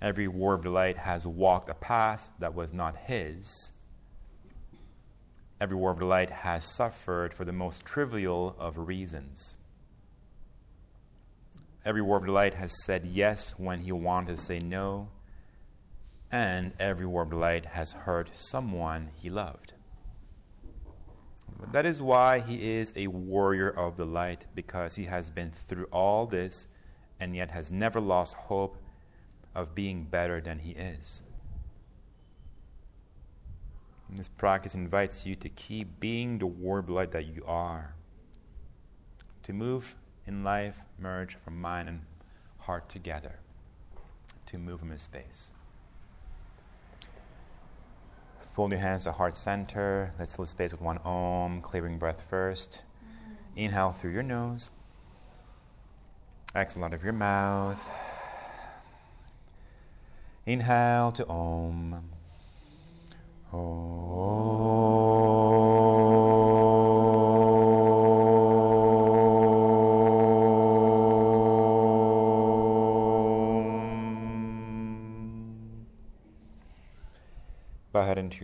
Every 0.00 0.28
warrior 0.28 0.56
of 0.56 0.62
the 0.62 0.70
light 0.70 0.98
has 0.98 1.26
walked 1.26 1.70
a 1.70 1.74
path 1.74 2.30
that 2.38 2.54
was 2.54 2.72
not 2.72 2.96
his. 2.96 3.70
Every 5.60 5.76
warrior 5.76 5.92
of 5.92 5.98
the 6.00 6.06
light 6.06 6.30
has 6.30 6.74
suffered 6.74 7.34
for 7.34 7.44
the 7.44 7.52
most 7.52 7.84
trivial 7.84 8.56
of 8.58 8.88
reasons. 8.88 9.56
Every 11.84 12.02
warrior 12.02 12.22
of 12.22 12.26
the 12.26 12.32
light 12.32 12.54
has 12.54 12.84
said 12.84 13.04
yes 13.04 13.58
when 13.58 13.82
he 13.82 13.92
wanted 13.92 14.36
to 14.36 14.42
say 14.42 14.60
no 14.60 15.08
and 16.30 16.72
every 16.78 17.06
warm 17.06 17.30
light 17.30 17.66
has 17.66 17.92
hurt 17.92 18.30
someone 18.34 19.10
he 19.14 19.30
loved. 19.30 19.72
That 21.72 21.86
is 21.86 22.02
why 22.02 22.40
he 22.40 22.74
is 22.74 22.92
a 22.96 23.06
warrior 23.06 23.70
of 23.70 23.96
the 23.96 24.04
light, 24.04 24.44
because 24.54 24.96
he 24.96 25.04
has 25.04 25.30
been 25.30 25.50
through 25.50 25.86
all 25.90 26.26
this 26.26 26.66
and 27.18 27.34
yet 27.34 27.50
has 27.50 27.72
never 27.72 28.00
lost 28.00 28.34
hope 28.34 28.76
of 29.54 29.74
being 29.74 30.04
better 30.04 30.40
than 30.40 30.58
he 30.58 30.72
is. 30.72 31.22
And 34.08 34.18
this 34.18 34.28
practice 34.28 34.74
invites 34.74 35.24
you 35.24 35.34
to 35.36 35.48
keep 35.48 35.98
being 35.98 36.38
the 36.38 36.46
warrior 36.46 36.88
light 36.88 37.12
that 37.12 37.26
you 37.26 37.42
are, 37.46 37.94
to 39.44 39.52
move 39.52 39.96
in 40.26 40.44
life, 40.44 40.80
merge 40.98 41.34
from 41.36 41.60
mind 41.60 41.88
and 41.88 42.02
heart 42.58 42.88
together, 42.88 43.38
to 44.46 44.58
move 44.58 44.82
in 44.82 44.98
space. 44.98 45.52
Fold 48.56 48.70
your 48.70 48.80
hands 48.80 49.04
to 49.04 49.12
heart 49.12 49.36
center. 49.36 50.12
Let's 50.18 50.34
fill 50.36 50.46
space 50.46 50.72
with 50.72 50.80
one 50.80 50.96
om, 51.04 51.60
clearing 51.60 51.98
breath 51.98 52.24
first. 52.30 52.80
Inhale 53.54 53.92
through 53.92 54.12
your 54.12 54.22
nose. 54.22 54.70
Exhale 56.54 56.84
out 56.84 56.94
of 56.94 57.04
your 57.04 57.12
mouth. 57.12 57.90
Inhale 60.46 61.12
to 61.12 61.28
om. 61.28 62.12
Om. 63.52 64.56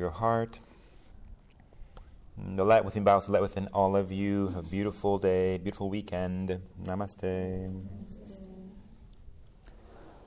Your 0.03 0.11
heart. 0.11 0.59
The 2.37 2.65
light 2.65 2.85
within 2.85 3.05
bows 3.05 3.27
the 3.27 3.33
light 3.33 3.43
within 3.43 3.69
all 3.73 3.95
of 3.95 4.11
you. 4.11 4.49
Have 4.49 4.67
a 4.67 4.69
beautiful 4.69 5.19
day, 5.19 5.59
beautiful 5.59 5.89
weekend. 5.89 6.59
Namaste. 6.83 7.87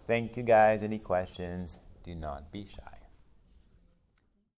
Thank 0.08 0.38
you 0.38 0.44
guys. 0.44 0.82
Any 0.82 1.00
questions? 1.00 1.80
Do 2.04 2.16
not 2.16 2.54
be 2.54 2.66
shy. 2.66 2.95